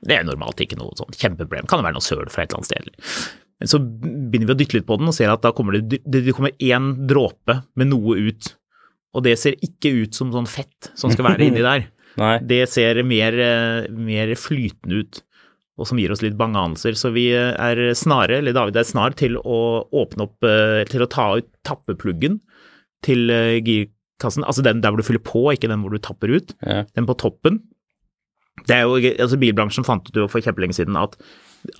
Det 0.04 0.18
er 0.18 0.28
normalt 0.28 0.60
ikke 0.64 0.78
noe 0.80 0.96
sånn 1.00 1.16
kjempeproblem. 1.16 1.68
Kan 1.70 1.80
det 1.80 1.88
være 1.88 1.98
noe 1.98 2.06
søl 2.06 2.28
fra 2.32 2.44
et 2.44 2.52
eller 2.52 2.64
annet 2.64 2.72
sted. 2.72 3.32
Men 3.64 3.72
så 3.72 3.80
begynner 3.80 4.50
vi 4.50 4.56
å 4.56 4.60
dytte 4.60 4.76
litt 4.76 4.88
på 4.90 4.98
den 5.00 5.12
og 5.12 5.16
ser 5.16 5.32
at 5.32 5.44
da 5.46 5.54
kommer 5.56 5.78
det, 5.80 6.02
det, 6.04 6.26
kommer 6.36 6.52
én 6.60 6.94
dråpe 7.08 7.62
med 7.80 7.92
noe 7.94 8.18
ut. 8.30 8.50
Og 9.14 9.24
det 9.24 9.38
ser 9.40 9.60
ikke 9.64 9.94
ut 10.02 10.18
som 10.18 10.34
sånn 10.34 10.50
fett 10.50 10.90
som 11.00 11.14
skal 11.14 11.30
være 11.30 11.48
inni 11.48 11.66
der. 11.66 11.88
Det 12.46 12.68
ser 12.70 13.00
mer, 13.10 13.34
eh, 13.42 13.88
mer 13.90 14.36
flytende 14.38 15.00
ut, 15.02 15.22
og 15.82 15.88
som 15.90 15.98
gir 15.98 16.12
oss 16.14 16.22
litt 16.22 16.36
bange 16.38 16.62
anelser. 16.62 16.94
Så 16.94 17.10
vi 17.16 17.24
eh, 17.34 17.56
er 17.58 17.96
snare, 17.98 18.38
eller 18.38 18.54
David 18.54 18.78
er 18.78 18.86
snar, 18.86 19.16
til 19.18 19.40
å 19.42 19.58
åpne 19.90 20.28
opp, 20.28 20.46
eh, 20.46 20.84
til 20.92 21.02
å 21.02 21.10
ta 21.10 21.26
ut 21.40 21.50
tappepluggen 21.66 22.38
til 23.02 23.34
girkassen. 23.66 24.46
Altså 24.46 24.62
den 24.62 24.84
der 24.84 24.94
hvor 24.94 25.02
du 25.02 25.08
fyller 25.08 25.26
på, 25.26 25.48
ikke 25.56 25.72
den 25.72 25.82
hvor 25.82 25.96
du 25.96 26.04
tapper 26.06 26.36
ut. 26.38 26.54
Ja. 26.62 26.84
Den 26.94 27.10
på 27.10 27.18
toppen. 27.18 27.64
Det 28.68 28.76
er 28.76 28.86
jo, 28.86 28.96
altså 29.18 29.40
Bilbransjen 29.42 29.86
fant 29.88 30.08
ut 30.08 30.20
for 30.32 30.44
kjempelenge 30.44 30.78
siden 30.78 30.98
at, 31.00 31.18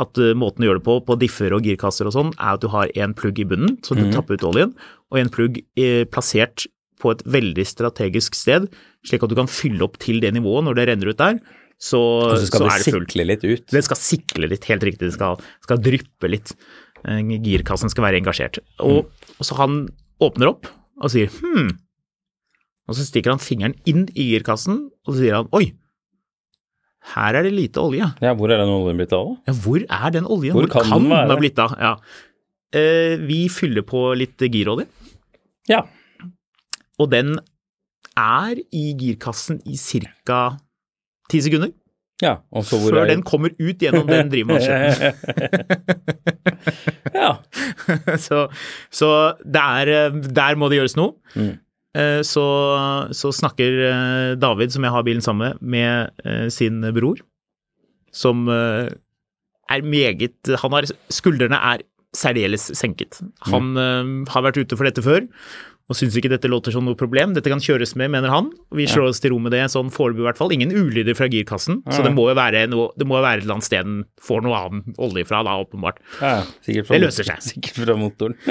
at 0.02 0.20
eh, 0.20 0.34
måten 0.38 0.66
å 0.66 0.70
gjøre 0.72 0.82
det 0.82 0.88
på, 0.88 0.98
på 1.06 1.18
differ 1.22 1.54
og 1.56 1.68
girkasser 1.68 2.10
og 2.10 2.16
sånn, 2.16 2.32
er 2.40 2.58
at 2.58 2.64
du 2.64 2.70
har 2.74 2.92
en 3.06 3.14
plugg 3.18 3.40
i 3.40 3.48
bunnen, 3.48 3.78
så 3.86 3.98
du 3.98 4.06
tapper 4.12 4.40
ut 4.40 4.48
oljen, 4.50 4.74
og 5.14 5.22
en 5.22 5.32
plugg 5.34 5.62
eh, 5.80 6.04
plassert 6.10 6.66
på 7.04 7.12
et 7.14 7.24
veldig 7.28 7.66
strategisk 7.68 8.38
sted, 8.38 8.70
slik 9.06 9.26
at 9.26 9.32
du 9.32 9.38
kan 9.38 9.52
fylle 9.52 9.84
opp 9.86 10.00
til 10.02 10.22
det 10.24 10.32
nivået 10.36 10.66
når 10.68 10.80
det 10.80 10.88
renner 10.90 11.12
ut 11.12 11.20
der. 11.20 11.42
Så, 11.84 12.00
Og 12.00 12.38
så 12.40 12.48
skal 12.48 12.64
så 12.64 12.70
det 12.70 12.86
sikle 12.86 13.26
litt 13.28 13.44
ut. 13.44 13.66
Det 13.74 13.82
skal 13.84 14.00
sikle 14.00 14.48
litt, 14.48 14.66
helt 14.70 14.86
riktig. 14.88 15.10
Det 15.10 15.16
skal, 15.18 15.42
skal 15.66 15.82
dryppe 15.84 16.30
litt. 16.32 16.54
Eh, 17.04 17.20
Girkassen 17.44 17.92
skal 17.92 18.08
være 18.08 18.22
engasjert. 18.22 18.62
Og, 18.86 19.10
og 19.36 19.48
så 19.48 19.58
han 19.60 19.82
åpner 20.24 20.54
opp 20.54 20.70
og 21.04 21.12
sier 21.12 21.32
hm. 21.34 21.74
Og 22.88 22.96
så 22.98 23.06
stikker 23.08 23.34
han 23.34 23.42
fingeren 23.44 23.76
inn 23.88 24.06
i 24.12 24.30
girkassen, 24.34 24.86
og 25.08 25.16
så 25.16 25.22
sier 25.22 25.38
han 25.40 25.50
oi, 25.56 25.70
her 27.14 27.36
er 27.36 27.44
det 27.44 27.52
lite 27.54 27.82
olje. 27.84 28.06
Ja, 28.24 28.32
hvor 28.40 28.52
er 28.54 28.62
den 28.64 28.70
oljen 28.72 28.98
blitt 29.02 29.14
av? 29.16 29.34
Ja, 29.48 29.54
hvor 29.66 29.84
er 29.84 30.14
den 30.16 30.26
oljen? 30.32 30.56
Hvor 30.56 30.70
kan 30.72 30.88
den 30.90 31.10
være? 31.12 31.28
ha 31.34 31.38
blitt 31.42 31.60
av? 31.60 31.74
Ja. 31.80 31.94
Eh, 32.74 33.18
vi 33.28 33.42
fyller 33.54 33.84
på 33.86 34.06
litt 34.18 34.38
girolje, 34.50 34.88
Ja. 35.70 35.82
og 37.00 37.10
den 37.12 37.36
er 38.18 38.56
i 38.72 38.94
girkassen 39.00 39.60
i 39.66 39.76
ca. 39.78 40.58
ti 41.30 41.42
sekunder. 41.42 41.72
ja. 42.22 42.38
Og 42.52 42.64
så 42.64 42.78
hvor 42.80 42.92
Før 42.96 43.08
den 43.10 43.24
kommer 43.24 43.50
ut 43.60 43.80
gjennom 43.82 44.08
den 44.08 44.30
drivmaskinen. 44.32 45.14
ja. 47.14 47.36
så, 48.26 48.48
så 48.94 49.10
det 49.44 49.64
er, 49.64 49.88
eh, 49.88 50.18
der 50.34 50.56
må 50.56 50.70
det 50.72 50.80
gjøres 50.82 50.96
noe. 51.00 51.14
Mm. 51.36 51.58
Eh, 51.96 52.22
Så, 52.26 52.44
så 53.14 53.32
snakker 53.32 53.80
eh, 53.90 54.36
David, 54.42 54.74
som 54.74 54.84
jeg 54.84 54.94
har 54.96 55.04
bilen 55.06 55.22
sammen 55.22 55.54
med, 55.54 55.62
med 55.62 56.26
eh, 56.26 56.48
sin 56.50 56.82
bror, 56.96 57.22
som 58.14 58.48
er 58.50 59.82
meget 59.82 60.52
Han 60.62 60.74
har 60.76 60.86
Skuldrene 61.10 61.58
er 61.58 61.82
særdeles 62.14 62.68
senket. 62.78 63.18
Han 63.50 63.74
eh, 63.78 64.12
har 64.30 64.46
vært 64.46 64.60
ute 64.62 64.78
for 64.78 64.86
dette 64.90 65.02
før 65.06 65.26
og 65.92 65.98
syns 66.00 66.16
ikke 66.16 66.32
dette 66.32 66.48
låter 66.48 66.72
som 66.72 66.86
noe 66.88 66.96
problem. 66.96 67.34
Dette 67.36 67.52
kan 67.52 67.60
kjøres 67.64 67.92
med, 68.00 68.12
mener 68.14 68.32
han. 68.32 68.48
Vi 68.72 68.86
slår 68.88 69.10
oss 69.12 69.20
til 69.24 69.34
ro 69.34 69.40
med 69.44 69.52
det 69.52 69.66
sånn 69.74 69.92
foreløpig 69.94 70.24
i 70.24 70.28
hvert 70.30 70.40
fall. 70.40 70.54
Ingen 70.56 70.72
ulyder 70.72 71.18
fra 71.18 71.28
girkassen, 71.32 71.82
så 71.92 72.06
det 72.06 72.14
må 72.16 72.30
jo 72.32 72.38
være 72.40 72.64
noe, 72.72 72.90
det 72.96 73.08
må 73.10 73.20
være 73.20 73.42
et 73.42 73.46
eller 73.46 73.58
annet 73.58 73.68
sted 73.68 73.84
den 73.84 74.00
får 74.24 74.46
noe 74.46 74.62
annen 74.62 74.96
olje 75.04 75.26
fra, 75.28 75.42
da, 75.44 75.58
åpenbart. 75.66 76.00
ja. 76.22 76.38
Sikkert 76.64 76.88
fra 76.88 76.96
Det 76.96 77.04
løser 77.04 77.28
seg. 77.28 77.44
Sikkert 77.52 77.82
fra 77.84 77.98
motoren. 78.00 78.40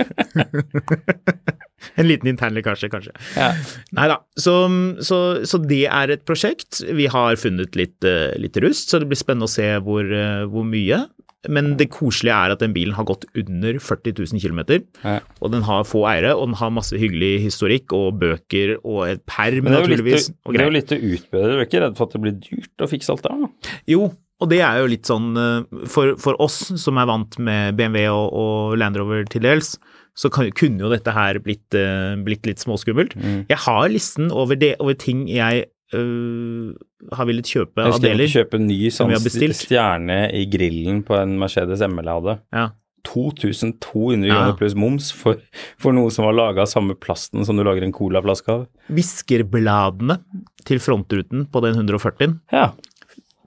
En 1.98 2.06
liten 2.06 2.30
internlekkasje, 2.30 2.86
kanskje. 2.92 3.12
Ja. 3.34 3.48
Nei 3.96 4.04
da. 4.12 4.20
Så, 4.38 4.54
så, 5.02 5.16
så 5.48 5.58
det 5.66 5.80
er 5.90 6.12
et 6.14 6.22
prosjekt. 6.28 6.78
Vi 6.94 7.08
har 7.10 7.38
funnet 7.40 7.74
litt, 7.78 7.98
eh, 8.06 8.30
litt 8.40 8.54
rust, 8.62 8.92
så 8.92 9.00
det 9.02 9.08
blir 9.10 9.18
spennende 9.18 9.48
å 9.48 9.50
se 9.50 9.66
hvor, 9.82 10.06
eh, 10.06 10.44
hvor 10.52 10.62
mye. 10.68 11.02
Men 11.50 11.72
det 11.76 11.88
koselige 11.90 12.34
er 12.36 12.52
at 12.54 12.60
den 12.62 12.74
bilen 12.74 12.94
har 12.94 13.06
gått 13.08 13.24
under 13.34 13.78
40 13.82 14.12
000 14.32 14.42
km, 14.42 14.60
Ja. 15.02 15.18
og 15.40 15.50
den 15.50 15.62
har 15.66 15.82
få 15.88 16.04
eiere, 16.06 16.36
og 16.36 16.46
den 16.52 16.54
har 16.60 16.70
masse 16.70 16.94
hyggelig 16.98 17.40
historikk 17.42 17.92
og 17.98 18.20
bøker 18.20 18.76
og 18.84 19.08
et 19.08 19.24
perm, 19.26 19.64
det 19.66 19.72
er 19.72 19.80
jo 19.80 19.88
naturligvis. 19.88 20.28
det 20.30 20.60
er 20.60 20.68
jo 20.68 20.76
litt 20.76 20.92
å 20.94 21.00
utbedre. 21.00 21.48
Du 21.56 21.58
er 21.58 21.66
ikke 21.66 21.80
redd 21.82 21.96
for 21.98 22.06
at 22.06 22.12
det 22.12 22.22
blir 22.22 22.36
dyrt 22.38 22.84
å 22.86 22.90
fikse 22.90 23.10
alt 23.10 23.22
det? 23.26 23.34
da? 23.42 23.72
Jo, 23.90 24.12
og 24.42 24.48
det 24.50 24.60
er 24.62 24.78
jo 24.82 24.86
litt 24.90 25.06
sånn 25.06 25.32
eh, 25.38 25.82
for, 25.90 26.14
for 26.18 26.38
oss 26.42 26.60
som 26.82 26.98
er 26.98 27.06
vant 27.10 27.38
med 27.38 27.76
BMW 27.78 28.06
og, 28.10 28.30
og 28.32 28.78
Land 28.78 28.96
Rover 28.98 29.26
til 29.30 29.42
dels, 29.42 29.76
så 30.18 30.28
kan, 30.28 30.50
kunne 30.52 30.82
jo 30.82 30.90
dette 30.92 31.10
her 31.14 31.38
blitt, 31.40 31.72
eh, 31.74 32.14
blitt 32.22 32.44
litt 32.46 32.60
småskummelt. 32.62 33.14
Mm. 33.16 33.46
Jeg 33.48 33.58
har 33.66 33.88
listen 33.88 34.30
over, 34.30 34.54
det, 34.58 34.74
over 34.78 34.94
ting 34.98 35.24
jeg 35.30 35.66
øh, 35.94 36.74
har 37.12 37.26
villet 37.28 37.48
kjøpe 37.48 37.84
Jeg 37.84 37.94
av 37.96 38.00
deler 38.04 38.26
jeg 38.26 38.34
kjøpe 38.36 38.58
en 38.60 38.66
ny 38.68 38.78
sånn 38.94 39.12
stjerne 39.56 40.18
i 40.34 40.44
grillen 40.50 41.02
på 41.06 41.16
en 41.18 41.38
Mercedes 41.40 41.80
ML 41.86 42.04
jeg 42.08 42.20
hadde. 42.20 42.38
Ja. 42.52 42.68
2200 43.02 44.28
Ja. 44.28 44.34
kroner 44.36 44.56
pluss 44.60 44.74
moms 44.78 45.10
for, 45.12 45.40
for 45.76 45.92
noe 45.92 46.10
som 46.14 46.24
var 46.28 46.36
laga 46.38 46.62
av 46.62 46.70
samme 46.70 46.94
plasten 46.94 47.44
som 47.44 47.56
du 47.58 47.64
lager 47.66 47.82
en 47.82 47.92
colaflaske 47.94 48.48
av. 48.48 48.66
Viskerbladene 48.88 50.20
til 50.64 50.78
frontruten 50.78 51.46
på 51.50 51.62
den 51.64 51.74
140-en 51.80 52.40
Ja. 52.52 52.70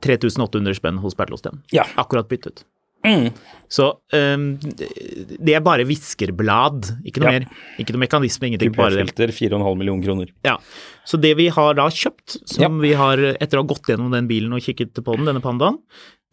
3800 0.05 0.75
spenn 0.77 0.99
hos 1.01 1.15
Bertlåsten. 1.17 1.63
Ja. 1.73 1.85
Akkurat 1.97 2.27
byttet. 2.29 2.65
Mm. 3.05 3.27
Så 3.75 3.87
um, 4.13 4.43
det 4.61 5.55
er 5.57 5.63
bare 5.65 5.85
viskerblad, 5.89 6.91
ikke 7.07 7.21
noe 7.23 7.31
Ja. 7.31 7.39
mer. 7.39 7.45
Ikke 7.81 7.95
noe 7.95 8.03
mekanisme, 8.03 8.47
ingenting. 8.49 8.73
Kupéfilter, 8.75 9.33
4,5 9.33 9.77
millioner 9.79 10.05
kroner. 10.05 10.33
Ja. 10.45 10.57
Så 11.05 11.19
det 11.21 11.33
vi 11.39 11.47
har 11.53 11.73
da 11.77 11.87
kjøpt, 11.89 12.37
som 12.45 12.61
Ja. 12.65 12.69
vi 12.81 12.93
har 12.97 13.17
etter 13.33 13.57
å 13.57 13.63
ha 13.65 13.69
gått 13.73 13.89
gjennom 13.89 14.11
den 14.13 14.27
bilen 14.29 14.53
og 14.53 14.61
kikket 14.61 14.93
på 15.03 15.15
den, 15.17 15.25
denne 15.25 15.41
pandaen, 15.43 15.79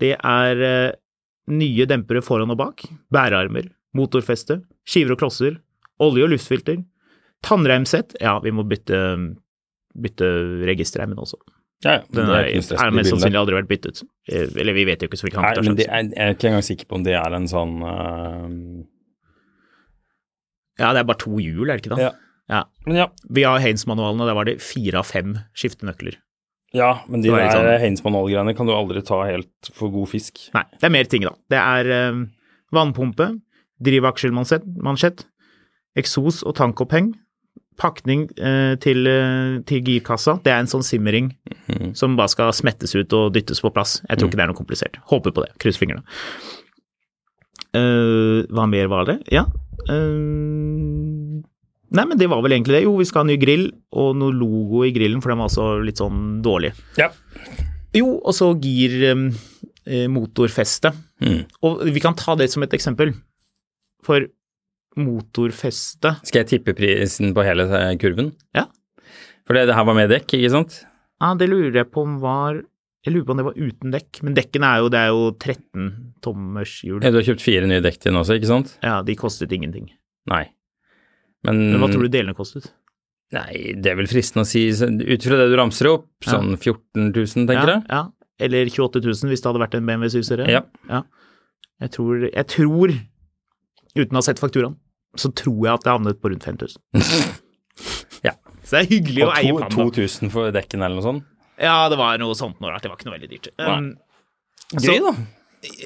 det 0.01 0.17
er 0.19 0.63
uh, 0.63 0.93
nye 1.53 1.87
dempere 1.89 2.23
foran 2.23 2.53
og 2.53 2.59
bak, 2.61 2.85
bærearmer, 3.13 3.71
motorfeste, 3.97 4.61
skiver 4.89 5.17
og 5.17 5.19
klosser, 5.25 5.59
olje- 6.01 6.25
og 6.25 6.31
luftfilter, 6.35 6.85
tannreimsett, 7.43 8.15
ja, 8.21 8.39
vi 8.45 8.53
må 8.55 8.63
bytte, 8.69 9.01
bytte 9.99 10.29
registerreimen 10.69 11.19
også. 11.19 11.41
Ja, 11.85 11.97
ja. 11.99 12.03
Den 12.15 12.29
er, 12.31 12.45
er, 12.47 12.61
er 12.87 12.95
mest 12.95 13.11
sannsynlig 13.11 13.41
aldri 13.41 13.57
vært 13.59 13.71
byttet. 13.73 14.03
Eh, 14.31 14.47
Eller 14.61 14.77
vi 14.77 14.85
vet 14.87 15.03
jo 15.03 15.09
ikke, 15.11 15.19
så 15.19 15.31
ta 15.33 15.51
men 15.65 15.79
det 15.79 15.89
er, 15.89 16.05
jeg 16.07 16.19
er 16.23 16.37
ikke 16.37 16.51
engang 16.53 16.67
sikker 16.67 16.87
på 16.87 17.01
om 17.01 17.07
det 17.07 17.17
er 17.19 17.35
en 17.35 17.49
sånn 17.51 17.79
uh... 17.83 18.51
Ja, 20.81 20.93
det 20.95 21.03
er 21.03 21.09
bare 21.09 21.21
to 21.21 21.41
hjul, 21.43 21.67
er 21.67 21.77
det 21.77 21.83
ikke 21.85 21.97
det? 21.97 22.05
Ja. 22.07 22.13
Ja. 22.89 23.09
Vi 23.31 23.45
har 23.47 23.63
Haines-manualen, 23.63 24.21
og 24.23 24.29
der 24.29 24.37
var 24.37 24.49
det 24.49 24.59
fire 24.65 25.03
av 25.03 25.09
fem 25.09 25.37
skiftenøkler. 25.59 26.19
ja, 26.73 27.03
men 27.09 27.23
de 27.25 27.31
der 27.31 27.51
sånn... 27.53 27.69
Haines-manual-greiene 27.83 28.55
kan 28.57 28.69
du 28.69 28.75
aldri 28.75 29.03
ta 29.07 29.21
helt 29.29 29.73
for 29.77 29.93
god 29.93 30.11
fisk. 30.11 30.41
Nei, 30.57 30.65
det 30.79 30.89
er 30.89 30.95
mer 30.95 31.11
ting, 31.11 31.27
da. 31.29 31.35
Det 31.53 31.61
er 31.61 31.91
uh, 31.93 32.23
vannpumpe, 32.75 33.29
drivaksjelmansett, 33.85 35.27
eksos 35.99 36.41
og 36.47 36.57
tankoppheng, 36.59 37.13
pakning 37.81 38.27
eh, 38.39 38.75
til, 38.83 39.07
eh, 39.09 39.61
til 39.69 39.85
girkassa. 39.87 40.39
Det 40.45 40.53
er 40.53 40.63
en 40.63 40.71
sånn 40.71 40.85
simmering 40.87 41.31
mm. 41.69 41.93
som 41.99 42.17
bare 42.19 42.33
skal 42.33 42.53
smettes 42.57 42.95
ut 42.97 43.15
og 43.19 43.33
dyttes 43.37 43.63
på 43.65 43.73
plass. 43.75 44.01
Jeg 44.09 44.19
tror 44.19 44.31
ikke 44.31 44.41
det 44.41 44.45
er 44.47 44.53
noe 44.53 44.59
komplisert. 44.59 44.99
Håper 45.13 45.35
på 45.35 45.47
det. 45.47 45.53
Kryss 45.63 45.81
fingrene. 45.81 46.05
Uh, 47.73 48.45
hva 48.53 48.67
mer 48.69 48.91
var 48.93 49.07
det? 49.09 49.15
Ja. 49.33 49.47
Uh, 49.89 51.41
nei, 51.97 52.05
men 52.05 52.19
det 52.21 52.29
var 52.29 52.43
vel 52.45 52.59
egentlig 52.59 52.77
det. 52.77 52.85
Jo, 52.85 52.99
vi 53.01 53.07
skal 53.09 53.25
ha 53.25 53.31
ny 53.31 53.39
grill 53.41 53.71
og 53.97 54.13
noe 54.21 54.37
logo 54.37 54.85
i 54.85 54.93
grillen, 54.93 55.23
for 55.25 55.33
den 55.33 55.41
var 55.41 55.49
også 55.49 55.71
litt 55.87 56.03
sånn 56.03 56.43
dårlig. 56.45 56.75
Ja. 57.01 57.09
Jo, 57.97 58.19
og 58.21 58.37
så 58.37 58.53
gir 58.61 59.01
Um, 59.13 60.13
motorfeste. 60.15 60.93
Mm. 61.19 61.41
Og 61.67 61.81
vi 61.91 62.01
kan 62.03 62.15
ta 62.15 62.37
det 62.39 62.47
som 62.53 62.63
et 62.63 62.75
eksempel. 62.77 63.17
For 64.07 64.29
motorfeste 65.01 66.17
Skal 66.27 66.43
jeg 66.43 66.51
tippe 66.57 66.75
prisen 66.77 67.33
på 67.37 67.45
hele 67.47 67.65
eh, 67.79 67.93
kurven? 68.01 68.33
Ja. 68.57 68.67
For 69.47 69.57
det, 69.57 69.67
det 69.71 69.77
her 69.77 69.87
var 69.89 69.97
med 69.99 70.11
dekk, 70.13 70.37
ikke 70.39 70.53
sant? 70.53 70.81
Ja, 71.23 71.33
det 71.39 71.49
lurer 71.51 71.81
jeg 71.83 71.91
på 71.95 72.03
om 72.07 72.19
var 72.23 72.61
Jeg 73.07 73.15
lurer 73.15 73.27
på 73.27 73.35
om 73.35 73.41
det 73.41 73.47
var 73.47 73.59
uten 73.59 73.95
dekk. 73.95 74.21
Men 74.27 74.35
dekkene 74.39 74.69
er 74.75 74.83
jo 74.85 74.91
Det 74.95 75.01
er 75.01 75.11
jo 75.15 75.23
13 75.35 75.89
tommers 76.23 76.77
hjul. 76.87 77.01
Ja, 77.03 77.11
Du 77.11 77.19
har 77.21 77.27
kjøpt 77.27 77.43
fire 77.45 77.67
nye 77.71 77.83
dekk 77.85 77.99
til 78.01 78.13
den 78.13 78.21
også, 78.21 78.37
ikke 78.39 78.51
sant? 78.51 78.77
Ja, 78.83 79.01
de 79.07 79.17
kostet 79.19 79.53
ingenting. 79.55 79.89
Nei. 80.31 80.45
Men, 81.43 81.59
Men 81.73 81.81
hva 81.83 81.89
tror 81.91 82.07
du 82.07 82.13
delene 82.15 82.37
kostet? 82.39 82.69
Nei, 83.35 83.73
det 83.81 83.89
er 83.91 83.97
vel 83.99 84.07
fristende 84.11 84.45
å 84.45 84.49
si, 84.49 84.67
ut 84.71 85.25
fra 85.25 85.39
det 85.41 85.47
du 85.51 85.57
ramser 85.57 85.89
opp, 85.89 86.05
Ja. 86.27 86.35
sånn 86.37 86.53
14 86.61 87.09
000, 87.17 87.47
tenker 87.49 87.71
ja, 87.73 87.79
jeg? 87.81 87.87
ja. 87.89 88.03
Eller 88.45 88.69
28 88.69 89.01
000 89.03 89.31
hvis 89.33 89.41
det 89.43 89.49
hadde 89.49 89.63
vært 89.63 89.75
en 89.79 89.87
BMW 89.89 90.11
7-serie. 90.13 90.47
Ja. 90.53 91.01
Jeg 91.83 91.91
tror, 91.97 92.27
jeg 92.29 92.47
tror, 92.53 92.93
uten 93.97 94.17
å 94.17 94.21
ha 94.21 94.25
sett 94.27 94.41
fakturaen, 94.43 94.77
så 95.19 95.29
tror 95.37 95.59
jeg 95.67 95.73
at 95.75 95.85
det 95.85 95.93
havnet 95.93 96.21
på 96.23 96.31
rundt 96.33 96.45
5000. 96.49 96.81
Ja. 98.23 98.35
Så 98.63 98.77
det 98.77 98.81
er 98.83 98.89
hyggelig 98.93 99.23
å 99.25 99.29
Og 99.31 99.37
eie 99.41 99.53
panda. 99.57 99.85
Og 99.87 99.95
2000 99.97 100.31
for 100.31 100.53
dekken 100.55 100.83
eller 100.85 100.99
noe 101.01 101.07
sånt? 101.07 101.25
Ja, 101.59 101.89
det 101.91 101.97
var 101.99 102.19
noe 102.21 102.35
sånt 102.39 102.61
noe 102.63 102.71
rart. 102.71 102.85
det 102.85 102.91
var 102.93 102.99
ikke 103.01 103.09
noe 103.09 103.17
veldig 103.17 103.31
dyrt. 103.33 103.49
Um, 103.59 103.89
Gøy, 104.77 105.01
da. 105.03 105.13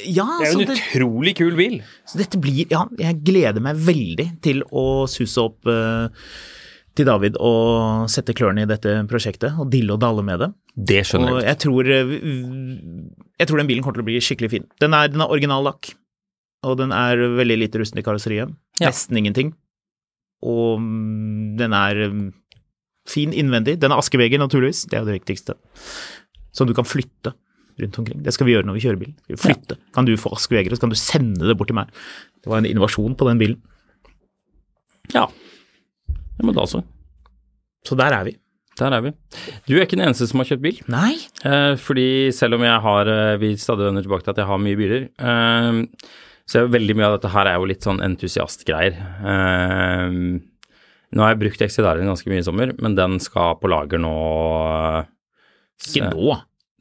ja, 0.04 0.26
Det 0.42 0.48
er 0.48 0.52
jo 0.52 0.60
en 0.60 0.68
det, 0.68 0.76
utrolig 0.76 1.32
kul 1.38 1.56
bil. 1.58 1.78
så 2.06 2.20
dette 2.20 2.38
blir 2.42 2.66
Ja, 2.72 2.82
jeg 3.00 3.22
gleder 3.26 3.64
meg 3.64 3.80
veldig 3.86 4.28
til 4.44 4.60
å 4.68 4.84
suse 5.10 5.40
opp 5.46 5.66
uh, 5.70 6.06
til 6.96 7.08
David 7.08 7.36
og 7.44 8.06
sette 8.12 8.34
klørne 8.36 8.64
i 8.66 8.68
dette 8.70 8.98
prosjektet, 9.10 9.56
og 9.60 9.70
dille 9.72 9.96
og 9.96 10.00
dalle 10.04 10.22
med 10.26 10.40
det. 10.44 10.50
Det 10.92 11.02
skjønner 11.08 11.38
Og 11.38 11.42
jeg. 11.44 11.58
tror, 11.64 11.90
eh, 11.92 12.14
jeg 13.40 13.48
tror 13.50 13.60
den 13.60 13.68
bilen 13.68 13.84
kommer 13.84 13.98
til 14.00 14.04
å 14.06 14.10
bli 14.10 14.20
skikkelig 14.24 14.52
fin. 14.58 14.68
Den 14.80 14.94
er, 14.96 15.08
den 15.12 15.20
er 15.24 15.32
original 15.32 15.64
lakk, 15.66 15.90
og 16.66 16.80
den 16.80 16.92
er 16.94 17.20
veldig 17.38 17.60
lite 17.60 17.80
rusten 17.80 18.00
i 18.00 18.04
karosseriet. 18.06 18.52
Ja. 18.80 18.90
Nesten 18.90 19.18
ingenting. 19.20 19.54
Og 20.46 20.82
mm, 20.82 21.56
den 21.60 21.74
er 21.76 22.02
mm, 22.12 22.28
fin 23.08 23.34
innvendig. 23.34 23.78
Den 23.82 23.94
er 23.94 24.02
askebeger, 24.02 24.40
naturligvis. 24.42 24.84
Det 24.90 24.98
er 24.98 25.06
det 25.08 25.20
viktigste. 25.20 25.56
Som 26.56 26.68
du 26.68 26.74
kan 26.76 26.88
flytte 26.88 27.34
rundt 27.80 27.98
omkring. 28.00 28.22
Det 28.24 28.34
skal 28.34 28.48
vi 28.48 28.56
gjøre 28.56 28.68
når 28.68 28.78
vi 28.78 28.84
kjører 28.86 29.00
bil. 29.00 29.12
Vi 29.30 29.38
flytte. 29.40 29.78
Kan 29.94 30.08
du 30.08 30.14
få 30.20 30.32
askebegeret, 30.36 30.78
så 30.78 30.86
kan 30.86 30.94
du 30.94 30.98
sende 30.98 31.48
det 31.48 31.56
bort 31.58 31.70
til 31.70 31.78
meg. 31.78 31.92
Det 32.42 32.50
var 32.52 32.62
en 32.62 32.68
innovasjon 32.68 33.16
på 33.18 33.28
den 33.28 33.40
bilen. 33.42 33.60
Ja. 35.14 35.26
Ja, 36.36 36.42
men 36.44 36.56
da 36.56 36.66
så. 36.68 36.82
Så 37.86 37.96
der 37.98 38.14
er 38.16 38.26
vi. 38.28 38.36
Der 38.76 38.92
er 38.92 39.04
vi. 39.04 39.12
Du 39.68 39.76
er 39.76 39.86
ikke 39.86 39.96
den 39.96 40.04
eneste 40.04 40.28
som 40.28 40.42
har 40.42 40.48
kjøpt 40.50 40.64
bil. 40.64 40.80
Nei. 40.92 41.14
Eh, 41.48 41.74
fordi 41.80 42.32
selv 42.36 42.58
om 42.58 42.64
jeg 42.66 42.82
har 42.84 43.08
eh, 43.08 43.38
Vi 43.40 43.54
stadig 43.60 43.86
vender 43.88 44.04
tilbake 44.04 44.26
til 44.26 44.34
at 44.34 44.42
jeg 44.42 44.50
har 44.50 44.60
mye 44.60 44.76
biler, 44.76 45.06
eh, 45.16 45.78
så 46.46 46.66
veldig 46.70 46.94
mye 46.96 47.08
av 47.08 47.16
dette 47.16 47.32
her 47.34 47.50
er 47.50 47.56
jo 47.58 47.68
litt 47.70 47.86
sånn 47.86 48.02
entusiastgreier. 48.06 48.98
Uh, 49.22 50.38
nå 51.14 51.22
har 51.22 51.32
jeg 51.32 51.40
brukt 51.44 51.64
Excedarien 51.64 52.10
ganske 52.10 52.30
mye 52.30 52.42
i 52.42 52.46
sommer, 52.46 52.74
men 52.82 52.98
den 52.98 53.18
skal 53.22 53.56
på 53.60 53.70
lager 53.70 54.00
nå 54.02 54.12
eh, 54.98 55.08
Ikke 55.86 56.10
nå. 56.10 56.36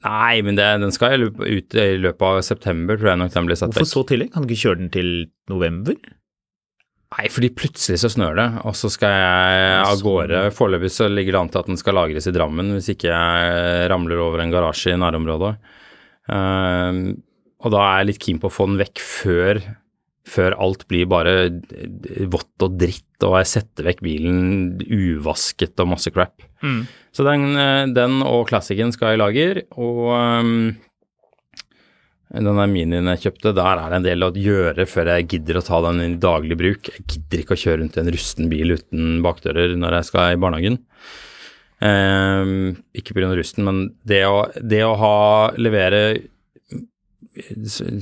Nei, 0.05 0.41
men 0.45 0.57
det, 0.57 0.65
den 0.81 0.93
skal 0.93 1.29
ut 1.29 1.77
i 1.77 1.85
løpet 2.01 2.25
av 2.25 2.41
september, 2.45 2.97
tror 2.99 3.13
jeg 3.13 3.21
nok 3.21 3.33
den 3.33 3.47
blir 3.49 3.57
satt 3.57 3.73
Hvorfor 3.73 3.85
vekk. 3.85 3.93
så 3.93 4.03
tidlig? 4.11 4.27
Kan 4.33 4.43
du 4.43 4.51
ikke 4.51 4.63
kjøre 4.67 4.81
den 4.81 4.91
til 4.93 5.11
november? 5.49 5.97
Nei, 7.15 7.29
fordi 7.31 7.51
plutselig 7.55 8.01
så 8.01 8.09
snør 8.11 8.35
det, 8.37 8.47
og 8.67 8.75
så 8.75 8.89
skal 8.91 9.13
jeg 9.13 9.77
av 9.85 10.01
gårde. 10.03 10.41
Foreløpig 10.57 10.91
så 10.91 11.07
ligger 11.07 11.37
det 11.37 11.41
an 11.41 11.51
til 11.53 11.61
at 11.61 11.69
den 11.69 11.79
skal 11.79 11.95
lagres 11.95 12.27
i 12.27 12.33
Drammen 12.35 12.73
hvis 12.75 12.91
ikke 12.91 13.13
jeg 13.13 13.87
ramler 13.93 14.21
over 14.25 14.43
en 14.43 14.51
garasje 14.53 14.93
i 14.93 14.99
nærområdet. 14.99 15.53
Ehm, 16.33 17.03
og 17.65 17.73
da 17.73 17.81
er 17.81 17.99
jeg 17.99 18.11
litt 18.11 18.21
keen 18.21 18.39
på 18.41 18.51
å 18.51 18.53
få 18.53 18.69
den 18.69 18.79
vekk 18.79 19.01
før, 19.01 19.59
før 20.29 20.55
alt 20.61 20.85
blir 20.89 21.07
bare 21.09 21.35
vått 22.29 22.65
og 22.65 22.77
dritt, 22.77 23.07
og 23.25 23.39
jeg 23.39 23.51
setter 23.55 23.89
vekk 23.89 24.03
bilen 24.05 24.41
uvasket 24.85 25.81
og 25.81 25.89
masse 25.95 26.13
crap. 26.13 26.45
Så 27.15 27.25
den, 27.25 27.55
eh, 27.57 27.85
den 27.95 28.19
og 28.25 28.49
Classicen 28.49 28.93
skal 28.93 29.15
i 29.15 29.21
lager, 29.21 29.63
og 29.81 30.03
um, 30.13 30.75
den 32.35 32.59
der 32.59 32.69
minien 32.69 33.09
jeg 33.13 33.23
kjøpte, 33.27 33.53
der 33.55 33.79
er 33.79 33.89
det 33.89 33.99
en 34.01 34.07
del 34.09 34.27
å 34.27 34.33
gjøre 34.35 34.85
før 34.89 35.13
jeg 35.13 35.29
gidder 35.31 35.61
å 35.61 35.65
ta 35.65 35.79
den 35.87 36.01
i 36.03 36.09
daglig 36.21 36.57
bruk. 36.59 36.89
Jeg 36.91 37.05
gidder 37.07 37.41
ikke 37.41 37.55
å 37.55 37.61
kjøre 37.61 37.79
rundt 37.81 37.97
i 37.97 38.03
en 38.03 38.11
rusten 38.11 38.51
bil 38.51 38.75
uten 38.75 39.21
bakdører 39.25 39.77
når 39.79 39.99
jeg 39.99 40.09
skal 40.11 40.33
i 40.33 40.41
barnehagen. 40.41 40.81
Um, 41.85 42.75
ikke 42.95 43.15
pga. 43.15 43.33
rusten, 43.35 43.65
men 43.67 43.81
det 44.07 44.23
å, 44.27 44.45
det 44.61 44.83
å 44.85 44.95
ha 44.99 45.17
levere 45.59 46.01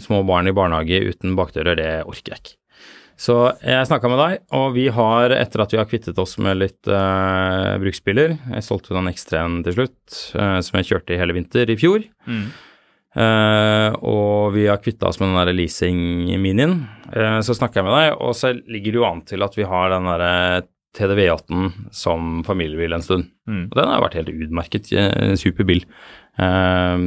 små 0.02 0.24
barn 0.28 0.50
i 0.50 0.56
barnehage 0.56 1.00
uten 1.14 1.38
bakdører, 1.40 1.80
det 1.80 1.94
orker 2.06 2.36
jeg 2.36 2.42
ikke. 2.44 2.58
Så 3.24 3.36
jeg 3.62 3.88
snakka 3.88 4.10
med 4.10 4.20
deg, 4.20 4.40
og 4.58 4.74
vi 4.76 4.88
har, 4.92 5.32
etter 5.38 5.64
at 5.64 5.74
vi 5.74 5.80
har 5.80 5.88
kvittet 5.88 6.18
oss 6.20 6.34
med 6.42 6.58
litt 6.58 6.90
uh, 6.90 7.78
bruksbiler 7.80 8.34
Jeg 8.56 8.66
solgte 8.66 8.96
den 8.98 9.12
X3-en 9.12 9.60
til 9.68 9.78
slutt, 9.78 10.02
uh, 10.34 10.58
som 10.66 10.80
jeg 10.80 10.90
kjørte 10.90 11.14
i 11.14 11.20
hele 11.22 11.36
vinter 11.38 11.70
i 11.70 11.78
fjor. 11.80 12.08
Eh, 13.14 13.96
og 14.10 14.56
vi 14.56 14.64
har 14.66 14.80
kvitta 14.82 15.06
oss 15.06 15.20
med 15.22 15.28
den 15.30 15.38
der 15.38 15.54
leasing-minien. 15.54 16.72
Uh, 17.14 17.40
så 17.46 17.54
snakka 17.54 17.80
jeg 17.80 17.86
med 17.86 17.94
deg, 17.94 18.16
og 18.26 18.34
så 18.34 18.56
ligger 18.58 18.90
det 18.90 18.98
jo 18.98 19.06
an 19.06 19.22
til 19.30 19.46
at 19.46 19.58
vi 19.60 19.68
har 19.70 19.94
den 19.94 20.10
derre 20.10 20.32
TDV18 20.98 21.70
som 21.94 22.42
familiebil 22.46 22.98
en 22.98 23.06
stund. 23.06 23.30
Og 23.50 23.78
den 23.78 23.90
har 23.90 24.02
vært 24.02 24.18
helt 24.18 24.34
utmerket, 24.34 24.90
super 25.42 25.66
bil. 25.70 25.82
Eh, 26.42 27.06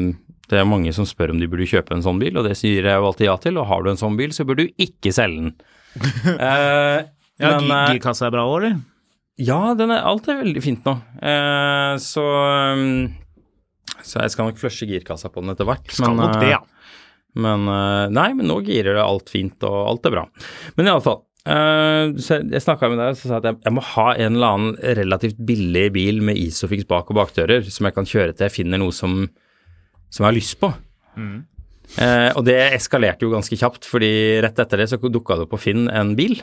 det 0.51 0.59
er 0.61 0.69
mange 0.69 0.93
som 0.95 1.07
spør 1.09 1.33
om 1.35 1.41
de 1.43 1.49
burde 1.51 1.67
kjøpe 1.69 1.95
en 1.97 2.05
sånn 2.05 2.21
bil, 2.23 2.37
og 2.39 2.45
det 2.47 2.55
sier 2.59 2.87
jeg 2.87 3.01
jo 3.01 3.07
alltid 3.09 3.27
ja 3.29 3.37
til. 3.43 3.59
Og 3.59 3.67
har 3.71 3.83
du 3.83 3.91
en 3.93 3.99
sånn 4.01 4.19
bil, 4.19 4.31
så 4.37 4.47
bør 4.47 4.61
du 4.61 4.67
ikke 4.83 5.13
selge 5.17 5.49
den. 5.49 5.57
Eh, 6.37 7.07
Ja, 7.41 7.51
men, 7.61 7.67
eh, 7.69 7.91
Girkassa 7.95 8.29
er 8.29 8.33
bra 8.33 8.47
òg, 8.49 8.57
eller? 8.63 8.77
ja, 9.37 9.59
den 9.77 9.91
er, 9.93 10.01
alt 10.09 10.29
er 10.33 10.39
veldig 10.41 10.63
fint 10.65 10.87
nå. 10.89 10.95
Eh, 11.21 11.95
så 12.01 12.23
um, 12.73 13.11
Så 14.01 14.23
jeg 14.23 14.33
skal 14.33 14.49
nok 14.49 14.61
flushe 14.61 14.89
girkassa 14.89 15.29
på 15.33 15.43
den 15.45 15.53
etter 15.53 15.69
hvert. 15.69 15.85
Skal 15.93 16.15
men, 16.15 16.23
nok 16.25 16.39
det, 16.41 16.55
ja. 16.55 16.63
eh, 16.63 16.97
Men 17.45 17.67
eh, 17.69 18.07
Nei, 18.17 18.31
men 18.39 18.49
nå 18.49 18.63
girer 18.65 18.97
det 18.97 19.05
alt 19.05 19.29
fint, 19.33 19.59
og 19.69 19.77
alt 19.91 20.09
er 20.09 20.15
bra. 20.17 20.25
Men 20.79 20.89
iallfall. 20.93 21.23
Uh, 21.47 22.11
jeg 22.19 22.59
snakka 22.65 22.89
med 22.91 22.99
deg 22.99 23.13
og 23.13 23.19
sa 23.21 23.37
at 23.37 23.45
jeg, 23.47 23.55
jeg 23.69 23.75
må 23.77 23.83
ha 23.93 24.07
en 24.17 24.35
eller 24.35 24.55
annen 24.57 24.73
relativt 24.99 25.37
billig 25.47 25.85
bil 25.95 26.17
med 26.27 26.41
Isofix 26.41 26.89
bak 26.91 27.13
og 27.13 27.21
bakdører 27.21 27.63
som 27.71 27.87
jeg 27.87 27.95
kan 27.95 28.09
kjøre 28.11 28.33
til 28.35 28.49
jeg 28.49 28.55
finner 28.57 28.81
noe 28.83 28.91
som, 28.97 29.29
som 30.11 30.25
jeg 30.25 30.31
har 30.31 30.39
lyst 30.39 30.59
på. 30.63 30.73
Eh, 32.03 32.31
og 32.35 32.43
det 32.49 32.59
eskalerte 32.77 33.27
jo 33.27 33.35
ganske 33.35 33.59
kjapt, 33.59 33.87
fordi 33.89 34.13
rett 34.45 34.59
etter 34.59 34.83
det 34.83 34.89
så 34.91 34.99
dukka 34.99 35.37
det 35.37 35.47
opp 35.47 35.55
på 35.55 35.63
Finn 35.69 35.87
en 35.89 36.17
bil 36.19 36.41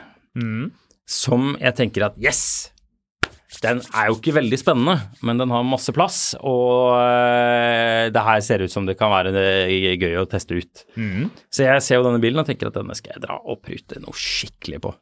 som 1.10 1.54
jeg 1.60 1.76
tenker 1.78 2.08
at 2.08 2.16
yes, 2.22 2.72
den 3.64 3.80
er 3.94 4.10
jo 4.10 4.18
ikke 4.18 4.34
veldig 4.36 4.58
spennende, 4.60 4.96
men 5.24 5.40
den 5.40 5.52
har 5.54 5.64
masse 5.68 5.94
plass, 5.96 6.34
og 6.42 6.96
eh, 6.98 8.10
det 8.12 8.24
her 8.26 8.42
ser 8.44 8.64
ut 8.64 8.74
som 8.74 8.88
det 8.88 8.98
kan 9.00 9.14
være 9.14 9.32
eh, 9.68 9.94
gøy 10.00 10.18
å 10.20 10.28
teste 10.30 10.58
ut. 10.58 10.84
Så 11.54 11.68
jeg 11.68 11.86
ser 11.86 12.00
jo 12.00 12.08
denne 12.08 12.22
bilen 12.24 12.42
og 12.42 12.50
tenker 12.50 12.72
at 12.72 12.80
denne 12.80 12.98
skal 12.98 13.16
jeg 13.16 13.26
dra 13.28 13.38
og 13.40 13.62
prute 13.64 14.02
noe 14.04 14.16
skikkelig 14.18 14.82
på. 14.84 14.94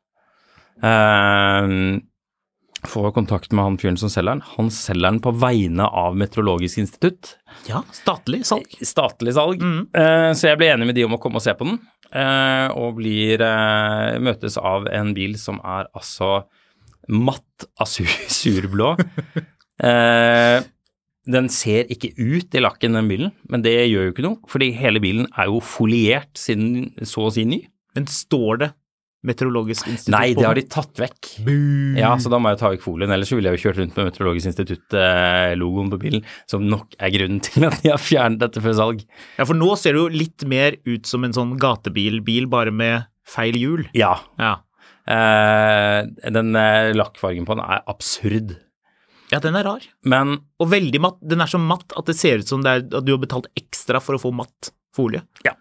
Uh, 0.82 2.02
få 2.88 3.12
kontakt 3.16 3.52
med 3.52 3.66
han 3.66 3.78
fyren 3.82 3.98
som 4.00 4.10
selger 4.12 4.36
den. 4.36 4.44
Han 4.56 4.72
selger 4.74 5.12
den 5.12 5.22
på 5.24 5.34
vegne 5.42 5.86
av 5.86 6.18
Meteorologisk 6.18 6.82
institutt. 6.82 7.36
Ja, 7.70 7.84
statlig 7.94 8.44
salg. 8.50 8.74
Statlig 8.86 9.36
salg. 9.38 9.62
Eh, 9.62 10.32
så 10.38 10.52
jeg 10.52 10.60
ble 10.62 10.72
enig 10.74 10.90
med 10.90 10.98
de 10.98 11.06
om 11.08 11.18
å 11.18 11.22
komme 11.22 11.42
og 11.42 11.46
se 11.46 11.54
på 11.58 11.68
den, 11.68 11.80
eh, 12.10 12.68
og 12.74 12.98
blir 13.00 13.44
eh, 13.46 14.18
møtes 14.24 14.58
av 14.58 14.90
en 14.92 15.14
bil 15.18 15.38
som 15.42 15.62
er 15.62 15.90
altså 15.94 16.44
matt 17.12 17.68
asurblå. 17.82 18.96
eh, 19.90 20.60
den 21.32 21.50
ser 21.54 21.90
ikke 21.94 22.16
ut 22.18 22.56
i 22.58 22.64
lakken, 22.64 22.98
den 22.98 23.10
bilen, 23.12 23.34
men 23.50 23.62
det 23.66 23.76
gjør 23.78 24.08
jo 24.08 24.14
ikke 24.16 24.26
noe, 24.26 24.42
fordi 24.50 24.72
hele 24.74 25.02
bilen 25.04 25.28
er 25.38 25.52
jo 25.52 25.62
foliert 25.62 26.34
siden 26.40 26.90
så 27.06 27.28
å 27.28 27.34
si 27.34 27.46
ny. 27.46 27.62
Men 27.96 28.08
står 28.10 28.62
det 28.62 28.72
Meteorologisk 29.22 29.86
institutt 29.86 30.16
Nei, 30.16 30.32
det 30.34 30.46
har 30.48 30.58
de 30.58 30.64
tatt 30.66 30.98
vekk. 30.98 31.28
Ja, 32.00 32.16
så 32.18 32.32
da 32.34 32.40
må 32.42 32.50
jeg 32.50 32.58
ta 32.58 32.72
vekk 32.74 32.82
folien. 32.82 33.12
Ellers 33.14 33.30
ville 33.36 33.52
jeg 33.52 33.60
jo 33.60 33.68
kjørt 33.68 33.78
rundt 33.84 34.00
med 34.00 34.08
Meteorologisk 34.10 34.50
institutt-logoen 34.50 35.92
på 35.94 36.00
bilen, 36.02 36.24
som 36.50 36.66
nok 36.66 36.98
er 36.98 37.14
grunnen 37.14 37.44
til 37.46 37.68
at 37.68 37.78
de 37.84 37.92
har 37.94 38.02
fjernet 38.02 38.42
dette 38.42 38.64
før 38.66 38.74
salg. 38.80 39.06
Ja, 39.38 39.46
for 39.46 39.58
nå 39.58 39.70
ser 39.78 39.94
det 39.94 40.02
jo 40.02 40.10
litt 40.24 40.48
mer 40.50 40.80
ut 40.90 41.06
som 41.10 41.28
en 41.28 41.36
sånn 41.38 41.54
gatebilbil, 41.62 42.50
bare 42.50 42.74
med 42.74 43.06
feil 43.30 43.58
hjul. 43.62 43.86
Ja. 43.98 44.16
Ja. 44.42 44.56
Eh, 45.12 46.02
den 46.34 46.56
eh, 46.58 46.92
lakkfargen 46.98 47.46
på 47.46 47.58
den 47.58 47.66
er 47.66 47.86
absurd. 47.92 48.58
Ja, 49.32 49.40
den 49.40 49.56
er 49.56 49.64
rar. 49.64 49.86
Men 50.04 50.40
Og 50.60 50.74
veldig 50.74 51.00
matt. 51.00 51.22
Den 51.24 51.40
er 51.46 51.48
så 51.48 51.62
matt 51.62 51.94
at 51.96 52.10
det 52.10 52.18
ser 52.20 52.42
ut 52.42 52.50
som 52.50 52.66
det 52.66 52.72
er, 52.74 52.82
at 53.00 53.06
du 53.08 53.14
har 53.14 53.22
betalt 53.22 53.48
ekstra 53.56 54.02
for 54.04 54.18
å 54.18 54.22
få 54.22 54.34
matt 54.36 54.74
folie. 54.96 55.24
ja. 55.48 55.54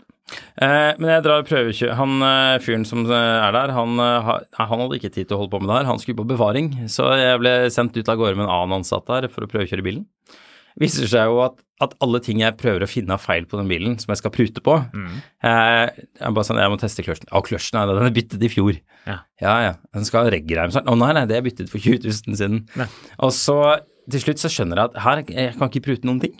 Eh, 0.60 0.92
men 1.00 1.08
jeg 1.14 1.24
drar 1.26 1.46
prøvekjø... 1.48 1.88
Han 1.98 2.20
eh, 2.26 2.58
fyren 2.64 2.84
som 2.88 3.04
eh, 3.08 3.14
er 3.46 3.54
der, 3.56 3.72
han, 3.76 3.96
eh, 4.02 4.20
ha- 4.28 4.42
han 4.68 4.82
hadde 4.84 4.98
ikke 5.00 5.12
tid 5.14 5.28
til 5.30 5.36
å 5.38 5.42
holde 5.42 5.54
på 5.54 5.60
med 5.62 5.70
det 5.72 5.78
her. 5.80 5.88
Han 5.90 5.98
skulle 6.02 6.20
på 6.20 6.28
bevaring, 6.30 6.70
så 6.92 7.08
jeg 7.18 7.40
ble 7.42 7.54
sendt 7.74 7.96
ut 7.98 8.08
av 8.12 8.20
gårde 8.20 8.36
med 8.38 8.46
en 8.48 8.54
annen 8.54 8.78
ansatt 8.80 9.08
der 9.10 9.28
for 9.32 9.46
å 9.46 9.50
prøvekjøre 9.50 9.86
bilen. 9.86 10.06
Viser 10.80 11.08
seg 11.10 11.26
jo 11.26 11.40
at, 11.42 11.56
at 11.82 11.96
alle 12.04 12.20
ting 12.22 12.38
jeg 12.44 12.54
prøver 12.60 12.84
å 12.86 12.88
finne 12.88 13.16
av 13.16 13.24
feil 13.24 13.42
på 13.50 13.58
den 13.58 13.66
bilen, 13.68 13.96
som 13.98 14.12
jeg 14.14 14.20
skal 14.20 14.30
prute 14.32 14.62
på 14.64 14.76
eh, 15.42 15.88
Jeg 15.90 16.22
er 16.28 16.36
bare 16.36 16.46
sånn, 16.46 16.60
jeg 16.62 16.70
må 16.72 16.78
teste 16.80 17.02
kløtsjen. 17.04 17.26
Å, 17.34 17.42
kløtsjen, 17.44 17.76
nei, 17.80 17.86
den 17.90 18.06
er 18.06 18.14
byttet 18.20 18.44
i 18.46 18.50
fjor. 18.52 18.78
Ja. 19.08 19.16
ja, 19.42 19.54
ja. 19.66 19.72
Den 19.96 20.06
skal 20.06 20.28
ha 20.28 20.32
reggreim. 20.32 20.70
Å 20.70 20.94
nei, 21.00 21.10
nei, 21.18 21.24
det 21.28 21.40
er 21.40 21.44
byttet 21.48 21.72
for 21.72 21.82
20 21.82 22.06
000 22.06 22.38
siden. 22.38 22.62
Nei. 22.78 22.86
Og 23.26 23.34
så 23.34 23.58
til 24.10 24.22
slutt 24.22 24.40
så 24.42 24.48
skjønner 24.52 24.78
jeg 24.80 24.90
at 24.92 25.02
her, 25.04 25.24
jeg 25.26 25.56
kan 25.58 25.68
ikke 25.72 25.84
prute 25.90 26.06
noen 26.08 26.22
ting. 26.22 26.38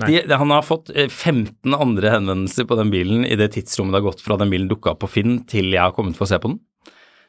De, 0.00 0.22
han 0.32 0.50
har 0.50 0.62
fått 0.64 0.88
eh, 0.96 1.08
15 1.12 1.74
andre 1.76 2.10
henvendelser 2.14 2.64
på 2.66 2.76
den 2.78 2.90
bilen 2.90 3.26
i 3.28 3.36
det 3.36 3.50
tidsrommet 3.52 3.92
det 3.92 4.00
har 4.00 4.06
gått 4.08 4.22
fra 4.24 4.38
den 4.40 4.50
bilen 4.50 4.70
dukka 4.70 4.94
opp 4.94 5.02
på 5.04 5.10
Finn 5.12 5.42
til 5.50 5.68
jeg 5.74 5.82
har 5.82 5.92
kommet 5.92 6.16
for 6.16 6.24
å 6.24 6.30
se 6.32 6.38
på 6.40 6.48
den. 6.48 6.60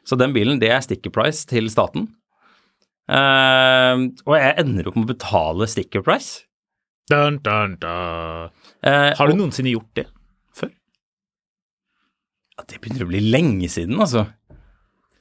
Så 0.08 0.16
den 0.20 0.32
bilen, 0.36 0.58
det 0.60 0.70
er 0.72 0.80
sticker 0.84 1.12
price 1.12 1.44
til 1.48 1.68
staten. 1.72 2.08
Uh, 3.04 4.08
og 4.24 4.34
jeg 4.38 4.56
ender 4.64 4.88
opp 4.88 4.96
med 4.96 5.06
å 5.06 5.12
betale 5.12 5.68
sticker 5.68 6.04
price. 6.04 6.42
Dun, 7.12 7.36
dun, 7.44 7.76
dun. 7.80 8.50
Uh, 8.80 9.12
Har 9.16 9.28
du 9.28 9.34
og- 9.34 9.38
noensinne 9.42 9.72
gjort 9.74 9.92
det 9.96 10.06
før? 10.56 10.70
Ja, 12.56 12.64
Det 12.68 12.80
begynner 12.80 13.04
å 13.04 13.12
bli 13.12 13.20
lenge 13.20 13.68
siden, 13.68 14.00
altså. 14.00 14.26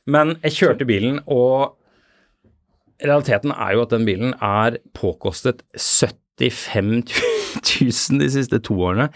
Men 0.08 0.38
jeg 0.44 0.56
kjørte 0.58 0.88
bilen, 0.88 1.20
og 1.28 1.76
realiteten 3.04 3.52
er 3.52 3.74
jo 3.76 3.84
at 3.84 3.90
den 3.96 4.06
bilen 4.08 4.34
er 4.40 4.80
påkostet 4.96 5.64
75 5.76 7.04
000 7.08 7.33
de 7.62 8.28
siste 8.34 8.60
to 8.66 8.76
årene. 8.88 9.10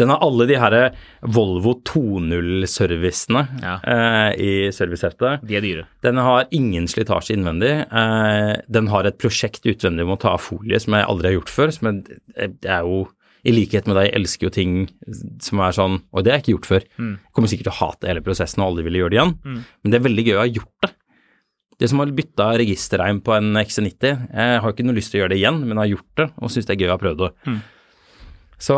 Den 0.00 0.08
har 0.12 0.22
alle 0.24 0.46
de 0.50 0.56
her 0.60 0.76
Volvo 1.22 1.74
2.0-servicene 1.88 3.42
Ja. 3.62 3.74
eh, 3.84 4.32
i 4.38 4.52
serviceheftet. 4.74 5.46
De 5.46 5.56
er 5.56 5.64
dyre. 5.64 5.86
Den 6.02 6.16
har 6.16 6.46
ingen 6.50 6.86
slitasje 6.90 7.36
innvendig. 7.36 7.72
Eh, 7.92 8.52
den 8.70 8.86
har 8.92 9.04
et 9.08 9.18
prosjekt 9.18 9.64
utvendig 9.66 10.02
om 10.06 10.14
å 10.16 10.20
ta 10.20 10.34
av 10.36 10.40
folie 10.44 10.78
som 10.80 10.94
jeg 10.94 11.06
aldri 11.08 11.28
har 11.32 11.38
gjort 11.40 11.52
før. 11.52 11.72
Som 11.72 11.88
jeg, 11.90 12.20
jeg 12.36 12.56
er 12.64 12.82
jo, 12.86 13.08
i 13.44 13.50
likhet 13.50 13.86
med 13.90 13.96
deg, 13.98 14.04
jeg 14.12 14.20
elsker 14.20 14.46
jo 14.46 14.50
ting 14.54 14.74
som 15.42 15.58
er 15.66 15.72
sånn 15.74 15.96
Og 16.14 16.22
det 16.22 16.30
har 16.30 16.38
jeg 16.38 16.44
ikke 16.46 16.56
gjort 16.60 16.68
før. 16.70 16.84
Jeg 17.18 17.32
kommer 17.34 17.48
sikkert 17.50 17.66
til 17.70 17.74
å 17.74 17.80
hate 17.82 18.06
hele 18.12 18.22
prosessen 18.22 18.62
og 18.62 18.68
aldri 18.72 18.84
ville 18.86 19.00
gjøre 19.02 19.10
det 19.10 19.18
igjen. 19.18 19.36
Men 19.82 19.90
det 19.90 19.98
er 19.98 20.06
veldig 20.08 20.26
gøy 20.28 20.36
å 20.36 20.44
ha 20.44 20.50
gjort 20.50 20.76
det. 20.86 20.92
Det 21.82 21.88
som 21.90 21.98
har 21.98 22.06
bytta 22.14 22.44
registerreim 22.60 23.18
på 23.26 23.32
en 23.34 23.56
XC90. 23.58 24.28
Jeg 24.30 24.60
har 24.62 24.70
ikke 24.70 24.84
noe 24.86 24.94
lyst 24.94 25.10
til 25.10 25.18
å 25.18 25.22
gjøre 25.24 25.32
det 25.34 25.38
igjen, 25.40 25.56
men 25.66 25.80
har 25.80 25.88
gjort 25.90 26.12
det 26.20 26.28
og 26.38 26.50
syns 26.54 26.68
det 26.68 26.76
er 26.76 26.82
gøy 26.84 26.90
å 26.92 26.94
ha 26.94 27.00
prøvd 27.02 27.18
det. 27.24 27.30
Så 28.62 28.76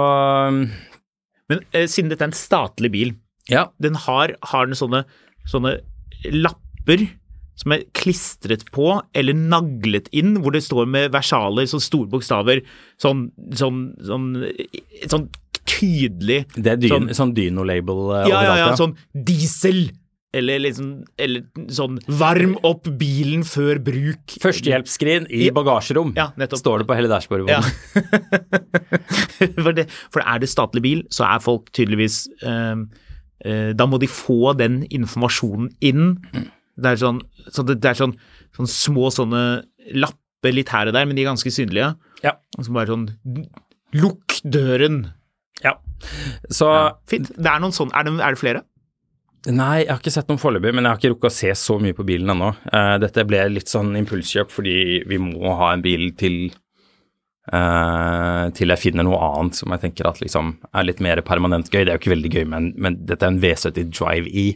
Men 1.50 1.60
eh, 1.74 1.84
siden 1.90 2.08
dette 2.12 2.24
er 2.24 2.32
en 2.32 2.38
statlig 2.38 2.90
bil, 2.94 3.12
ja. 3.52 3.66
den 3.82 3.98
har, 4.06 4.32
har 4.52 4.70
den 4.70 4.78
sånne, 4.78 5.02
sånne 5.50 5.76
lapper 6.32 7.04
som 7.60 7.74
er 7.76 7.84
klistret 7.94 8.64
på 8.74 8.88
eller 9.14 9.36
naglet 9.36 10.08
inn, 10.16 10.38
hvor 10.42 10.54
det 10.56 10.64
står 10.66 10.88
med 10.90 11.12
versaler, 11.14 11.68
sånn 11.70 11.82
store 11.84 12.10
bokstaver, 12.10 12.64
sånn, 13.00 13.28
sånn, 13.54 13.84
sånn, 14.02 14.30
sånn 15.10 15.28
tydelig 15.64 16.42
Det 16.56 16.72
er 16.74 16.80
dyn, 16.80 16.90
sånn, 16.92 17.12
sånn 17.16 17.34
Dyno-label 17.36 18.00
eh, 18.18 18.30
ja, 18.32 18.40
ja, 18.44 18.56
ja, 18.60 18.72
sånn 18.78 18.96
diesel, 19.14 19.86
eller 20.34 20.62
liksom 20.64 20.88
eller 21.20 21.44
sånn 21.72 21.98
varm 22.20 22.56
opp 22.66 22.88
bilen 23.00 23.44
før 23.46 23.80
bruk. 23.84 24.36
Førstehjelpsskrin 24.42 25.28
i 25.30 25.48
bagasjerom, 25.54 26.14
Ja, 26.18 26.30
står 26.54 26.82
det 26.82 26.88
på 26.88 26.96
hele 26.98 27.10
dashbordet. 27.10 27.50
Ja. 27.52 27.60
for, 29.64 29.72
det, 29.76 29.86
for 30.12 30.24
er 30.24 30.42
det 30.42 30.50
statlig 30.52 30.84
bil, 30.84 31.04
så 31.14 31.26
er 31.28 31.44
folk 31.44 31.70
tydeligvis 31.76 32.24
eh, 32.46 32.84
eh, 33.46 33.70
Da 33.76 33.88
må 33.90 34.00
de 34.02 34.10
få 34.10 34.54
den 34.58 34.82
informasjonen 34.90 35.70
inn. 35.84 36.16
Det 36.74 36.94
er 36.94 37.02
sånn, 37.02 37.22
så 37.48 37.64
det, 37.66 37.78
det 37.82 37.92
er 37.92 38.00
sånn, 38.02 38.16
sånn 38.56 38.70
små 38.70 39.10
sånne 39.14 39.44
lapper 39.94 40.54
litt 40.54 40.72
her 40.74 40.90
og 40.90 40.96
der, 40.96 41.06
men 41.06 41.16
de 41.16 41.24
er 41.24 41.32
ganske 41.32 41.52
synlige. 41.54 41.94
Ja. 42.24 42.36
Som 42.58 42.74
bare 42.76 42.90
sånn 42.90 43.10
Lukk 43.94 44.40
døren! 44.42 45.04
Ja. 45.62 45.76
Så 46.50 46.68
Fint. 47.08 47.30
Det 47.38 47.46
er 47.46 47.60
noen 47.62 47.74
sånne, 47.74 47.94
er 47.94 48.08
det, 48.08 48.14
er 48.18 48.34
det 48.34 48.40
flere? 48.40 48.62
Nei, 49.52 49.82
jeg 49.84 49.90
har 49.92 49.98
ikke 50.00 50.12
sett 50.14 50.28
noen 50.30 50.40
foreløpig, 50.40 50.70
men 50.72 50.86
jeg 50.86 50.94
har 50.94 51.00
ikke 51.00 51.10
rukket 51.12 51.28
å 51.28 51.36
se 51.36 51.50
så 51.60 51.74
mye 51.82 51.92
på 51.96 52.06
bilen 52.08 52.32
ennå. 52.32 52.50
Uh, 52.72 52.94
dette 53.02 53.24
ble 53.28 53.42
litt 53.52 53.68
sånn 53.68 53.90
impulskjøp 54.00 54.52
fordi 54.54 54.76
vi 55.10 55.18
må 55.20 55.52
ha 55.58 55.74
en 55.74 55.82
bil 55.84 56.06
til 56.16 56.38
uh, 57.52 58.48
til 58.56 58.72
jeg 58.72 58.80
finner 58.80 59.04
noe 59.04 59.20
annet 59.20 59.58
som 59.58 59.74
jeg 59.74 59.82
tenker 59.84 60.08
at 60.08 60.22
liksom 60.22 60.54
er 60.72 60.88
litt 60.88 61.02
mer 61.04 61.20
permanent 61.26 61.68
gøy. 61.68 61.82
Det 61.84 61.92
er 61.92 61.98
jo 61.98 62.02
ikke 62.04 62.14
veldig 62.14 62.32
gøy, 62.38 62.44
men, 62.54 62.70
men 62.80 62.96
dette 63.04 63.26
er 63.26 63.34
en 63.34 63.42
V70 63.42 63.90
Drive 63.92 64.32
E. 64.32 64.46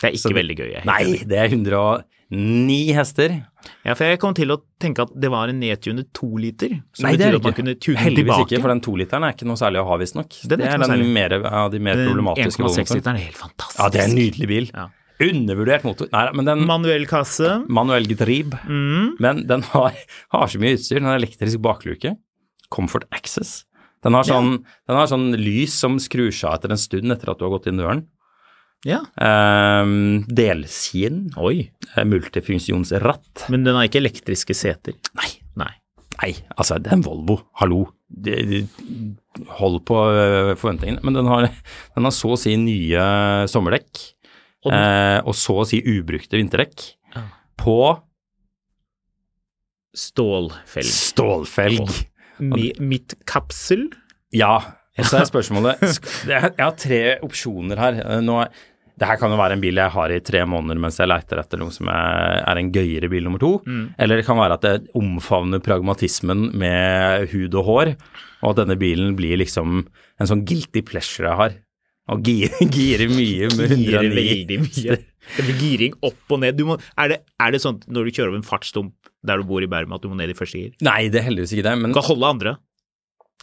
Det 0.00 0.08
er 0.08 0.16
ikke 0.16 0.28
Så- 0.30 0.36
veldig 0.40 0.56
gøy. 0.62 0.70
Jeg 0.78 0.88
Nei, 0.88 1.02
det 1.28 1.36
er 1.42 1.52
109 1.52 2.80
hester. 2.96 3.36
Ja, 3.84 3.94
for 3.94 4.06
jeg 4.08 4.20
kom 4.22 4.34
til 4.36 4.52
å 4.54 4.58
tenke 4.80 5.04
at 5.06 5.12
det 5.16 5.30
var 5.32 5.50
en 5.52 5.58
nedtunet 5.60 6.08
toliter. 6.16 6.76
Som 6.96 7.08
Nei, 7.08 7.16
det 7.20 7.28
er 7.28 7.36
man 7.36 7.52
ikke. 7.52 7.94
Heldigvis 8.00 8.32
tilbake. 8.32 8.46
ikke, 8.46 8.62
for 8.62 8.72
den 8.72 8.82
toliteren 8.84 9.26
er 9.26 9.36
ikke 9.36 9.48
noe 9.48 9.60
særlig 9.60 9.82
å 9.82 9.88
ha, 9.88 9.98
visstnok. 10.00 10.38
Er 10.44 10.54
Det 10.54 10.70
er 10.70 10.84
den 10.84 11.04
mer, 11.14 11.36
ja, 11.40 11.66
de 11.72 11.82
mer 11.82 12.00
Den 12.00 12.10
problematiske 12.12 12.64
1,6-literen 12.64 13.20
er 13.20 13.28
helt 13.28 13.40
fantastisk. 13.40 13.80
Ja, 13.82 13.90
det 13.92 14.02
er 14.02 14.10
en 14.10 14.18
nydelig 14.18 14.50
bil. 14.50 14.70
Ja. 14.74 14.88
Undervurdert 15.20 15.84
motor. 15.84 16.08
Nei, 16.14 16.26
men 16.32 16.48
den 16.48 16.62
Manuell 16.68 17.04
kasse. 17.08 17.58
manuell 17.68 18.06
gedrib. 18.08 18.54
Mm. 18.64 19.16
Men 19.20 19.42
den 19.50 19.64
har, 19.74 19.96
har 20.34 20.46
så 20.48 20.60
mye 20.62 20.78
utstyr. 20.78 21.02
Den 21.02 21.10
har 21.10 21.20
elektrisk 21.20 21.60
bakluke. 21.64 22.14
Comfort 22.72 23.04
Access. 23.12 23.64
Den 24.00 24.16
har, 24.16 24.24
sånn, 24.24 24.62
den 24.88 24.96
har 24.96 25.10
sånn 25.10 25.28
lys 25.36 25.74
som 25.76 25.98
skrur 26.00 26.30
seg 26.32 26.54
etter 26.56 26.72
en 26.72 26.80
stund 26.80 27.12
etter 27.12 27.34
at 27.34 27.40
du 27.40 27.44
har 27.44 27.52
gått 27.52 27.68
inn 27.68 27.80
døren. 27.82 28.06
Ja. 28.88 29.02
Um, 29.20 30.22
delskinn. 30.30 31.26
Oi. 31.36 31.66
eh, 31.96 32.04
Multifunksjonsratt. 32.08 33.46
Men 33.52 33.64
den 33.66 33.76
har 33.76 33.84
ikke 33.88 34.00
elektriske 34.00 34.56
seter. 34.56 34.96
Nei. 35.18 35.30
Nei. 35.60 35.72
Nei, 36.20 36.30
altså, 36.56 36.76
det 36.80 36.90
er 36.92 36.98
en 36.98 37.04
Volvo. 37.04 37.38
Hallo. 37.60 37.82
Det, 38.10 38.36
det, 38.50 38.62
hold 39.60 39.78
på 39.88 39.96
øh, 40.10 40.54
forventningene. 40.60 41.00
Men 41.06 41.16
den 41.20 41.28
har, 41.30 41.46
den 41.96 42.08
har 42.08 42.14
så 42.16 42.32
å 42.34 42.40
si 42.40 42.56
nye 42.60 43.04
sommerdekk. 43.48 44.02
Og 44.68 44.74
eh, 44.76 45.18
og 45.24 45.36
så 45.38 45.54
å 45.62 45.68
si 45.68 45.80
ubrukte 45.88 46.36
vinterdekk. 46.40 46.90
Ja. 47.16 47.22
På 47.60 47.76
Stålfelg. 49.96 50.86
stålfelg. 50.86 51.88
Mi, 52.40 52.70
Midtkapsel. 52.78 53.88
Ja, 54.32 54.52
så 55.00 55.18
er 55.18 55.26
spørsmålet 55.28 55.80
Jeg 56.30 56.52
har 56.60 56.76
tre 56.78 57.00
opsjoner 57.26 57.80
her. 57.80 57.98
Eh, 58.04 58.20
Nå, 58.24 58.36
er- 58.44 58.52
det 59.00 59.08
her 59.08 59.16
kan 59.16 59.32
jo 59.32 59.38
være 59.40 59.56
en 59.56 59.62
bil 59.62 59.78
jeg 59.80 59.92
har 59.94 60.12
i 60.12 60.18
tre 60.20 60.42
måneder 60.44 60.80
mens 60.82 60.98
jeg 61.00 61.08
leiter 61.08 61.40
etter 61.40 61.60
noe 61.62 61.72
som 61.72 61.88
er, 61.88 62.44
en 62.60 62.68
gøyere 62.74 63.08
bil 63.08 63.24
nummer 63.24 63.40
to. 63.40 63.54
Eller 63.96 64.20
det 64.20 64.26
kan 64.26 64.36
være 64.36 64.58
at 64.58 64.66
det 64.66 64.74
omfavner 64.98 65.62
pragmatismen 65.64 66.50
med 66.60 67.24
hud 67.32 67.56
og 67.56 67.64
hår, 67.70 67.94
og 68.44 68.52
at 68.52 68.60
denne 68.62 68.76
bilen 68.80 69.16
blir 69.16 69.40
liksom 69.40 69.80
en 70.20 70.28
sånn 70.28 70.44
guilty 70.48 70.84
pleasure 70.84 71.30
jeg 71.30 71.40
har. 71.40 71.56
Og 72.10 72.24
girer, 72.26 72.60
girer 72.76 73.08
mye 73.12 73.48
med 73.56 73.72
Girer 73.78 74.04
109. 74.04 74.14
veldig 74.20 74.60
mye. 74.66 74.96
Det 75.36 75.44
blir 75.46 75.60
giring 75.62 75.92
opp 76.08 76.32
og 76.34 76.40
ned. 76.42 76.56
Du 76.58 76.64
må, 76.68 76.76
er, 76.98 77.12
det, 77.14 77.18
er 77.40 77.52
det 77.54 77.60
sånn 77.62 77.78
når 77.88 78.08
du 78.08 78.16
kjører 78.16 78.32
over 78.32 78.40
en 78.40 78.48
fartsdump 78.48 79.10
der 79.28 79.40
du 79.40 79.46
bor 79.48 79.62
i 79.62 79.68
Bærum, 79.70 79.92
at 79.96 80.02
du 80.02 80.08
må 80.10 80.16
ned 80.18 80.32
i 80.32 80.36
første 80.36 80.58
gir? 80.60 80.72
Nei, 80.84 81.04
det 81.12 81.20
er 81.20 81.28
heldigvis 81.28 81.52
ikke 81.56 81.66
det. 81.68 81.74
Men, 81.80 81.92
Du 81.92 82.00
kan 82.00 82.08
holde 82.08 82.30
andre. 82.34 82.54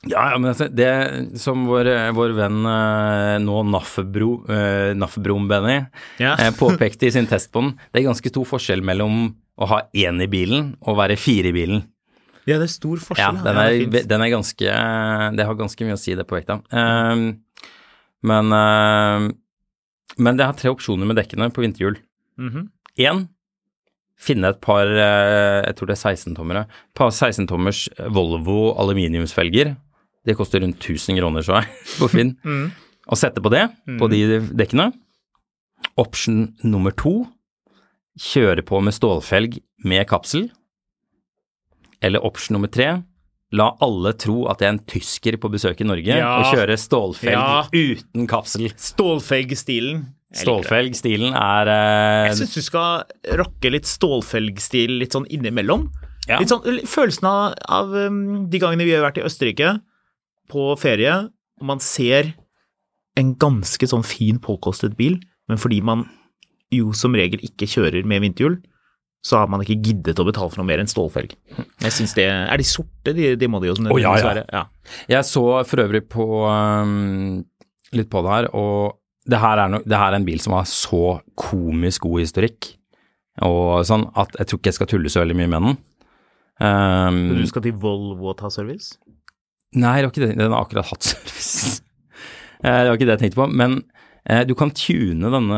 Ja, 0.06 0.30
ja, 0.32 0.38
men 0.38 0.52
altså, 0.52 0.68
det 0.70 1.40
som 1.42 1.66
vår, 1.68 1.88
vår 2.16 2.34
venn 2.38 2.60
eh, 2.70 3.38
nå 3.44 3.58
Naffebro, 3.72 4.30
eh, 4.54 4.92
Naffebrom-Benny 4.96 5.80
Ja. 6.22 6.36
eh, 6.38 6.52
påpekte 6.56 7.08
i 7.08 7.12
sin 7.12 7.26
test 7.28 7.52
på 7.52 7.64
den, 7.66 7.74
det 7.92 8.04
er 8.04 8.10
ganske 8.12 8.30
stor 8.30 8.46
forskjell 8.46 8.84
mellom 8.86 9.34
å 9.58 9.66
ha 9.72 9.80
én 9.98 10.22
i 10.22 10.28
bilen 10.30 10.76
og 10.86 11.00
være 11.00 11.18
fire 11.18 11.50
i 11.50 11.56
bilen. 11.56 11.82
Ja, 12.48 12.60
det 12.62 12.70
er 12.70 12.76
stor 12.76 12.96
Ja, 13.02 13.06
forskjell. 13.10 13.40
den 13.44 13.56
det 13.58 13.64
er, 13.66 13.80
fint. 13.92 14.08
den 14.08 14.22
er 14.24 14.30
ganske 14.32 14.76
Det 15.36 15.46
har 15.50 15.56
ganske 15.60 15.84
mye 15.88 15.98
å 15.98 16.00
si, 16.00 16.14
det 16.16 16.28
på 16.30 16.38
vekta. 16.38 16.62
Ehm, 16.72 17.26
men 18.24 18.54
ehm, 18.56 19.26
Men 20.18 20.38
det 20.38 20.46
har 20.46 20.54
tre 20.54 20.70
opsjoner 20.72 21.06
med 21.06 21.18
dekkene 21.20 21.50
på 21.52 21.62
vinterhjul. 21.66 21.98
Én 22.98 23.28
finne 24.18 24.50
et 24.50 24.62
par 24.62 24.88
jeg 24.88 25.76
tror 25.78 25.88
det 25.92 25.98
er 25.98 26.16
16-tommere, 26.16 26.64
par 26.98 27.10
16-tommers 27.14 27.84
Volvo 28.10 28.72
aluminiumsfelger. 28.82 29.76
Det 30.28 30.36
koster 30.36 30.60
rundt 30.64 30.82
1000 30.84 31.18
kroner, 31.22 31.46
så 31.46 31.62
jeg, 31.62 31.72
på 32.02 32.10
Finn. 32.12 32.34
Og 33.08 33.16
sette 33.20 33.40
på 33.44 33.52
det, 33.54 33.66
på 34.00 34.10
de 34.12 34.22
dekkene. 34.60 34.90
Option 35.98 36.50
nummer 36.68 36.92
to, 36.98 37.22
kjøre 38.20 38.64
på 38.68 38.82
med 38.84 38.96
stålfelg 38.98 39.60
med 39.88 40.04
kapsel. 40.10 40.50
Eller 42.04 42.24
option 42.26 42.58
nummer 42.58 42.70
tre, 42.70 42.90
la 43.56 43.70
alle 43.82 44.12
tro 44.20 44.42
at 44.52 44.60
jeg 44.62 44.68
er 44.68 44.76
en 44.76 44.84
tysker 44.92 45.38
på 45.42 45.50
besøk 45.54 45.80
i 45.82 45.88
Norge 45.88 46.18
Ja. 46.20 46.34
og 46.42 46.52
kjøre 46.52 46.76
stålfelg 46.78 47.32
Ja. 47.32 47.64
uten 47.72 48.28
kapsel. 48.28 48.68
Stålfelg-stilen. 48.76 50.04
Stålfelg-stilen 50.36 51.32
Stålfelgstilen 51.32 51.34
er 51.40 51.70
eh, 51.72 52.28
Jeg 52.28 52.36
syns 52.42 52.54
du 52.58 52.62
skal 52.66 53.06
rocke 53.40 53.72
litt 53.72 53.88
stålfelgstil 53.88 54.98
litt 55.00 55.16
sånn 55.16 55.26
innimellom. 55.32 55.88
Ja. 56.28 56.42
Litt 56.42 56.52
sånn 56.52 56.82
følelsen 56.84 57.24
av, 57.30 57.54
av 57.72 57.94
um, 57.96 58.50
de 58.52 58.60
gangene 58.60 58.84
vi 58.84 58.92
har 58.92 59.06
vært 59.06 59.22
i 59.22 59.24
Østerrike 59.24 59.78
på 60.52 60.70
ferie, 60.80 61.16
og 61.58 61.70
man 61.72 61.82
ser 61.84 62.34
en 63.18 63.34
ganske 63.42 63.90
sånn 63.90 64.06
fin 64.06 64.40
påkostet 64.44 64.96
bil, 64.98 65.18
men 65.50 65.60
fordi 65.62 65.82
man 65.86 66.06
jo 66.74 66.92
som 66.96 67.16
regel 67.16 67.42
ikke 67.46 67.70
kjører 67.70 68.08
med 68.08 68.22
vinterhjul, 68.26 68.60
så 69.26 69.42
har 69.42 69.50
man 69.52 69.64
ikke 69.64 69.80
giddet 69.84 70.20
å 70.22 70.26
betale 70.28 70.52
for 70.52 70.62
noe 70.62 70.70
mer 70.70 70.82
enn 70.82 70.90
stålfelg. 70.90 71.34
Jeg 71.82 71.94
synes 71.96 72.14
det 72.16 72.28
Er 72.28 72.60
de 72.60 72.66
sorte? 72.68 73.14
De, 73.18 73.34
de 73.40 73.50
må 73.50 73.60
de 73.60 73.72
jo 73.72 73.76
Å, 73.76 73.98
ja, 73.98 74.12
ja. 74.12 74.14
dessverre. 74.14 74.44
ja. 74.54 74.64
Jeg 75.10 75.28
så 75.28 75.44
for 75.68 75.84
øvrig 75.84 76.04
på 76.12 76.28
um, 76.46 77.42
litt 77.98 78.12
på 78.12 78.24
det 78.24 78.36
her, 78.36 78.50
og 78.56 79.02
det 79.28 79.42
her, 79.42 79.60
er 79.60 79.72
no, 79.74 79.82
det 79.84 80.00
her 80.00 80.14
er 80.14 80.22
en 80.22 80.28
bil 80.28 80.40
som 80.40 80.56
har 80.56 80.68
så 80.70 81.18
komisk 81.40 82.06
god 82.06 82.24
historikk, 82.24 82.70
og 83.44 83.84
sånn 83.88 84.08
at 84.18 84.38
jeg 84.40 84.48
tror 84.50 84.62
ikke 84.62 84.72
jeg 84.72 84.78
skal 84.80 84.92
tulle 84.94 85.12
så 85.12 85.24
veldig 85.24 85.36
mye 85.42 85.52
med 85.52 85.66
den. 85.66 85.78
Um, 86.64 87.20
du 87.36 87.44
skal 87.50 87.66
til 87.66 87.76
Volvo 87.82 88.32
og 88.32 88.38
ta 88.40 88.50
service? 88.54 88.96
Nei, 89.76 89.98
det 90.00 90.08
var 90.08 90.14
ikke 90.14 90.24
det. 90.24 90.38
Den 90.40 90.54
har 90.54 90.64
akkurat 90.64 90.94
hatt 90.94 91.12
service. 91.14 91.76
Eh, 92.58 92.74
det 92.74 92.88
var 92.90 92.96
ikke 92.98 93.06
det 93.06 93.14
jeg 93.14 93.22
tenkte 93.22 93.38
på. 93.38 93.46
Men 93.54 93.74
eh, 94.26 94.40
du 94.50 94.56
kan 94.58 94.72
tune 94.74 95.30
denne 95.30 95.58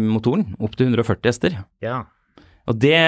motoren 0.00 0.56
opp 0.58 0.72
til 0.74 0.88
140 0.88 1.28
hester. 1.30 1.54
Ja. 1.78 2.00
Og 2.66 2.80
det 2.82 2.98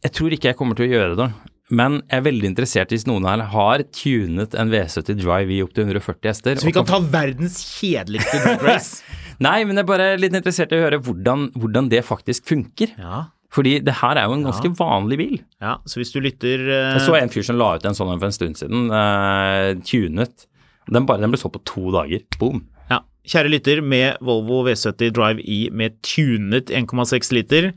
Jeg 0.00 0.14
tror 0.16 0.32
ikke 0.32 0.48
jeg 0.48 0.56
kommer 0.56 0.78
til 0.78 0.86
å 0.88 0.94
gjøre 0.94 1.18
det, 1.20 1.26
men 1.72 1.98
jeg 2.00 2.22
er 2.22 2.24
veldig 2.24 2.48
interessert 2.48 2.90
hvis 2.92 3.04
noen 3.06 3.28
her 3.28 3.44
har 3.52 3.84
tunet 3.94 4.56
en 4.58 4.72
V70 4.72 5.20
Drive 5.20 5.52
E 5.52 5.60
opp 5.64 5.76
til 5.76 5.86
140 5.86 6.30
hester. 6.32 6.58
Så 6.58 6.70
vi 6.70 6.74
kan 6.74 6.88
ta 6.88 6.98
verdens 7.04 7.60
kjedeligste 7.78 8.40
drag 8.46 8.64
race? 8.66 9.04
Nei, 9.44 9.60
men 9.68 9.76
jeg 9.76 9.84
er 9.84 9.92
bare 9.92 10.08
litt 10.18 10.34
interessert 10.36 10.72
i 10.72 10.80
å 10.80 10.86
høre 10.86 10.98
hvordan, 11.04 11.50
hvordan 11.52 11.92
det 11.92 12.02
faktisk 12.08 12.48
funker. 12.48 12.96
Ja. 12.96 13.26
Fordi 13.52 13.74
det 13.84 13.98
her 14.00 14.16
er 14.16 14.30
jo 14.30 14.38
en 14.38 14.46
ganske 14.46 14.70
vanlig 14.78 15.18
bil. 15.20 15.36
ja. 15.60 15.76
Så 15.84 16.00
hvis 16.00 16.12
du 16.14 16.20
lytter 16.24 16.62
uh... 16.64 16.94
Jeg 16.96 17.04
så 17.04 17.16
en 17.18 17.32
fyr 17.32 17.44
som 17.44 17.58
la 17.60 17.74
ut 17.76 17.84
en 17.84 17.96
sånn 17.96 18.14
for 18.16 18.28
en 18.30 18.34
stund 18.34 18.56
siden, 18.60 18.88
Uh, 18.92 19.76
tunet. 19.84 20.46
Den, 20.90 21.06
bare, 21.06 21.20
den 21.22 21.30
ble 21.30 21.38
solgt 21.40 21.58
på 21.60 21.64
to 21.68 21.92
dager. 21.94 22.24
Boom. 22.40 22.64
Ja, 22.90 23.02
kjære 23.28 23.52
lytter, 23.52 23.82
med 23.84 24.18
Volvo 24.24 24.62
V70 24.66 25.12
Drive 25.14 25.44
E 25.44 25.60
med 25.70 26.00
tunet 26.06 26.72
1,6 26.74 27.32
liter, 27.36 27.70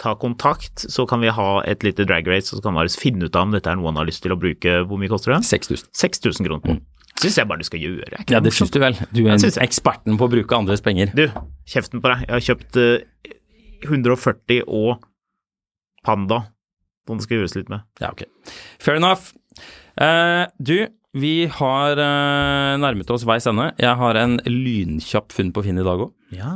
ta 0.00 0.14
kontakt, 0.16 0.86
så 0.90 1.06
kan 1.08 1.20
vi 1.22 1.32
ha 1.36 1.48
et 1.68 1.84
lite 1.84 2.06
drag 2.08 2.28
race, 2.28 2.50
og 2.50 2.60
så 2.60 2.64
kan 2.64 2.76
vi 2.78 2.86
finne 3.00 3.28
ut 3.28 3.36
av 3.36 3.48
om 3.48 3.52
dette 3.54 3.68
er 3.70 3.76
noe 3.78 3.90
han 3.92 4.00
har 4.00 4.08
lyst 4.08 4.24
til 4.24 4.34
å 4.34 4.38
bruke. 4.40 4.80
Hvor 4.88 5.00
mye 5.00 5.12
koster 5.12 5.34
det? 5.36 5.42
6000. 5.48 5.92
6000 6.02 6.48
kroner 6.48 6.64
på. 6.64 6.78
Syns 7.20 7.36
jeg 7.36 7.48
bare 7.50 7.60
du 7.60 7.68
skal 7.68 7.82
gjøre. 7.84 8.22
ikke 8.22 8.32
Ja, 8.32 8.40
det 8.40 8.52
syns 8.56 8.72
du 8.72 8.80
vel. 8.80 8.96
Du 9.12 9.22
er 9.26 9.34
Ja, 9.34 9.36
en 9.36 9.62
eksperten 9.66 10.16
på 10.16 10.26
å 10.26 10.32
bruke 10.32 10.56
andres 10.56 10.80
penger. 10.84 11.12
Du, 11.12 11.26
kjeften 11.68 12.00
på 12.00 12.08
deg. 12.08 12.24
Jeg 12.24 12.32
har 12.32 12.46
kjøpt 12.46 12.80
eh, 12.80 13.34
140 13.84 14.62
og 14.66 15.04
Panda. 16.06 16.44
Den 17.08 17.20
skal 17.22 17.40
gjøres 17.40 17.56
litt 17.56 17.70
med. 17.72 17.84
Ja, 18.02 18.12
ok. 18.12 18.24
Fair 18.82 19.00
enough. 19.00 19.32
Eh, 20.00 20.44
du, 20.62 20.76
vi 21.18 21.34
har 21.50 22.00
eh, 22.00 22.78
nærmet 22.80 23.10
oss 23.10 23.26
veis 23.28 23.48
ende. 23.50 23.70
Jeg 23.80 23.96
har 24.00 24.20
en 24.20 24.38
lynkjapp 24.46 25.34
funn 25.34 25.52
på 25.56 25.64
Finn 25.66 25.80
i 25.80 25.86
dag 25.86 26.06
òg. 26.06 26.14
Ja. 26.30 26.52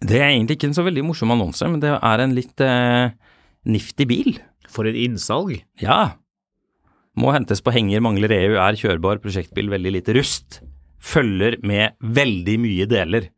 det 0.00 0.16
er 0.16 0.30
egentlig 0.30 0.56
ikke 0.56 0.70
en 0.70 0.78
så 0.78 0.86
veldig 0.86 1.02
morsom 1.04 1.34
annonse, 1.34 1.68
men 1.68 1.82
det 1.82 1.90
er 1.92 2.22
en 2.24 2.32
litt 2.32 2.62
nifty 3.68 4.06
bil. 4.08 4.38
For 4.68 4.88
et 4.88 4.96
innsalg. 5.00 5.62
Ja. 5.82 6.18
Må 7.18 7.32
hentes 7.34 7.62
på 7.64 7.72
henger, 7.74 8.02
mangler 8.04 8.32
EU, 8.34 8.56
er 8.60 8.78
kjørbar, 8.78 9.20
prosjektbil, 9.22 9.70
veldig 9.72 9.94
lite 9.96 10.14
rust. 10.16 10.60
Følger 11.02 11.56
med 11.66 11.96
veldig 11.98 12.56
mye 12.62 12.86
deler. 12.90 13.30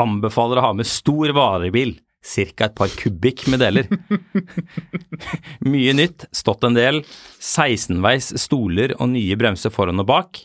Anbefaler 0.00 0.60
å 0.60 0.68
ha 0.68 0.72
med 0.76 0.88
stor 0.88 1.34
varebil, 1.36 1.96
ca. 2.20 2.66
et 2.66 2.76
par 2.76 2.92
kubikk 3.00 3.46
med 3.48 3.62
deler. 3.62 3.88
mye 5.72 5.94
nytt, 5.96 6.26
stått 6.36 6.64
en 6.68 6.76
del. 6.76 7.02
16-veis 7.40 8.34
stoler 8.40 8.94
og 8.98 9.12
nye 9.14 9.38
bremser 9.40 9.72
foran 9.74 10.02
og 10.02 10.08
bak. 10.10 10.42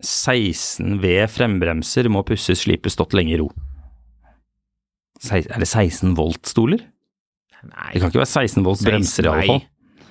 16 0.00 1.00
ved 1.02 1.26
frembremser 1.28 2.08
må 2.08 2.24
pusses, 2.24 2.64
slipes, 2.64 2.96
stått 2.96 3.16
lenge 3.16 3.36
i 3.36 3.40
ro. 3.42 3.50
Er 5.28 5.60
det 5.60 5.68
16 5.68 6.14
volt-stoler? 6.16 6.86
Nei. 7.60 7.90
Det 7.92 8.00
kan 8.00 8.08
ikke 8.08 8.22
være 8.22 8.32
16 8.32 8.64
volt 8.64 8.84
bremser 8.86 9.26
i 9.26 9.30
alle 9.30 9.48
fall. 9.50 9.66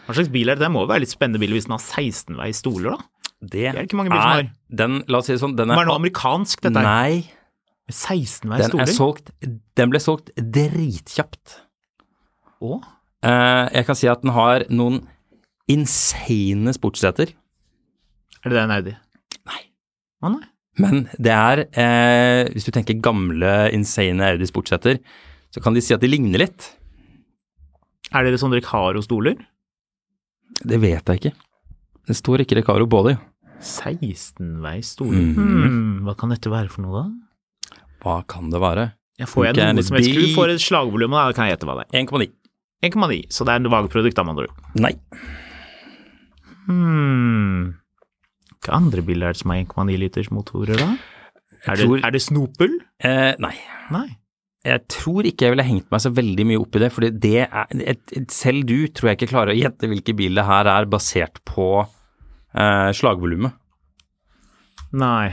Hva 0.06 0.18
slags 0.18 0.30
bil 0.34 0.50
er 0.50 0.58
det? 0.58 0.66
Det 0.66 0.74
må 0.74 0.84
jo 0.86 0.90
være 0.90 1.04
litt 1.06 1.14
spennende 1.14 1.42
bil 1.42 1.56
hvis 1.56 1.66
den 1.66 1.76
har 1.76 1.82
16-veis 1.82 2.62
stoler, 2.62 2.94
da. 2.94 3.26
Det 3.40 3.66
er 3.72 3.82
ikke 3.86 3.98
mange 3.98 4.12
biler 4.12 4.22
som 4.22 4.36
har. 4.36 4.48
Den, 4.82 5.02
la 5.08 5.22
oss 5.22 5.30
si 5.30 5.36
det 5.36 5.42
sånn, 5.42 5.56
den 5.58 5.72
Var 5.72 5.80
er 5.80 5.88
det 5.88 5.90
noe 5.90 6.00
amerikansk, 6.02 6.62
dette 6.66 6.82
her? 6.84 6.90
Nei, 6.90 7.39
16-veis 7.90 8.64
den 8.64 8.66
er 8.66 8.70
stoler? 8.70 8.94
solgt 8.96 9.32
Den 9.80 9.90
ble 9.94 10.00
solgt 10.04 10.32
dritkjapt. 10.38 11.56
Og? 12.62 12.84
Eh, 13.26 13.66
jeg 13.76 13.86
kan 13.88 13.98
si 14.00 14.08
at 14.12 14.22
den 14.24 14.32
har 14.36 14.66
noen 14.70 15.02
insane 15.70 16.74
sportsseter, 16.76 17.34
Er 18.46 18.50
det 18.54 18.62
en 18.62 18.72
Audi? 18.72 18.94
Nei. 19.50 19.62
Å 20.24 20.30
nei. 20.32 20.46
men 20.80 21.02
det 21.20 21.34
er 21.36 21.62
eh, 21.76 22.50
Hvis 22.54 22.66
du 22.68 22.72
tenker 22.72 22.96
gamle 23.04 23.70
insane 23.76 24.24
Audi 24.32 24.48
sportsseter, 24.48 25.00
så 25.52 25.62
kan 25.64 25.74
de 25.76 25.82
si 25.84 25.94
at 25.96 26.02
de 26.04 26.08
ligner 26.08 26.40
litt. 26.46 26.70
Er 28.14 28.24
det 28.26 28.40
sånn 28.42 28.54
Recaro-stoler? 28.56 29.36
Det 30.66 30.80
vet 30.82 31.06
jeg 31.10 31.20
ikke. 31.20 31.34
Det 32.10 32.16
står 32.18 32.42
ikke 32.44 32.58
Recaro 32.62 32.88
på 32.90 33.04
dem. 33.10 33.20
16-veis 33.60 34.94
stoler? 34.96 35.20
Mhm. 35.20 35.36
Hmm, 35.36 35.98
hva 36.08 36.16
kan 36.18 36.32
dette 36.34 36.50
være 36.52 36.72
for 36.72 36.86
noe, 36.86 37.04
da? 37.04 37.29
Hva 38.04 38.20
kan 38.32 38.50
det 38.54 38.62
være? 38.64 38.86
Ja, 39.20 39.28
får 39.28 39.50
jeg 39.50 39.58
noe 39.76 39.84
som 39.84 39.98
helst? 40.00 40.14
Du 40.16 40.28
får 40.36 40.54
et 40.56 40.64
slagvolum, 40.64 41.12
da 41.18 41.26
kan 41.36 41.50
jeg 41.50 41.58
gjette 41.58 41.68
hva 41.68 41.76
det 41.82 41.88
er. 41.90 42.06
1,9. 42.06 42.30
1,9, 42.88 43.18
så 43.36 43.44
det 43.44 43.52
er 43.58 43.60
en 43.60 43.72
vagprodukt, 43.74 44.16
da, 44.16 44.24
med 44.24 44.38
andre 44.38 44.48
ord. 44.48 44.62
Nei. 44.80 44.94
Hmm. 46.70 47.74
Hvilke 48.60 48.76
andre 48.76 49.04
biler 49.08 49.30
er 49.30 49.36
det 49.36 49.42
som 49.42 49.52
har 49.54 49.62
1,9 49.64 49.98
liters 50.00 50.30
motorer, 50.36 50.80
da? 50.80 50.90
Er 51.68 51.76
det, 51.76 51.86
tror- 51.86 52.06
er 52.08 52.12
det 52.16 52.22
Snopel? 52.24 52.78
Eh, 53.04 53.34
nei. 53.40 53.56
Nei. 53.92 54.08
Jeg 54.64 54.88
tror 54.92 55.24
ikke 55.28 55.46
jeg 55.48 55.54
ville 55.56 55.64
hengt 55.64 55.90
meg 55.92 56.02
så 56.04 56.12
veldig 56.12 56.46
mye 56.46 56.60
opp 56.60 56.76
i 56.76 56.80
det, 56.84 56.90
for 56.92 57.02
det 57.08 57.36
er 57.48 57.68
et, 57.80 58.16
Selv 58.32 58.66
du 58.68 58.88
tror 58.92 59.10
jeg 59.10 59.18
ikke 59.20 59.32
klarer 59.32 59.54
å 59.54 59.60
gjette 59.60 59.88
hvilken 59.88 60.18
bil 60.20 60.36
det 60.36 60.44
her 60.46 60.68
er, 60.68 60.86
basert 60.86 61.40
på 61.48 61.68
eh, 62.54 62.90
slagvolumet. 62.96 63.56
Nei. 64.92 65.32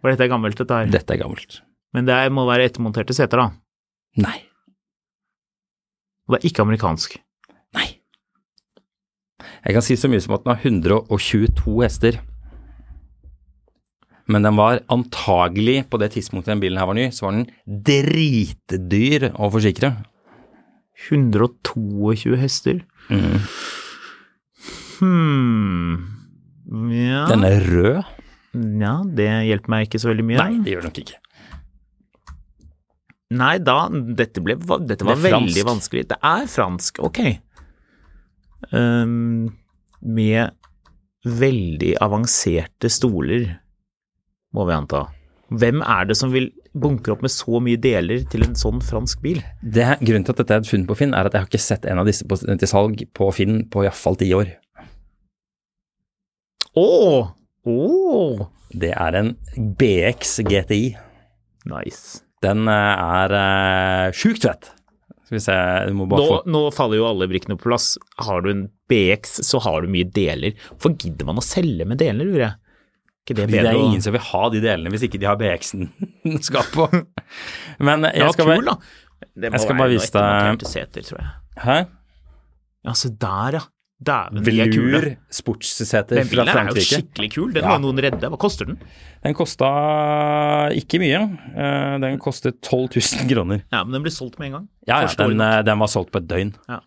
For 0.00 0.10
dette 0.10 0.26
er 0.26 0.32
gammelt, 0.34 0.58
dette 0.58 0.74
her. 0.74 0.86
Dette 0.90 1.14
er 1.14 1.22
gammelt. 1.22 1.60
Men 1.94 2.08
det 2.08 2.18
må 2.34 2.44
være 2.48 2.66
ettermonterte 2.68 3.14
seter, 3.16 3.38
da. 3.38 3.46
Nei. 4.24 4.38
Og 6.26 6.34
det 6.34 6.40
er 6.40 6.48
ikke 6.50 6.64
amerikansk. 6.64 7.18
Nei. 7.76 7.88
Jeg 9.64 9.76
kan 9.76 9.84
si 9.84 9.96
så 9.98 10.10
mye 10.10 10.22
som 10.24 10.34
at 10.36 10.44
den 10.44 10.54
har 10.54 10.64
122 10.64 11.76
hester. 11.84 12.18
Men 14.30 14.46
den 14.46 14.56
var 14.56 14.80
antagelig, 14.92 15.84
på 15.92 16.00
det 16.00 16.14
tidspunktet 16.14 16.54
den 16.54 16.62
bilen 16.62 16.80
her 16.80 16.88
var 16.88 16.96
ny, 16.96 17.10
så 17.12 17.26
var 17.26 17.36
den 17.36 17.48
dritdyr 17.90 19.30
å 19.36 19.50
forsikre. 19.52 19.92
122 21.10 22.38
hester. 22.40 22.80
Hmm. 23.10 23.42
Ja. 26.94 27.26
Den 27.28 27.44
er 27.44 27.60
rød. 27.68 28.00
Ja, 28.80 28.94
det 29.04 29.28
hjelper 29.50 29.74
meg 29.74 29.88
ikke 29.88 30.00
så 30.00 30.12
veldig 30.12 30.24
mye. 30.30 30.38
Nei, 30.40 30.62
det 30.64 30.72
gjør 30.72 30.84
det 30.86 30.90
nok 30.92 31.00
ikke. 31.04 31.20
Nei, 33.32 33.56
da 33.64 33.88
Dette, 33.88 34.42
ble, 34.44 34.58
dette 34.84 35.06
var 35.06 35.16
Det 35.16 35.30
veldig 35.32 35.64
vanskelig. 35.66 36.04
Det 36.12 36.18
er 36.20 36.46
fransk, 36.50 37.00
ok. 37.06 37.20
Um, 38.72 39.48
med 40.04 40.52
veldig 41.24 41.94
avanserte 42.04 42.90
stoler, 42.92 43.46
må 44.54 44.66
vi 44.68 44.76
anta. 44.76 45.06
Hvem 45.54 45.82
er 45.84 46.08
det 46.08 46.16
som 46.18 46.32
vil 46.34 46.50
bunkre 46.74 47.14
opp 47.14 47.22
med 47.24 47.32
så 47.32 47.60
mye 47.62 47.78
deler 47.80 48.24
til 48.30 48.44
en 48.46 48.56
sånn 48.58 48.82
fransk 48.84 49.22
bil? 49.24 49.40
Det, 49.62 49.86
grunnen 50.02 50.26
til 50.26 50.34
at 50.34 50.42
dette 50.42 50.56
er 50.56 50.64
et 50.64 50.70
funn 50.70 50.86
på 50.88 50.96
Finn, 50.98 51.14
er 51.14 51.28
at 51.28 51.36
jeg 51.36 51.44
har 51.44 51.50
ikke 51.50 51.62
sett 51.62 51.88
en 51.88 52.02
av 52.02 52.08
disse 52.08 52.26
på, 52.28 52.38
til 52.40 52.70
salg 52.70 53.06
på 53.16 53.30
Finn 53.36 53.64
på 53.70 53.86
iallfall 53.86 54.18
ti 54.20 54.30
år. 54.36 54.52
Å! 56.74 56.88
oh. 57.70 58.44
Det 58.74 58.90
er 58.90 59.16
en 59.20 59.34
BX 59.78 60.40
GTI. 60.48 60.84
Nice. 61.70 62.24
Den 62.44 62.68
eh, 62.70 63.04
er 63.20 63.34
uh, 63.38 64.14
sjukt 64.16 64.44
fett. 64.46 64.70
Skal 65.24 65.38
vi 65.38 65.40
se, 65.40 65.54
Nå, 65.96 66.08
få 66.20 66.40
nå 66.52 66.60
faller 66.76 67.00
jo 67.00 67.06
alle 67.08 67.28
brikkene 67.30 67.56
på 67.56 67.70
plass. 67.70 67.94
Har 68.20 68.44
du 68.44 68.50
en 68.52 68.66
BX, 68.92 69.38
så 69.48 69.60
har 69.64 69.82
du 69.84 69.88
mye 69.92 70.04
deler. 70.12 70.52
Hvorfor 70.74 70.92
gidder 71.00 71.30
man 71.30 71.40
å 71.40 71.44
selge 71.44 71.86
med 71.88 72.02
deler, 72.02 72.28
lurer 72.28 72.44
jeg? 72.44 72.54
Ikke 73.24 73.36
det 73.38 73.46
Fordi 73.48 73.56
det 73.64 73.70
er 73.70 73.78
ingen 73.80 74.02
som 74.04 74.12
vil 74.12 74.20
ha 74.20 74.42
de 74.52 74.60
delene 74.60 74.90
hvis 74.92 75.06
ikke 75.06 75.16
de 75.22 75.28
har 75.30 75.38
BX-en 75.40 75.86
skal 76.44 76.66
på. 76.74 76.84
Men 77.80 78.04
jeg 78.10 78.20
Ja, 78.20 78.28
skal 78.36 78.50
kul, 78.50 78.68
bare 78.68 78.76
jeg 79.40 79.60
skal 79.62 79.78
bare 79.78 79.92
vise 79.94 80.10
deg- 80.12 80.66
jeg. 81.16 81.30
Hæ? 81.64 81.78
Ja, 82.84 82.92
se 83.00 83.08
der, 83.08 83.56
ja. 83.56 83.62
Dæven, 84.04 84.40
de 84.44 84.44
fra 84.44 84.54
Frankrike. 84.54 84.80
Velur 84.84 85.04
Den 86.14 86.28
bilen 86.30 86.48
er 86.54 86.68
jo 86.74 86.84
skikkelig 86.88 87.30
kul. 87.34 87.52
Den 87.54 87.64
Ja. 87.64 87.74
må 87.74 87.80
noen 87.86 88.02
redde. 88.04 88.28
Hva 88.30 88.38
koster 88.38 88.66
den? 88.68 88.78
Den 89.24 89.34
kosta 89.34 89.68
ikke 90.76 90.98
mye. 91.02 91.20
Eh, 91.56 91.98
Den 92.02 92.18
kostet 92.22 92.60
12 92.62 92.88
000 92.96 93.28
kroner. 93.30 93.62
Ja, 93.72 93.84
men 93.84 93.92
den 93.96 94.02
ble 94.04 94.10
solgt 94.12 94.38
med 94.38 94.46
en 94.50 94.52
gang. 94.58 94.66
Ja, 94.86 95.00
ja 95.02 95.08
den, 95.26 95.40
eh, 95.40 95.62
den 95.62 95.78
var 95.78 95.88
solgt 95.88 96.12
på 96.12 96.20
et 96.22 96.28
døgn. 96.28 96.54
Ja. 96.68 96.80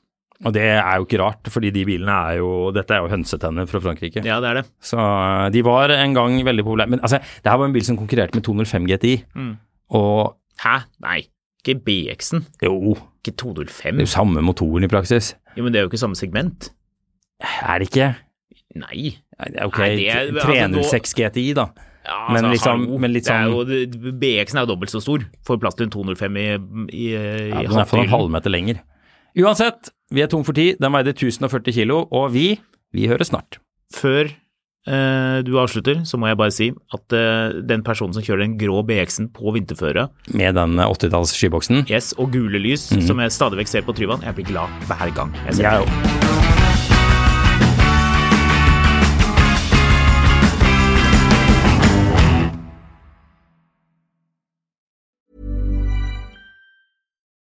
Og 0.45 0.53
det 0.53 0.61
er 0.61 0.97
jo 0.99 1.05
ikke 1.07 1.18
rart, 1.20 1.47
fordi 1.49 1.72
de 1.74 1.84
bilene 1.84 2.13
er 2.13 2.38
jo 2.38 2.72
Dette 2.72 2.91
er 2.93 3.01
jo 3.01 3.07
hønsetenner 3.09 3.65
fra 3.68 3.80
Frankrike. 3.82 4.22
Ja, 4.24 4.39
det 4.39 4.49
er 4.51 4.53
det. 4.61 4.65
Så 4.86 4.97
eh, 5.01 5.49
de 5.49 5.63
var 5.65 5.89
en 5.89 6.13
gang 6.13 6.38
veldig 6.45 6.63
populære. 6.63 6.89
Men 6.93 6.99
altså, 7.01 7.18
det 7.20 7.49
her 7.49 7.57
var 7.57 7.65
en 7.65 7.74
bil 7.74 7.84
som 7.88 7.97
konkurrerte 7.97 8.36
med 8.38 8.43
205 8.45 8.86
GTI. 8.86 9.15
Mm. 9.36 9.57
Og 9.97 10.36
Hæ? 10.61 10.80
Nei, 11.01 11.20
ikke 11.65 11.80
BX-en. 11.86 12.45
jo, 12.63 12.95
Ikke 13.24 13.36
205? 13.38 13.97
det 13.97 14.01
er 14.01 14.05
jo 14.07 14.13
samme 14.13 14.41
motoren 14.41 14.84
i 14.84 14.88
praksis. 14.88 15.36
Jo, 15.57 15.63
men 15.63 15.74
det 15.74 15.80
er 15.80 15.84
jo 15.86 15.89
ikke 15.89 15.99
samme 15.99 16.15
segment. 16.15 16.70
Er 17.41 17.79
det 17.79 17.89
ikke? 17.91 18.15
Nei. 18.75 19.17
Ok, 19.63 19.77
Nei, 19.79 19.95
det 19.95 20.07
er- 20.09 20.31
altså, 20.31 20.47
306 20.47 21.13
GTI, 21.13 21.53
da. 21.53 21.67
Ja, 22.07 22.31
Men 22.33 22.45
altså, 22.45 22.51
liksom- 22.55 22.85
hallo. 22.88 22.97
men 22.99 23.13
litt 23.13 23.25
Det 23.25 23.33
er 23.33 23.49
sånn- 23.49 24.01
jo, 24.03 24.11
BX-en 24.13 24.57
er 24.57 24.65
jo 24.65 24.75
dobbelt 24.75 24.89
så 24.89 25.01
stor. 25.01 25.19
Får 25.45 25.59
plass 25.59 25.75
til 25.75 25.83
en 25.85 25.89
205 25.91 26.38
i, 26.38 26.47
i, 26.95 27.15
i 27.15 27.49
Ja, 27.49 27.61
den 27.63 27.77
er 27.79 27.85
for 27.85 27.99
en 27.99 28.07
halvdelen. 28.07 28.31
halvmeter 28.31 28.49
lenger. 28.51 28.79
Uansett, 29.38 29.89
vi 30.09 30.21
er 30.21 30.27
tom 30.27 30.43
for 30.43 30.53
tid. 30.53 30.77
Den 30.79 30.91
veide 30.93 31.13
1040 31.13 31.73
kilo, 31.73 32.07
og 32.11 32.31
vi, 32.31 32.59
vi 32.93 33.07
høres 33.07 33.29
snart. 33.29 33.57
Før 33.93 34.31
eh, 34.88 35.41
du 35.43 35.51
avslutter, 35.59 35.95
så 36.07 36.17
må 36.17 36.27
jeg 36.29 36.38
bare 36.38 36.51
si 36.51 36.69
at 36.93 37.11
eh, 37.13 37.61
den 37.61 37.83
personen 37.83 38.13
som 38.13 38.23
kjører 38.23 38.39
den 38.39 38.57
grå 38.57 38.81
BX-en 38.88 39.27
på 39.27 39.51
vinterføre, 39.53 40.09
Med 40.33 40.55
den 40.55 40.77
80-talls 40.79 41.35
skyboksen. 41.35 41.89
yes, 41.89 42.13
og 42.17 42.31
gule 42.31 42.57
lys, 42.57 42.89
Mhm. 42.93 43.01
som 43.05 43.17
jeg 43.19 43.29
stadig 43.31 43.57
vekk 43.59 43.67
ser 43.67 43.81
på 43.81 43.93
Tryvann, 43.93 44.21
jeg 44.23 44.33
blir 44.35 44.45
glad 44.47 44.69
hver 44.88 45.13
gang 45.13 45.33
jeg 45.45 45.55
ser 45.55 45.83
det. 45.83 46.56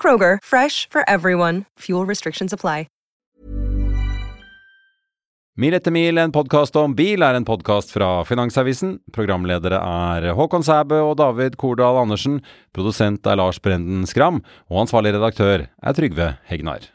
Kroger, 0.00 0.38
fresh 0.42 0.88
for 0.88 1.04
everyone. 1.06 1.66
Fuel 1.80 2.06
restrictions 2.06 2.52
apply. 2.52 2.86
Mil 5.60 5.74
etter 5.76 5.92
mil, 5.92 6.16
en 6.16 6.32
podkast 6.32 6.76
om 6.80 6.94
bil, 6.96 7.20
er 7.20 7.36
en 7.36 7.44
podkast 7.44 7.90
fra 7.92 8.22
Finansavisen. 8.24 8.94
Programledere 9.12 9.76
er 9.76 10.30
Håkon 10.38 10.64
Sæbø 10.64 11.02
og 11.10 11.18
David 11.20 11.58
Kordal 11.60 11.98
Andersen. 12.00 12.38
Produsent 12.72 13.28
er 13.28 13.36
Lars 13.36 13.58
Brenden 13.60 14.06
Skram. 14.08 14.40
Og 14.70 14.86
ansvarlig 14.86 15.12
redaktør 15.18 15.66
er 15.66 15.98
Trygve 15.98 16.30
Hegnar. 16.48 16.88